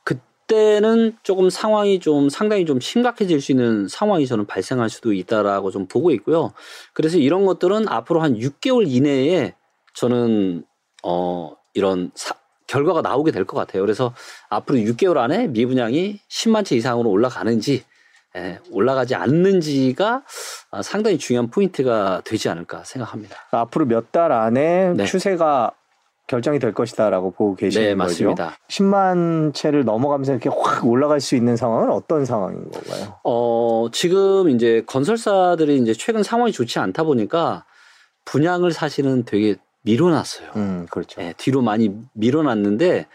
그때는 0.03 1.17
조금 1.23 1.49
상황이 1.49 1.99
좀 1.99 2.29
상당히 2.29 2.67
좀 2.67 2.79
심각해질 2.79 3.41
수 3.41 3.53
있는 3.53 3.87
상황이 3.87 4.27
저는 4.27 4.45
발생할 4.45 4.91
수도 4.91 5.11
있다라고 5.11 5.71
좀 5.71 5.87
보고 5.87 6.11
있고요. 6.11 6.53
그래서 6.93 7.17
이런 7.17 7.47
것들은 7.47 7.87
앞으로 7.87 8.21
한 8.21 8.35
6개월 8.37 8.85
이내에 8.87 9.55
저는 9.95 10.63
어 11.01 11.55
이런 11.73 12.11
사- 12.13 12.35
결과가 12.69 13.01
나오게 13.01 13.31
될 13.31 13.45
것 13.45 13.57
같아요. 13.57 13.81
그래서 13.81 14.13
앞으로 14.49 14.77
6개월 14.79 15.17
안에 15.17 15.47
미분양이 15.47 16.19
10만 16.29 16.63
채 16.65 16.75
이상으로 16.75 17.09
올라가는지 17.09 17.83
예, 18.37 18.59
올라가지 18.71 19.15
않는지가 19.15 20.23
아, 20.71 20.81
상당히 20.83 21.17
중요한 21.17 21.49
포인트가 21.49 22.21
되지 22.23 22.47
않을까 22.47 22.83
생각합니다. 22.83 23.35
앞으로 23.51 23.85
몇 23.85 24.11
달 24.11 24.31
안에 24.31 24.93
네. 24.95 25.05
추세가 25.05 25.71
결정이 26.27 26.59
될 26.59 26.73
것이다라고 26.75 27.31
보고 27.31 27.55
계시는 27.55 27.87
네, 27.87 27.95
거죠. 27.95 28.03
맞습니다. 28.25 28.57
10만 28.69 29.51
채를 29.55 29.83
넘어가면서 29.83 30.33
이렇게 30.33 30.47
확 30.55 30.85
올라갈 30.85 31.19
수 31.21 31.35
있는 31.35 31.55
상황은 31.57 31.89
어떤 31.91 32.23
상황인 32.23 32.69
건가요? 32.69 33.19
어, 33.23 33.87
지금 33.91 34.49
이제 34.51 34.83
건설사들이 34.85 35.77
이제 35.79 35.93
최근 35.95 36.21
상황이 36.21 36.51
좋지 36.51 36.77
않다 36.77 37.01
보니까 37.03 37.65
분양을 38.25 38.71
사실은 38.73 39.23
되게 39.25 39.55
밀어놨어요. 39.83 40.51
음, 40.55 40.87
그렇죠. 40.89 41.21
예, 41.21 41.33
뒤로 41.37 41.61
많이 41.61 41.95
밀어놨는데 42.13 43.07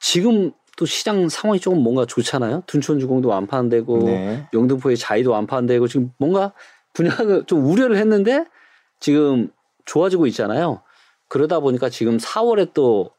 지금 0.00 0.52
또 0.76 0.86
시장 0.86 1.28
상황이 1.28 1.60
조금 1.60 1.82
뭔가 1.82 2.06
좋잖아요. 2.06 2.64
둔촌주공도 2.66 3.28
완판되고 3.28 3.98
네. 4.04 4.48
영등포의 4.52 4.96
자이도 4.96 5.30
완판되고 5.30 5.86
지금 5.86 6.12
뭔가 6.18 6.52
분양을 6.94 7.44
좀 7.46 7.64
우려를 7.64 7.96
했는데 7.96 8.46
지금 9.00 9.50
좋아지고 9.84 10.26
있잖아요. 10.28 10.82
그러다 11.28 11.60
보니까 11.60 11.88
지금 11.88 12.18
4월에 12.18 12.72
또 12.74 13.10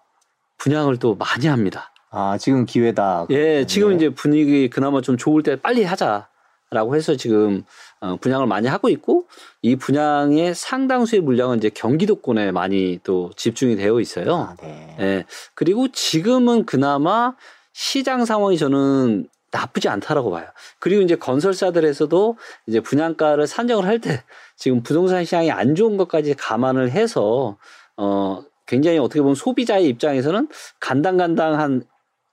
분양을 0.57 0.97
또 0.97 1.15
많이 1.15 1.47
합니다. 1.47 1.93
아, 2.09 2.37
지금 2.37 2.65
기회다. 2.65 3.25
예, 3.31 3.65
지금 3.65 3.89
네. 3.89 3.95
이제 3.95 4.09
분위기 4.09 4.69
그나마 4.69 5.01
좀 5.01 5.17
좋을 5.17 5.41
때 5.41 5.55
빨리 5.55 5.83
하자. 5.83 6.27
분양이다라고 6.73 6.95
해서 6.95 7.15
지금 7.15 7.63
어, 8.03 8.17
분양을 8.17 8.47
많이 8.47 8.67
하고 8.67 8.89
있고 8.89 9.27
이 9.61 9.77
분양의 9.77 10.55
상당수의 10.55 11.21
물량은 11.21 11.57
이제 11.57 11.69
경기도권에 11.69 12.51
많이 12.51 12.99
또 13.01 13.31
집중이 13.37 13.77
되어 13.77 14.01
있어요. 14.01 14.35
아, 14.35 14.55
네. 14.61 14.97
예. 14.99 15.25
그리고 15.55 15.87
지금은 15.87 16.65
그나마 16.65 17.33
시장 17.71 18.25
상황이 18.25 18.57
저는 18.57 19.29
나쁘지 19.51 19.87
않다라고 19.87 20.31
봐요. 20.31 20.47
그리고 20.79 21.01
이제 21.01 21.15
건설사들에서도 21.15 22.37
이제 22.67 22.81
분양가를 22.81 23.47
산정을 23.47 23.85
할 23.85 23.99
때 23.99 24.21
지금 24.57 24.83
부동산 24.83 25.23
시장이 25.23 25.49
안 25.49 25.73
좋은 25.73 25.95
것까지 25.95 26.33
감안을 26.33 26.91
해서 26.91 27.57
어 27.95 28.43
굉장히 28.67 28.97
어떻게 28.97 29.21
보면 29.21 29.35
소비자의 29.35 29.87
입장에서는 29.87 30.49
간당간당한 30.81 31.83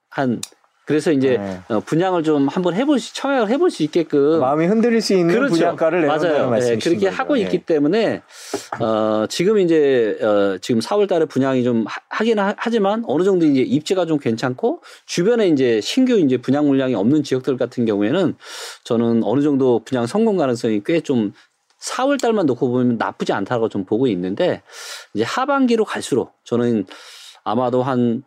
한 0.09 0.41
그래서 0.91 1.11
이제 1.13 1.37
네. 1.37 1.59
어, 1.69 1.79
분양을 1.79 2.23
좀 2.23 2.47
한번 2.49 2.73
해볼 2.75 2.99
수 2.99 3.13
청약을 3.15 3.49
해볼 3.49 3.71
수 3.71 3.81
있게끔 3.83 4.39
마음이 4.41 4.65
흔들릴 4.65 5.01
수 5.01 5.13
있는 5.13 5.33
그렇죠. 5.33 5.55
분양가를 5.55 6.01
내놓는다는 6.01 6.33
맞아요. 6.33 6.45
네, 6.45 6.49
말씀이신 6.51 6.91
그렇게 6.91 7.05
거죠. 7.07 7.17
하고 7.17 7.35
네. 7.35 7.41
있기 7.41 7.59
때문에 7.59 8.21
어, 8.81 9.25
지금 9.29 9.57
이제 9.59 10.17
어, 10.21 10.57
지금 10.61 10.81
4월달에 10.81 11.29
분양이 11.29 11.63
좀 11.63 11.85
하- 11.87 12.01
하긴 12.09 12.39
하, 12.39 12.53
하지만 12.57 13.03
어느 13.07 13.23
정도 13.23 13.45
이제 13.45 13.61
입지가 13.61 14.05
좀 14.05 14.19
괜찮고 14.19 14.81
주변에 15.05 15.47
이제 15.47 15.79
신규 15.81 16.19
이제 16.19 16.37
분양 16.37 16.67
물량이 16.67 16.93
없는 16.95 17.23
지역들 17.23 17.55
같은 17.57 17.85
경우에는 17.85 18.35
저는 18.83 19.21
어느 19.23 19.41
정도 19.41 19.79
분양 19.85 20.05
성공 20.07 20.35
가능성이 20.37 20.81
꽤좀 20.85 21.31
4월 21.81 22.21
달만 22.21 22.45
놓고 22.45 22.69
보면 22.69 22.97
나쁘지 22.97 23.33
않다고 23.33 23.69
좀 23.69 23.85
보고 23.85 24.05
있는데 24.07 24.61
이제 25.15 25.23
하반기로 25.23 25.83
갈수록 25.85 26.33
저는 26.43 26.85
아마도 27.43 27.83
한 27.83 28.23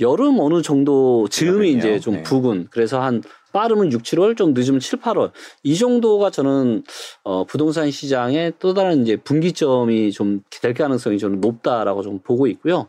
여름 0.00 0.38
어느 0.40 0.62
정도 0.62 1.26
즈음이? 1.28 1.72
이제 1.72 1.98
좀 2.00 2.14
네. 2.16 2.22
부근 2.22 2.68
그래서 2.70 3.00
한 3.00 3.22
빠르면 3.52 3.92
6, 3.92 4.02
7월 4.02 4.36
좀 4.36 4.52
늦으면 4.52 4.78
7, 4.80 5.00
8월 5.00 5.32
이 5.62 5.76
정도가 5.76 6.30
저는 6.30 6.84
어 7.24 7.44
부동산 7.44 7.90
시장의 7.90 8.54
또 8.58 8.74
다른 8.74 9.02
이제 9.02 9.16
분기점이 9.16 10.12
좀 10.12 10.42
될 10.60 10.74
가능성이 10.74 11.18
저는 11.18 11.40
높다라고 11.40 12.02
좀 12.02 12.18
보고 12.20 12.46
있고요. 12.46 12.88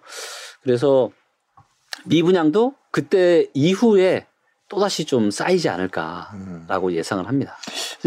그래서 0.63 1.09
미분양도 2.05 2.73
그때 2.91 3.47
이후에 3.53 4.25
또다시 4.69 5.05
좀 5.05 5.31
쌓이지 5.31 5.67
않을까라고 5.69 6.87
음. 6.87 6.91
예상을 6.91 7.27
합니다. 7.27 7.57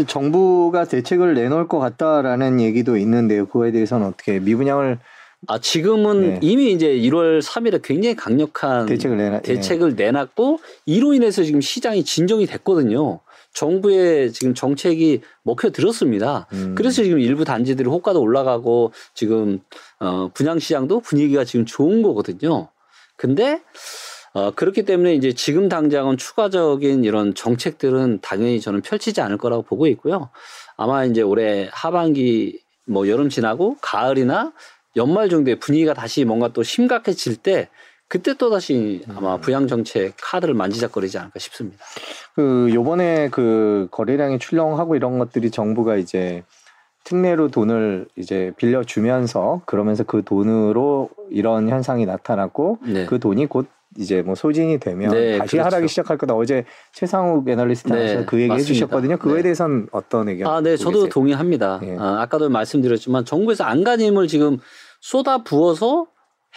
정부가 0.07 0.85
대책을 0.85 1.33
내놓을 1.33 1.67
것 1.67 1.79
같다라는 1.79 2.61
얘기도 2.61 2.97
있는데요. 2.97 3.45
그거에 3.47 3.71
대해서는 3.71 4.07
어떻게 4.07 4.39
미분양을 4.39 4.99
아 5.47 5.59
지금은 5.59 6.21
네. 6.21 6.39
이미 6.41 6.71
이제 6.71 6.87
1월 6.87 7.41
3일에 7.41 7.81
굉장히 7.83 8.15
강력한 8.15 8.85
대책을 8.85 9.17
내놔 9.17 9.37
예. 9.37 9.41
대책을 9.41 9.95
내놨고 9.95 10.59
이로 10.85 11.13
인해서 11.13 11.43
지금 11.43 11.61
시장이 11.61 12.03
진정이 12.03 12.45
됐거든요. 12.45 13.19
정부의 13.53 14.31
지금 14.31 14.55
정책이 14.55 15.21
먹혀 15.43 15.69
들었습니다. 15.69 16.47
음. 16.53 16.75
그래서 16.75 17.03
지금 17.03 17.19
일부 17.19 17.45
단지들이 17.45 17.87
호가도 17.87 18.19
올라가고 18.21 18.93
지금 19.13 19.59
어 19.99 20.29
분양 20.33 20.59
시장도 20.59 21.01
분위기가 21.01 21.43
지금 21.43 21.65
좋은 21.65 22.01
거거든요. 22.01 22.69
근데 23.15 23.61
어 24.33 24.51
그렇기 24.51 24.83
때문에 24.83 25.13
이제 25.13 25.33
지금 25.33 25.69
당장은 25.69 26.17
추가적인 26.17 27.03
이런 27.03 27.35
정책들은 27.35 28.19
당연히 28.21 28.59
저는 28.59 28.81
펼치지 28.81 29.21
않을 29.21 29.37
거라고 29.37 29.61
보고 29.61 29.85
있고요. 29.87 30.29
아마 30.75 31.05
이제 31.05 31.21
올해 31.21 31.69
하반기 31.71 32.59
뭐 32.85 33.07
여름 33.07 33.29
지나고 33.29 33.77
가을이나 33.81 34.51
연말 34.95 35.29
정도에 35.29 35.55
분위기가 35.55 35.93
다시 35.93 36.25
뭔가 36.25 36.49
또 36.49 36.63
심각해질 36.63 37.37
때 37.37 37.69
그때 38.07 38.35
또 38.35 38.49
다시 38.49 39.03
아마 39.15 39.37
부양 39.37 39.67
정책 39.67 40.13
카드를 40.21 40.53
만지작거리지 40.53 41.17
않을까 41.17 41.39
싶습니다. 41.39 41.83
그 42.35 42.69
요번에 42.71 43.29
그 43.29 43.87
거래량이 43.91 44.39
출렁하고 44.39 44.95
이런 44.95 45.17
것들이 45.17 45.49
정부가 45.49 45.95
이제 45.95 46.43
특례로 47.05 47.49
돈을 47.49 48.07
이제 48.15 48.53
빌려 48.55 48.83
주면서 48.83 49.61
그러면서 49.65 50.03
그 50.03 50.23
돈으로 50.23 51.09
이런 51.31 51.69
현상이 51.69 52.05
나타났고 52.05 52.77
네. 52.85 53.05
그 53.07 53.19
돈이 53.19 53.47
곧 53.47 53.67
이제 53.97 54.21
뭐 54.21 54.35
소진이 54.35 54.79
되면 54.79 55.11
네, 55.11 55.37
다시 55.37 55.51
그렇죠. 55.51 55.65
하락이 55.65 55.87
시작할 55.87 56.17
거다. 56.17 56.33
어제 56.33 56.65
최상욱 56.93 57.47
애널리스트께서 57.47 58.19
네, 58.19 58.25
그 58.25 58.37
얘기 58.37 58.47
맞습니다. 58.47 58.69
해주셨거든요. 58.71 59.17
그거에 59.17 59.37
네. 59.37 59.43
대해서는 59.43 59.87
어떤 59.91 60.29
의견? 60.29 60.47
아, 60.47 60.61
네, 60.61 60.77
저도 60.77 60.91
계세요? 60.99 61.09
동의합니다. 61.09 61.79
예. 61.83 61.97
아, 61.99 62.21
아까도 62.21 62.49
말씀드렸지만 62.49 63.25
정부에서 63.25 63.65
안간힘을 63.65 64.27
지금 64.27 64.57
쏟아 65.03 65.43
부어서 65.43 66.07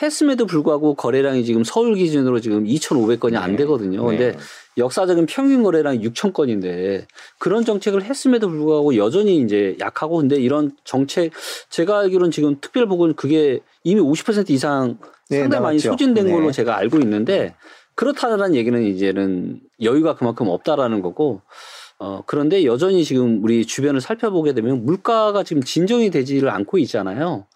했음에도 0.01 0.47
불구하고 0.47 0.95
거래량이 0.95 1.45
지금 1.45 1.65
서울 1.65 1.97
기준으로 1.97 2.39
지금 2.39 2.65
2,500건이 2.65 3.35
안 3.35 3.53
네. 3.53 3.57
되거든요. 3.59 4.09
네. 4.09 4.17
근데 4.17 4.39
역사적인 4.79 5.27
평균 5.27 5.65
거래량이 5.65 5.99
6천 6.01 6.33
건인데 6.33 7.09
그런 7.39 7.65
정책을 7.65 8.05
했음에도 8.05 8.49
불구하고 8.49 8.97
여전히 8.97 9.39
이제 9.39 9.77
약하고 9.81 10.19
근데 10.19 10.37
이런 10.37 10.71
정책 10.85 11.33
제가 11.71 11.99
알기로는 11.99 12.31
지금 12.31 12.61
특별보건 12.61 13.15
그게 13.15 13.59
이미 13.83 14.01
50% 14.01 14.51
이상 14.51 14.99
네, 15.29 15.41
상당히 15.41 15.63
많이 15.63 15.77
나왔죠. 15.79 15.91
소진된 15.91 16.27
네. 16.27 16.33
걸로 16.33 16.53
제가 16.53 16.77
알고 16.77 16.99
있는데 16.99 17.57
그렇다는 17.97 18.55
얘기는 18.55 18.81
이제는 18.81 19.59
여유가 19.83 20.15
그만큼 20.15 20.47
없다라는 20.47 21.03
거고 21.03 21.41
어 21.99 22.23
그런데 22.27 22.65
여전히 22.65 23.03
지금 23.03 23.43
우리 23.43 23.67
주변을 23.67 24.01
살펴보게 24.01 24.53
되면 24.53 24.85
물가가 24.85 25.43
지금 25.43 25.65
진정이 25.65 26.11
되지를 26.11 26.51
않고 26.51 26.79
있잖아요. 26.79 27.47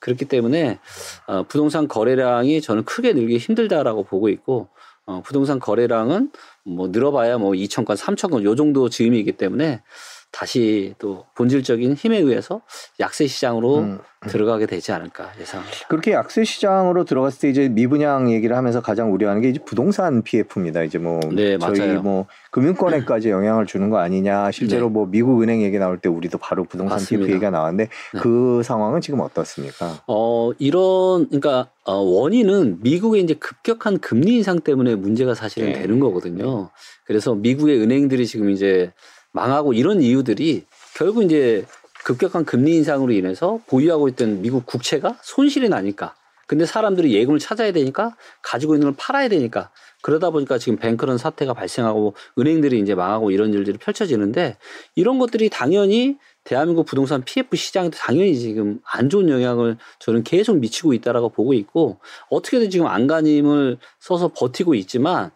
그렇기 0.00 0.26
때문에 0.26 0.78
어, 1.26 1.42
부동산 1.44 1.88
거래량이 1.88 2.60
저는 2.60 2.84
크게 2.84 3.12
늘기 3.12 3.38
힘들다라고 3.38 4.04
보고 4.04 4.28
있고 4.28 4.68
어, 5.06 5.22
부동산 5.22 5.58
거래량은 5.58 6.30
뭐 6.64 6.88
늘어봐야 6.88 7.38
뭐 7.38 7.52
2천 7.52 7.84
건, 7.84 7.96
3천 7.96 8.30
건요 8.30 8.54
정도 8.54 8.88
즈음이기 8.88 9.32
때문에 9.32 9.82
다시 10.30 10.94
또 10.98 11.24
본질적인 11.34 11.94
힘에 11.94 12.18
의해서 12.18 12.60
약세 13.00 13.26
시장으로 13.26 13.78
음. 13.78 13.98
들어가게 14.26 14.66
되지 14.66 14.90
않을까 14.92 15.32
예상합니다. 15.40 15.86
그렇게 15.88 16.12
약세 16.12 16.42
시장으로 16.42 17.04
들어갔을 17.04 17.40
때 17.40 17.50
이제 17.50 17.68
미분양 17.68 18.30
얘기를 18.32 18.56
하면서 18.56 18.82
가장 18.82 19.12
우려하는 19.12 19.40
게 19.42 19.50
이제 19.50 19.60
부동산 19.64 20.22
PF입니다. 20.22 20.82
이제 20.82 20.98
뭐 20.98 21.20
네, 21.32 21.56
저희 21.58 21.78
맞아요. 21.78 22.02
뭐 22.02 22.26
금융권에까지 22.50 23.30
영향을 23.30 23.66
주는 23.66 23.90
거 23.90 23.98
아니냐. 23.98 24.50
실제로 24.50 24.86
네. 24.86 24.92
뭐 24.92 25.06
미국 25.06 25.40
은행 25.42 25.62
얘기 25.62 25.78
나올 25.78 25.98
때 25.98 26.08
우리도 26.08 26.38
바로 26.38 26.64
부동산 26.64 26.96
맞습니다. 26.96 27.26
PF 27.26 27.32
얘기가 27.36 27.50
나왔는데 27.50 27.90
네. 28.14 28.20
그 28.20 28.62
상황은 28.64 29.00
지금 29.00 29.20
어떻습니까? 29.20 30.02
어, 30.08 30.50
이런, 30.58 31.28
그러니까, 31.28 31.68
어, 31.84 31.94
원인은 31.94 32.78
미국의 32.82 33.22
이제 33.22 33.34
급격한 33.34 33.98
금리 34.00 34.36
인상 34.36 34.60
때문에 34.60 34.96
문제가 34.96 35.34
사실은 35.34 35.72
네. 35.72 35.80
되는 35.80 36.00
거거든요. 36.00 36.70
그래서 37.06 37.34
미국의 37.34 37.80
은행들이 37.80 38.26
지금 38.26 38.50
이제 38.50 38.92
망하고 39.32 39.72
이런 39.72 40.02
이유들이 40.02 40.64
결국 40.94 41.22
이제 41.22 41.64
급격한 42.04 42.44
금리 42.44 42.76
인상으로 42.76 43.12
인해서 43.12 43.60
보유하고 43.66 44.08
있던 44.08 44.42
미국 44.42 44.66
국채가 44.66 45.18
손실이 45.22 45.68
나니까. 45.68 46.14
근데 46.46 46.64
사람들이 46.64 47.12
예금을 47.12 47.38
찾아야 47.38 47.72
되니까 47.72 48.16
가지고 48.42 48.74
있는 48.74 48.86
걸 48.86 48.94
팔아야 48.96 49.28
되니까 49.28 49.70
그러다 50.00 50.30
보니까 50.30 50.56
지금 50.56 50.78
뱅크런 50.78 51.18
사태가 51.18 51.52
발생하고 51.52 52.14
은행들이 52.38 52.80
이제 52.80 52.94
망하고 52.94 53.30
이런 53.30 53.52
일들이 53.52 53.76
펼쳐지는데 53.76 54.56
이런 54.94 55.18
것들이 55.18 55.50
당연히 55.50 56.16
대한민국 56.44 56.86
부동산 56.86 57.22
PF 57.22 57.54
시장에도 57.54 57.98
당연히 57.98 58.38
지금 58.38 58.80
안 58.90 59.10
좋은 59.10 59.28
영향을 59.28 59.76
저는 59.98 60.24
계속 60.24 60.56
미치고 60.56 60.94
있다라고 60.94 61.28
보고 61.28 61.52
있고 61.52 61.98
어떻게든 62.30 62.70
지금 62.70 62.86
안간힘을 62.86 63.76
써서 64.00 64.32
버티고 64.34 64.74
있지만 64.76 65.30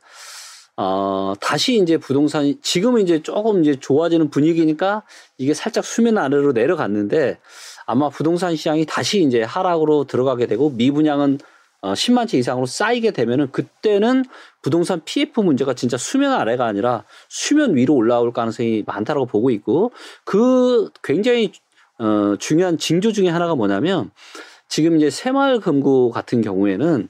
어, 0.76 1.34
다시 1.40 1.76
이제 1.76 1.98
부동산이 1.98 2.60
지금은 2.62 3.02
이제 3.02 3.22
조금 3.22 3.62
이제 3.62 3.78
좋아지는 3.78 4.30
분위기니까 4.30 5.02
이게 5.36 5.52
살짝 5.54 5.84
수면 5.84 6.18
아래로 6.18 6.52
내려갔는데 6.52 7.38
아마 7.86 8.08
부동산 8.08 8.56
시장이 8.56 8.86
다시 8.86 9.22
이제 9.22 9.42
하락으로 9.42 10.04
들어가게 10.04 10.46
되고 10.46 10.70
미분양은 10.70 11.38
어, 11.82 11.94
10만 11.94 12.28
채 12.28 12.38
이상으로 12.38 12.66
쌓이게 12.66 13.10
되면은 13.10 13.50
그때는 13.50 14.24
부동산 14.62 15.02
PF 15.04 15.40
문제가 15.40 15.74
진짜 15.74 15.96
수면 15.96 16.32
아래가 16.32 16.64
아니라 16.64 17.04
수면 17.28 17.74
위로 17.74 17.94
올라올 17.94 18.32
가능성이 18.32 18.84
많다라고 18.86 19.26
보고 19.26 19.50
있고 19.50 19.92
그 20.24 20.90
굉장히 21.02 21.52
어, 21.98 22.36
중요한 22.38 22.78
징조 22.78 23.12
중에 23.12 23.28
하나가 23.28 23.56
뭐냐면 23.56 24.10
지금 24.68 24.96
이제 24.96 25.10
새마을금고 25.10 26.10
같은 26.10 26.40
경우에는 26.40 27.08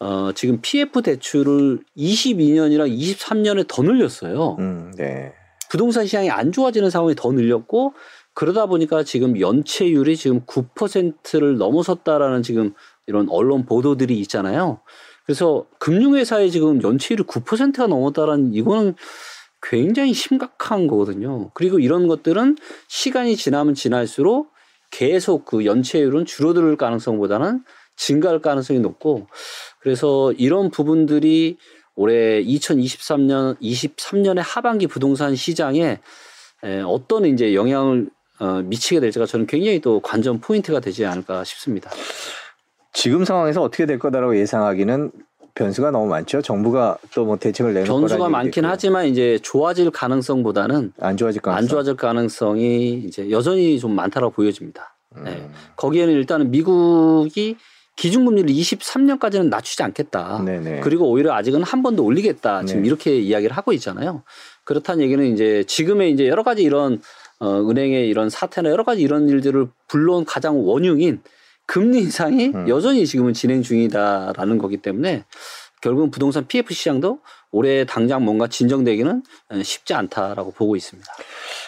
어, 0.00 0.32
지금 0.32 0.58
PF 0.62 1.02
대출을 1.02 1.80
22년이랑 1.96 2.90
23년에 2.90 3.66
더 3.68 3.82
늘렸어요. 3.82 4.56
음, 4.58 4.92
네. 4.96 5.34
부동산 5.70 6.06
시장이 6.06 6.30
안 6.30 6.50
좋아지는 6.50 6.90
상황이 6.90 7.14
더 7.14 7.30
늘렸고 7.30 7.92
그러다 8.32 8.66
보니까 8.66 9.04
지금 9.04 9.38
연체율이 9.38 10.16
지금 10.16 10.40
9%를 10.46 11.58
넘어섰다라는 11.58 12.42
지금 12.42 12.72
이런 13.06 13.28
언론 13.28 13.66
보도들이 13.66 14.18
있잖아요. 14.20 14.80
그래서 15.26 15.66
금융회사에 15.78 16.48
지금 16.48 16.82
연체율이 16.82 17.24
9%가 17.24 17.86
넘었다라는 17.86 18.54
이거는 18.54 18.94
굉장히 19.62 20.14
심각한 20.14 20.86
거거든요. 20.86 21.50
그리고 21.52 21.78
이런 21.78 22.08
것들은 22.08 22.56
시간이 22.88 23.36
지나면 23.36 23.74
지날수록 23.74 24.52
계속 24.90 25.44
그 25.44 25.66
연체율은 25.66 26.24
줄어들 26.24 26.76
가능성보다는 26.76 27.62
증가할 27.96 28.40
가능성이 28.40 28.80
높고 28.80 29.26
그래서 29.80 30.32
이런 30.32 30.70
부분들이 30.70 31.56
올해 31.96 32.42
2023년 32.44 33.60
23년의 33.60 34.42
하반기 34.44 34.86
부동산 34.86 35.34
시장에 35.34 35.98
에, 36.62 36.80
어떤 36.82 37.24
이제 37.24 37.54
영향을 37.54 38.08
어, 38.38 38.62
미치게 38.64 39.00
될지가 39.00 39.26
저는 39.26 39.46
굉장히 39.46 39.80
또 39.80 40.00
관전 40.00 40.40
포인트가 40.40 40.80
되지 40.80 41.04
않을까 41.04 41.44
싶습니다. 41.44 41.90
지금 42.92 43.24
상황에서 43.24 43.62
어떻게 43.62 43.86
될 43.86 43.98
거다라고 43.98 44.36
예상하기는 44.38 45.10
변수가 45.54 45.90
너무 45.90 46.06
많죠. 46.06 46.40
정부가 46.42 46.96
또 47.12 47.24
뭐 47.24 47.36
대책을 47.36 47.74
내놓을 47.74 47.86
변수가 47.86 48.28
많긴 48.28 48.62
있고요. 48.64 48.70
하지만 48.70 49.06
이제 49.06 49.38
좋아질 49.42 49.90
가능성보다는 49.90 50.92
안 51.00 51.16
좋아질 51.16 51.42
가능성. 51.42 51.58
안 51.58 51.68
좋아질 51.68 51.96
가능성이 51.96 52.94
이제 53.06 53.30
여전히 53.30 53.78
좀 53.78 53.94
많다고 53.94 54.30
보여집니다. 54.30 54.94
음. 55.16 55.24
네. 55.24 55.50
거기에는 55.76 56.14
일단은 56.14 56.50
미국이 56.50 57.56
기준금리를 58.00 58.48
23년까지는 58.50 59.50
낮추지 59.50 59.82
않겠다. 59.82 60.42
네네. 60.42 60.80
그리고 60.80 61.10
오히려 61.10 61.34
아직은 61.34 61.62
한 61.62 61.82
번 61.82 61.96
더 61.96 62.02
올리겠다. 62.02 62.64
지금 62.64 62.82
네. 62.82 62.88
이렇게 62.88 63.18
이야기를 63.18 63.54
하고 63.56 63.72
있잖아요. 63.74 64.22
그렇다는 64.64 65.02
얘기는 65.04 65.22
이제 65.32 65.64
지금의 65.66 66.12
이제 66.12 66.26
여러 66.28 66.42
가지 66.42 66.62
이런 66.62 67.00
어, 67.40 67.68
은행의 67.68 68.08
이런 68.08 68.30
사태나 68.30 68.70
여러 68.70 68.84
가지 68.84 69.02
이런 69.02 69.28
일들을 69.28 69.66
불러온 69.88 70.24
가장 70.24 70.66
원흉인 70.66 71.20
금리 71.66 71.98
인상이 71.98 72.48
음. 72.54 72.68
여전히 72.68 73.06
지금은 73.06 73.32
진행 73.34 73.62
중이다라는 73.62 74.56
거기 74.58 74.76
때문에 74.78 75.24
결국은 75.82 76.10
부동산 76.10 76.46
PF 76.46 76.72
시장도 76.74 77.20
올해 77.52 77.84
당장 77.84 78.24
뭔가 78.24 78.46
진정되기는 78.46 79.22
어, 79.50 79.62
쉽지 79.62 79.92
않다라고 79.94 80.52
보고 80.52 80.74
있습니다. 80.76 81.10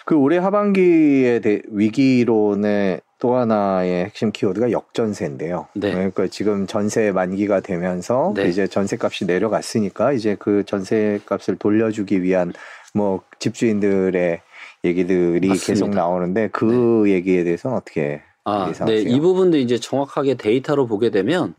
그 0.07 0.15
올해 0.15 0.39
하반기에 0.39 1.41
대, 1.41 1.63
위기론의 1.69 3.01
또 3.23 3.37
하나의 3.37 4.07
핵심 4.07 4.33
키워드가 4.33 4.73
역전세인데요. 4.73 5.69
네. 5.75 5.93
그러니까 5.93 6.27
지금 6.27 6.67
전세 6.67 7.13
만기가 7.13 7.61
되면서 7.61 8.33
네. 8.35 8.49
이제 8.49 8.67
전세값이 8.67 9.27
내려갔으니까 9.27 10.13
이제 10.13 10.37
그 10.37 10.65
전세값을 10.65 11.55
돌려주기 11.55 12.25
위한 12.25 12.53
뭐 12.95 13.23
집주인들의 13.39 14.41
얘기들이 14.83 15.47
맞습니다. 15.47 15.67
계속 15.67 15.91
나오는데 15.91 16.49
그 16.49 17.05
얘기에 17.07 17.45
대해서는 17.45 17.77
어떻게 17.77 18.23
아, 18.43 18.65
네. 18.65 18.71
예상하세요? 18.71 19.09
이 19.09 19.21
부분도 19.21 19.57
이제 19.57 19.79
정확하게 19.79 20.35
데이터로 20.35 20.89
보게 20.89 21.11
되면, 21.11 21.55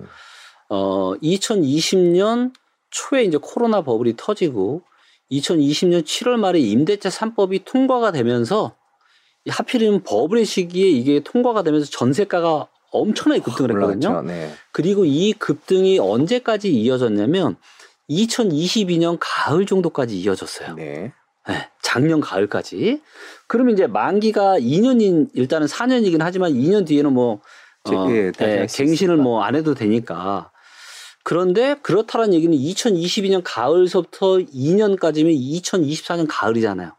어, 0.67 1.13
2020년 1.15 2.51
초에 2.89 3.23
이제 3.23 3.37
코로나 3.41 3.83
버블이 3.83 4.15
터지고, 4.17 4.81
2020년 5.31 6.03
7월 6.03 6.35
말에 6.35 6.59
임대차 6.59 7.07
3법이 7.07 7.63
통과가 7.63 8.11
되면서, 8.11 8.75
이 8.75 8.82
하필이면 9.49 10.03
버블의 10.03 10.45
시기에 10.45 10.87
이게 10.89 11.19
통과가 11.19 11.63
되면서 11.63 11.89
전세가가 11.89 12.67
엄청나게 12.91 13.41
급등을 13.41 13.71
했거든요. 13.71 14.09
올라갔죠. 14.09 14.27
네. 14.27 14.53
그리고 14.71 15.03
이 15.05 15.33
급등이 15.33 15.99
언제까지 15.99 16.71
이어졌냐면, 16.73 17.57
2022년 18.09 19.17
가을 19.19 19.65
정도까지 19.65 20.17
이어졌어요. 20.19 20.75
네. 20.75 21.11
네, 21.47 21.69
작년 21.81 22.21
가을까지. 22.21 23.01
그러면 23.47 23.73
이제 23.73 23.87
만기가 23.87 24.59
2년인 24.59 25.29
일단은 25.33 25.67
4년이긴 25.67 26.19
하지만 26.21 26.53
2년 26.53 26.85
뒤에는 26.87 27.11
뭐 27.11 27.41
제- 27.83 27.95
어, 27.95 28.07
예, 28.11 28.31
예, 28.39 28.65
갱신을. 28.71 29.17
뭐 29.17 29.43
안 29.43 29.55
해도 29.55 29.73
되니까. 29.73 30.51
그런데 31.25 31.75
그렇다는 31.81 32.33
얘기는 32.33 32.55
2022년 32.57 33.41
가을서부터 33.43 34.37
2년까지면 34.37 35.33
2024년 35.61 36.27
가을이잖아요. 36.29 36.91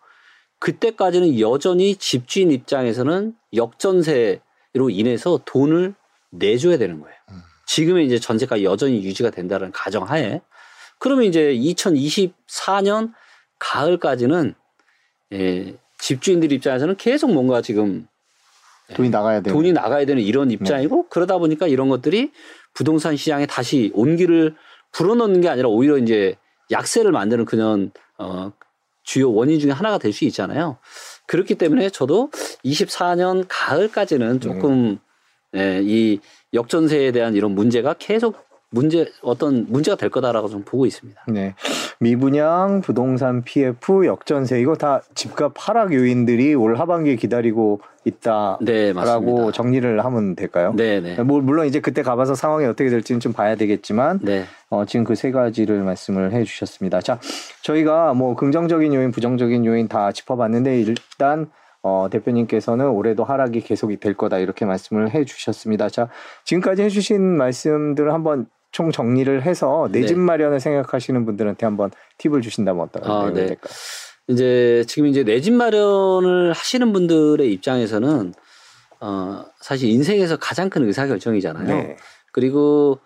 그때까지는 0.64 1.40
여전히 1.40 1.94
집주인 1.94 2.50
입장에서는 2.50 3.34
역전세로 3.54 4.88
인해서 4.88 5.38
돈을 5.44 5.94
내줘야 6.30 6.78
되는 6.78 7.02
거예요. 7.02 7.14
음. 7.32 7.42
지금의 7.66 8.06
이제 8.06 8.18
전세가 8.18 8.62
여전히 8.62 9.04
유지가 9.04 9.28
된다는 9.28 9.72
가정하에 9.72 10.40
그러면 10.98 11.26
이제 11.26 11.52
2024년 11.54 13.12
가을까지는 13.58 14.54
예, 15.34 15.76
집주인들 15.98 16.50
입장에서는 16.52 16.96
계속 16.96 17.30
뭔가 17.34 17.60
지금 17.60 18.08
돈이 18.94 19.10
나가야 19.10 19.42
돼요. 19.42 19.52
돈이 19.52 19.74
나가야 19.74 20.06
되는 20.06 20.22
이런 20.22 20.48
네. 20.48 20.54
입장이고 20.54 21.08
그러다 21.10 21.36
보니까 21.36 21.66
이런 21.66 21.90
것들이 21.90 22.32
부동산 22.72 23.18
시장에 23.18 23.44
다시 23.44 23.90
온기를 23.92 24.56
불어넣는 24.92 25.42
게 25.42 25.50
아니라 25.50 25.68
오히려 25.68 25.98
이제 25.98 26.36
약세를 26.70 27.12
만드는 27.12 27.44
그냥 27.44 27.90
어 28.16 28.50
주요 29.04 29.32
원인 29.32 29.60
중에 29.60 29.70
하나가 29.70 29.98
될 29.98 30.12
수 30.12 30.24
있잖아요. 30.24 30.78
그렇기 31.26 31.54
때문에 31.56 31.90
저도 31.90 32.30
24년 32.64 33.44
가을까지는 33.48 34.40
조금 34.40 34.98
예, 35.56 35.80
이 35.82 36.18
역전세에 36.52 37.12
대한 37.12 37.34
이런 37.34 37.52
문제가 37.54 37.94
계속 37.94 38.36
문제 38.70 39.06
어떤 39.22 39.66
문제가 39.68 39.96
될 39.96 40.10
거다라고 40.10 40.48
좀 40.48 40.62
보고 40.64 40.84
있습니다. 40.84 41.24
네. 41.28 41.54
미분양, 42.00 42.80
부동산 42.80 43.42
PF, 43.42 44.04
역전세 44.04 44.60
이거 44.60 44.74
다 44.74 45.00
집값 45.14 45.52
하락 45.56 45.94
요인들이 45.94 46.54
올 46.54 46.76
하반기에 46.76 47.14
기다리고 47.16 47.80
있다라고 48.04 49.46
네. 49.46 49.52
정리를 49.52 50.04
하면 50.04 50.34
될까요? 50.36 50.72
네, 50.76 51.00
네. 51.00 51.22
뭐 51.22 51.40
물론 51.40 51.66
이제 51.66 51.80
그때 51.80 52.02
가봐서 52.02 52.34
상황이 52.34 52.66
어떻게 52.66 52.90
될지는 52.90 53.20
좀 53.20 53.32
봐야 53.32 53.54
되겠지만 53.56 54.18
네. 54.22 54.44
어, 54.70 54.84
지금 54.84 55.04
그 55.04 55.14
세 55.14 55.30
가지를 55.30 55.82
말씀을 55.82 56.32
해주셨습니다. 56.32 57.00
자, 57.00 57.18
저희가 57.62 58.12
뭐 58.14 58.34
긍정적인 58.34 58.92
요인, 58.92 59.10
부정적인 59.12 59.64
요인 59.64 59.86
다 59.88 60.10
짚어봤는데 60.12 60.80
일단 60.80 61.48
어, 61.84 62.08
대표님께서는 62.10 62.88
올해도 62.88 63.24
하락이 63.24 63.60
계속이 63.60 63.98
될 63.98 64.14
거다 64.14 64.38
이렇게 64.38 64.64
말씀을 64.64 65.14
해주셨습니다. 65.14 65.90
자, 65.90 66.08
지금까지 66.44 66.82
해주신 66.82 67.22
말씀들을 67.36 68.10
한번 68.12 68.46
총 68.72 68.90
정리를 68.90 69.42
해서 69.42 69.88
내 69.92 70.00
네. 70.00 70.06
집 70.06 70.18
마련을 70.18 70.60
생각하시는 70.60 71.26
분들한테 71.26 71.66
한번 71.66 71.90
팁을 72.18 72.40
주신다면 72.40 72.84
어떨까요? 72.86 73.12
아, 73.12 73.30
네. 73.30 73.46
될까요? 73.46 73.72
이제 74.28 74.82
지금 74.88 75.06
이제 75.08 75.22
내 75.22 75.40
집 75.42 75.52
마련을 75.52 76.54
하시는 76.54 76.90
분들의 76.94 77.52
입장에서는 77.52 78.32
어 79.00 79.44
사실 79.60 79.90
인생에서 79.90 80.38
가장 80.38 80.70
큰 80.70 80.84
의사 80.86 81.06
결정이잖아요. 81.06 81.66
네. 81.66 81.96
그리고 82.32 82.98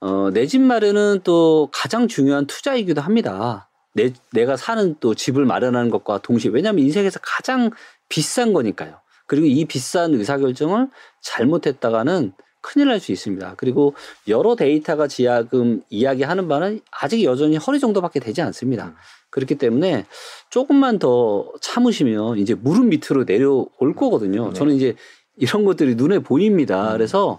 어 0.00 0.30
내 0.30 0.46
집 0.46 0.60
마련은 0.60 1.20
또 1.24 1.70
가장 1.72 2.06
중요한 2.06 2.46
투자이기도 2.46 3.00
합니다. 3.00 3.70
내 3.94 4.12
내가 4.32 4.58
사는 4.58 4.94
또 5.00 5.14
집을 5.14 5.46
마련하는 5.46 5.88
것과 5.88 6.18
동시에 6.18 6.50
왜냐하면 6.52 6.84
인생에서 6.84 7.18
가장 7.22 7.70
비싼 8.08 8.52
거니까요. 8.52 9.00
그리고 9.26 9.46
이 9.46 9.64
비싼 9.64 10.14
의사 10.14 10.38
결정을 10.38 10.88
잘못했다가는 11.22 12.32
큰일 12.60 12.88
날 12.88 12.98
수 13.00 13.12
있습니다. 13.12 13.54
그리고 13.56 13.94
여러 14.26 14.56
데이터가 14.56 15.06
지금 15.06 15.82
이야기하는 15.88 16.48
바는 16.48 16.80
아직 16.90 17.22
여전히 17.22 17.56
허리 17.56 17.78
정도밖에 17.78 18.18
되지 18.18 18.42
않습니다. 18.42 18.86
음. 18.86 18.94
그렇기 19.30 19.56
때문에 19.56 20.06
조금만 20.50 20.98
더 20.98 21.52
참으시면 21.60 22.38
이제 22.38 22.54
무릎 22.54 22.86
밑으로 22.86 23.24
내려올 23.24 23.94
거거든요. 23.94 24.48
네. 24.48 24.52
저는 24.54 24.74
이제 24.74 24.94
이런 25.36 25.64
것들이 25.64 25.94
눈에 25.94 26.18
보입니다. 26.20 26.88
음. 26.88 26.92
그래서 26.94 27.38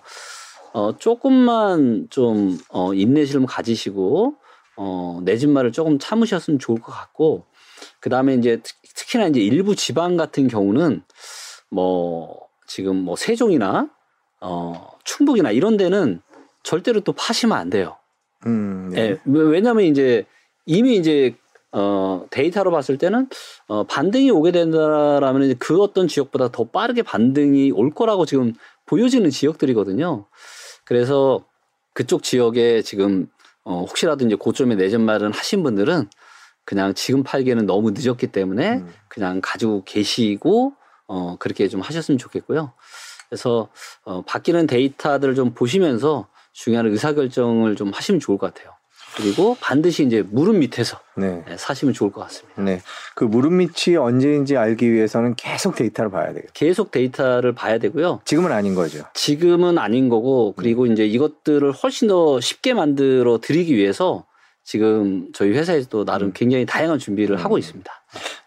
어 0.73 0.95
조금만 0.97 2.07
좀 2.09 2.57
어, 2.69 2.93
인내심 2.93 3.45
가지시고 3.45 4.35
어, 4.77 5.19
내 5.23 5.37
집 5.37 5.49
말을 5.49 5.71
조금 5.71 5.97
참으셨으면 5.99 6.59
좋을 6.59 6.79
것 6.79 6.91
같고 6.91 7.45
그 7.99 8.09
다음에 8.09 8.35
이제 8.35 8.61
특- 8.63 8.75
특히나 8.95 9.27
이제 9.27 9.39
일부 9.39 9.75
지방 9.75 10.17
같은 10.17 10.47
경우는 10.47 11.01
뭐 11.69 12.39
지금 12.67 12.95
뭐 12.97 13.15
세종이나 13.15 13.89
어 14.41 14.89
충북이나 15.03 15.51
이런 15.51 15.77
데는 15.77 16.21
절대로 16.63 16.99
또 17.01 17.13
파시면 17.13 17.57
안 17.57 17.69
돼요. 17.69 17.97
음, 18.45 18.89
네. 18.91 19.01
예, 19.01 19.17
왜- 19.25 19.43
왜냐면 19.43 19.85
이제 19.85 20.25
이미 20.65 20.95
이제 20.97 21.35
어 21.71 22.25
데이터로 22.29 22.71
봤을 22.71 22.97
때는 22.97 23.27
어 23.67 23.83
반등이 23.83 24.31
오게 24.31 24.51
된다라면 24.51 25.43
이제 25.43 25.55
그 25.59 25.81
어떤 25.81 26.07
지역보다 26.07 26.49
더 26.51 26.65
빠르게 26.65 27.01
반등이 27.03 27.71
올 27.71 27.91
거라고 27.91 28.25
지금 28.25 28.53
보여지는 28.85 29.29
지역들이거든요. 29.29 30.25
그래서 30.85 31.45
그쪽 31.93 32.23
지역에 32.23 32.81
지금 32.83 33.27
어 33.63 33.81
혹시라도 33.81 34.25
이제 34.25 34.35
고점에 34.35 34.75
내전 34.75 35.01
말은 35.01 35.33
하신 35.33 35.63
분들은 35.63 36.07
그냥 36.67 36.93
지금 36.93 37.23
팔기에는 37.23 37.65
너무 37.65 37.91
늦었기 37.91 38.27
때문에 38.27 38.79
음. 38.79 38.93
그냥 39.07 39.39
가지고 39.41 39.85
계시고 39.85 40.73
어 41.07 41.37
그렇게 41.39 41.69
좀 41.69 41.79
하셨으면 41.79 42.17
좋겠고요. 42.17 42.73
그래서 43.29 43.69
어 44.03 44.21
바뀌는 44.23 44.67
데이터들을 44.67 45.33
좀 45.33 45.53
보시면서 45.53 46.27
중요한 46.51 46.85
의사 46.87 47.13
결정을 47.13 47.77
좀 47.77 47.91
하시면 47.91 48.19
좋을 48.19 48.37
것 48.37 48.53
같아요. 48.53 48.73
그리고 49.15 49.55
반드시 49.61 50.03
이제 50.05 50.25
무릎 50.29 50.57
밑에서 50.57 50.99
네. 51.15 51.41
예, 51.49 51.55
사시면 51.55 51.93
좋을 51.93 52.11
것 52.11 52.19
같습니다. 52.23 52.61
네. 52.61 52.81
그 53.15 53.23
무릎 53.23 53.53
밑이 53.53 53.95
언제인지 53.95 54.57
알기 54.57 54.91
위해서는 54.91 55.35
계속 55.35 55.73
데이터를 55.73 56.11
봐야 56.11 56.33
되겠죠. 56.33 56.51
계속 56.53 56.91
데이터를 56.91 57.55
봐야 57.55 57.77
되고요. 57.77 58.19
지금은 58.25 58.51
아닌 58.51 58.75
거죠. 58.75 59.05
지금은 59.13 59.77
아닌 59.77 60.09
거고 60.09 60.53
그리고 60.57 60.85
이제 60.85 61.05
이것들을 61.05 61.71
훨씬 61.71 62.09
더 62.09 62.41
쉽게 62.41 62.73
만들어 62.73 63.39
드리기 63.39 63.73
위해서 63.73 64.25
지금 64.67 65.29
저희 65.33 65.51
회사에서도 65.51 66.03
나름 66.03 66.27
음. 66.27 66.31
굉장히 66.35 66.65
다양한 66.65 66.99
준비를 66.99 67.37
음. 67.37 67.41
하고 67.41 67.57
있습니다. 67.57 67.89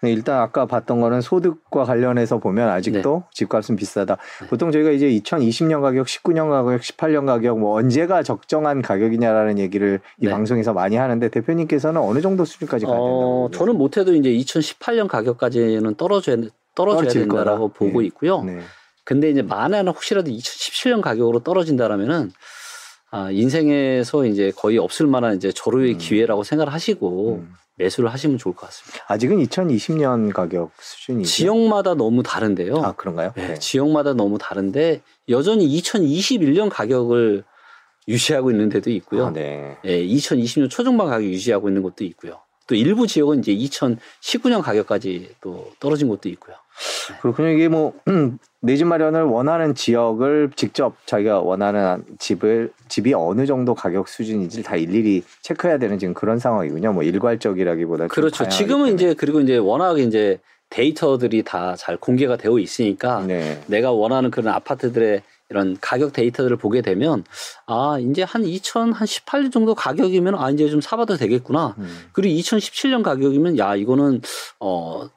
네, 0.03 0.13
일단 0.13 0.39
아까 0.39 0.67
봤던 0.67 1.01
거는 1.01 1.23
소득과 1.23 1.85
관련해서 1.85 2.37
보면 2.37 2.69
아직도 2.69 3.25
집값은 3.33 3.77
비싸다. 3.77 4.19
네. 4.43 4.47
보통 4.49 4.71
저희가 4.71 4.91
이제 4.91 5.09
2020년 5.09 5.81
가격, 5.81 6.07
19년 6.07 6.51
가격, 6.51 6.83
18년 6.83 7.25
가격, 7.25 7.59
뭐 7.59 7.75
언제가 7.79 8.23
적정한 8.23 8.83
가격이냐라는 8.83 9.59
얘기를 9.59 10.01
이 10.19 10.27
네. 10.27 10.31
방송에서 10.31 10.75
많이 10.75 10.97
하는데 10.97 11.27
대표님께서는 11.27 11.99
어느 12.03 12.21
정도 12.21 12.45
수준까지 12.45 12.85
가야 12.85 12.97
된다고 12.97 13.47
어? 13.47 13.51
저는 13.51 13.79
못해도 13.79 14.15
이제 14.15 14.29
2018년 14.31 15.09
가격까지는 15.09 15.95
떨어져야 15.95 16.37
떨어져야 16.75 17.09
된다라고 17.09 17.69
거다. 17.69 17.79
보고 17.79 18.03
네. 18.03 18.07
있고요. 18.09 18.43
네. 18.43 18.61
근데 19.05 19.31
이제 19.31 19.41
만에나 19.41 19.91
혹시라도 19.91 20.31
2017년 20.31 21.01
가격으로 21.01 21.41
떨어진다라면은 21.41 22.31
아, 23.11 23.31
인생에서 23.31 24.25
이제 24.27 24.53
거의 24.57 24.79
없을 24.79 25.07
만한 25.07 25.37
이제 25.37 25.51
절호의 25.53 25.95
음. 25.95 25.99
기회라고 25.99 26.45
생각을 26.45 26.73
하시고 26.73 27.41
음. 27.43 27.53
매수를 27.77 28.13
하시면 28.13 28.39
좋을 28.39 28.55
것 28.55 28.67
같습니다. 28.67 29.05
아직은 29.09 29.43
2020년 29.45 30.33
가격 30.33 30.71
수준이죠. 30.79 31.29
지역마다 31.29 31.95
너무 31.95 32.23
다른데요. 32.23 32.77
아 32.77 32.93
그런가요? 32.93 33.33
네, 33.35 33.49
네. 33.49 33.55
지역마다 33.55 34.13
너무 34.13 34.37
다른데 34.39 35.01
여전히 35.31 35.67
2021년 35.81 36.69
가격을 36.71 37.45
유지하고 38.07 38.51
있는 38.51 38.69
데도 38.69 38.91
있고요. 38.91 39.27
아, 39.27 39.33
네. 39.33 39.79
예, 39.85 40.05
2020년 40.05 40.69
초중반 40.69 41.09
가격 41.09 41.25
유지하고 41.25 41.69
있는 41.69 41.83
곳도 41.83 42.05
있고요. 42.05 42.41
또 42.71 42.77
일부 42.77 43.05
지역은 43.09 43.41
이제 43.41 43.53
2019년 43.53 44.63
가격까지 44.63 45.31
또 45.41 45.73
떨어진 45.81 46.07
곳도 46.07 46.29
있고요. 46.29 46.55
그렇군요. 47.21 47.49
이게 47.49 47.69
뭐 47.69 47.93
내 48.63 48.77
집 48.77 48.85
마련을 48.87 49.23
원하는 49.23 49.75
지역을 49.75 50.51
직접 50.55 50.95
자기가 51.07 51.41
원하는 51.41 52.05
집을 52.19 52.71
집이 52.89 53.15
어느 53.15 53.45
정도 53.47 53.75
가격 53.75 54.07
수준인지 54.07 54.63
다 54.63 54.77
일일이 54.77 55.23
체크해야 55.43 55.79
되는 55.79 55.99
지금 55.99 56.13
그런 56.15 56.39
상황이군요. 56.39 56.93
뭐 56.93 57.03
일괄적이라기보다 57.03 58.05
좀 58.05 58.09
그렇죠. 58.09 58.47
지금은. 58.49 58.95
이제 58.95 59.15
그리고 59.15 59.41
이제 59.41 59.57
워낙 59.57 59.99
이제 59.99 60.39
데이터들이 60.69 61.43
다 61.43 61.75
잘 61.77 61.97
공개가 61.97 62.37
되어 62.37 62.59
있으니까 62.61 63.25
네. 63.27 63.61
내가 63.67 63.91
원하는 63.93 64.31
그런 64.31 64.55
아파트들의 64.55 65.23
이런 65.51 65.77
가격 65.81 66.13
데이터들을 66.13 66.57
보게 66.57 66.81
되면 66.81 67.25
아 67.67 67.99
이제 68.01 68.23
한 68.23 68.43
2018년 68.43 69.53
정도 69.53 69.75
가격이면 69.75 70.37
아 70.37 70.51
이제 70.51 70.69
좀 70.71 70.81
사봐도 70.81 71.17
되겠구나. 71.17 71.75
음. 71.79 72.09
그리고 72.13 72.41
2017년 72.41 73.03
가격이면 73.03 73.59
야 73.59 73.75
이거는 73.75 74.23
어 74.61 75.09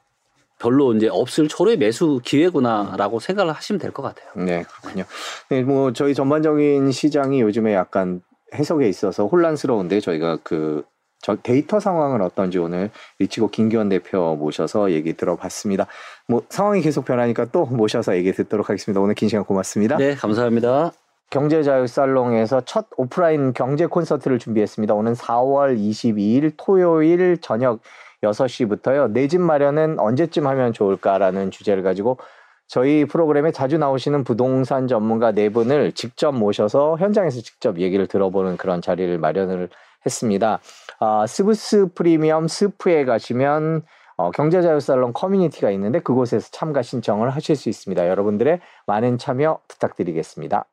별로 0.58 0.92
이제 0.94 1.08
없을 1.08 1.46
초래 1.48 1.76
매수 1.76 2.20
기회구나라고 2.24 3.20
생각을 3.20 3.52
하시면 3.52 3.78
될 3.80 3.92
것 3.92 4.02
같아요. 4.02 4.28
네, 4.44 4.64
그렇군요. 4.64 5.04
네, 5.50 5.62
뭐 5.62 5.92
저희 5.92 6.14
전반적인 6.14 6.90
시장이 6.90 7.40
요즘에 7.40 7.72
약간 7.74 8.20
해석에 8.54 8.88
있어서 8.88 9.26
혼란스러운데 9.26 10.00
저희가 10.00 10.38
그 10.42 10.84
저 11.24 11.36
데이터 11.42 11.80
상황은 11.80 12.20
어떤지 12.20 12.58
오늘 12.58 12.90
리치고 13.18 13.48
김기원 13.48 13.88
대표 13.88 14.36
모셔서 14.36 14.90
얘기 14.90 15.14
들어봤습니다. 15.14 15.86
뭐 16.28 16.42
상황이 16.50 16.82
계속 16.82 17.06
변하니까 17.06 17.46
또 17.46 17.64
모셔서 17.64 18.14
얘기 18.14 18.30
듣도록 18.30 18.68
하겠습니다. 18.68 19.00
오늘 19.00 19.14
긴 19.14 19.30
시간 19.30 19.42
고맙습니다. 19.42 19.96
네, 19.96 20.14
감사합니다. 20.14 20.92
경제자유살롱에서 21.30 22.66
첫 22.66 22.88
오프라인 22.98 23.54
경제 23.54 23.86
콘서트를 23.86 24.38
준비했습니다. 24.38 24.92
오는 24.92 25.14
4월 25.14 25.78
22일 25.78 26.52
토요일 26.58 27.38
저녁 27.40 27.80
6시부터요. 28.22 29.10
내 29.10 29.26
집 29.26 29.40
마련은 29.40 29.98
언제쯤 29.98 30.46
하면 30.46 30.74
좋을까라는 30.74 31.50
주제를 31.50 31.82
가지고 31.82 32.18
저희 32.66 33.06
프로그램에 33.06 33.50
자주 33.50 33.78
나오시는 33.78 34.24
부동산 34.24 34.88
전문가 34.88 35.32
네 35.32 35.48
분을 35.48 35.92
직접 35.92 36.32
모셔서 36.32 36.98
현장에서 36.98 37.40
직접 37.40 37.78
얘기를 37.78 38.06
들어보는 38.06 38.58
그런 38.58 38.82
자리를 38.82 39.16
마련을 39.16 39.70
했습니다. 40.04 40.60
아, 41.00 41.26
스브스 41.26 41.88
프리미엄 41.94 42.48
스프에 42.48 43.04
가시면 43.04 43.82
어, 44.16 44.30
경제자유살롱 44.30 45.12
커뮤니티가 45.12 45.70
있는데 45.72 46.00
그곳에서 46.00 46.48
참가 46.52 46.82
신청을 46.82 47.30
하실 47.30 47.56
수 47.56 47.68
있습니다. 47.68 48.08
여러분들의 48.08 48.60
많은 48.86 49.18
참여 49.18 49.60
부탁드리겠습니다. 49.68 50.66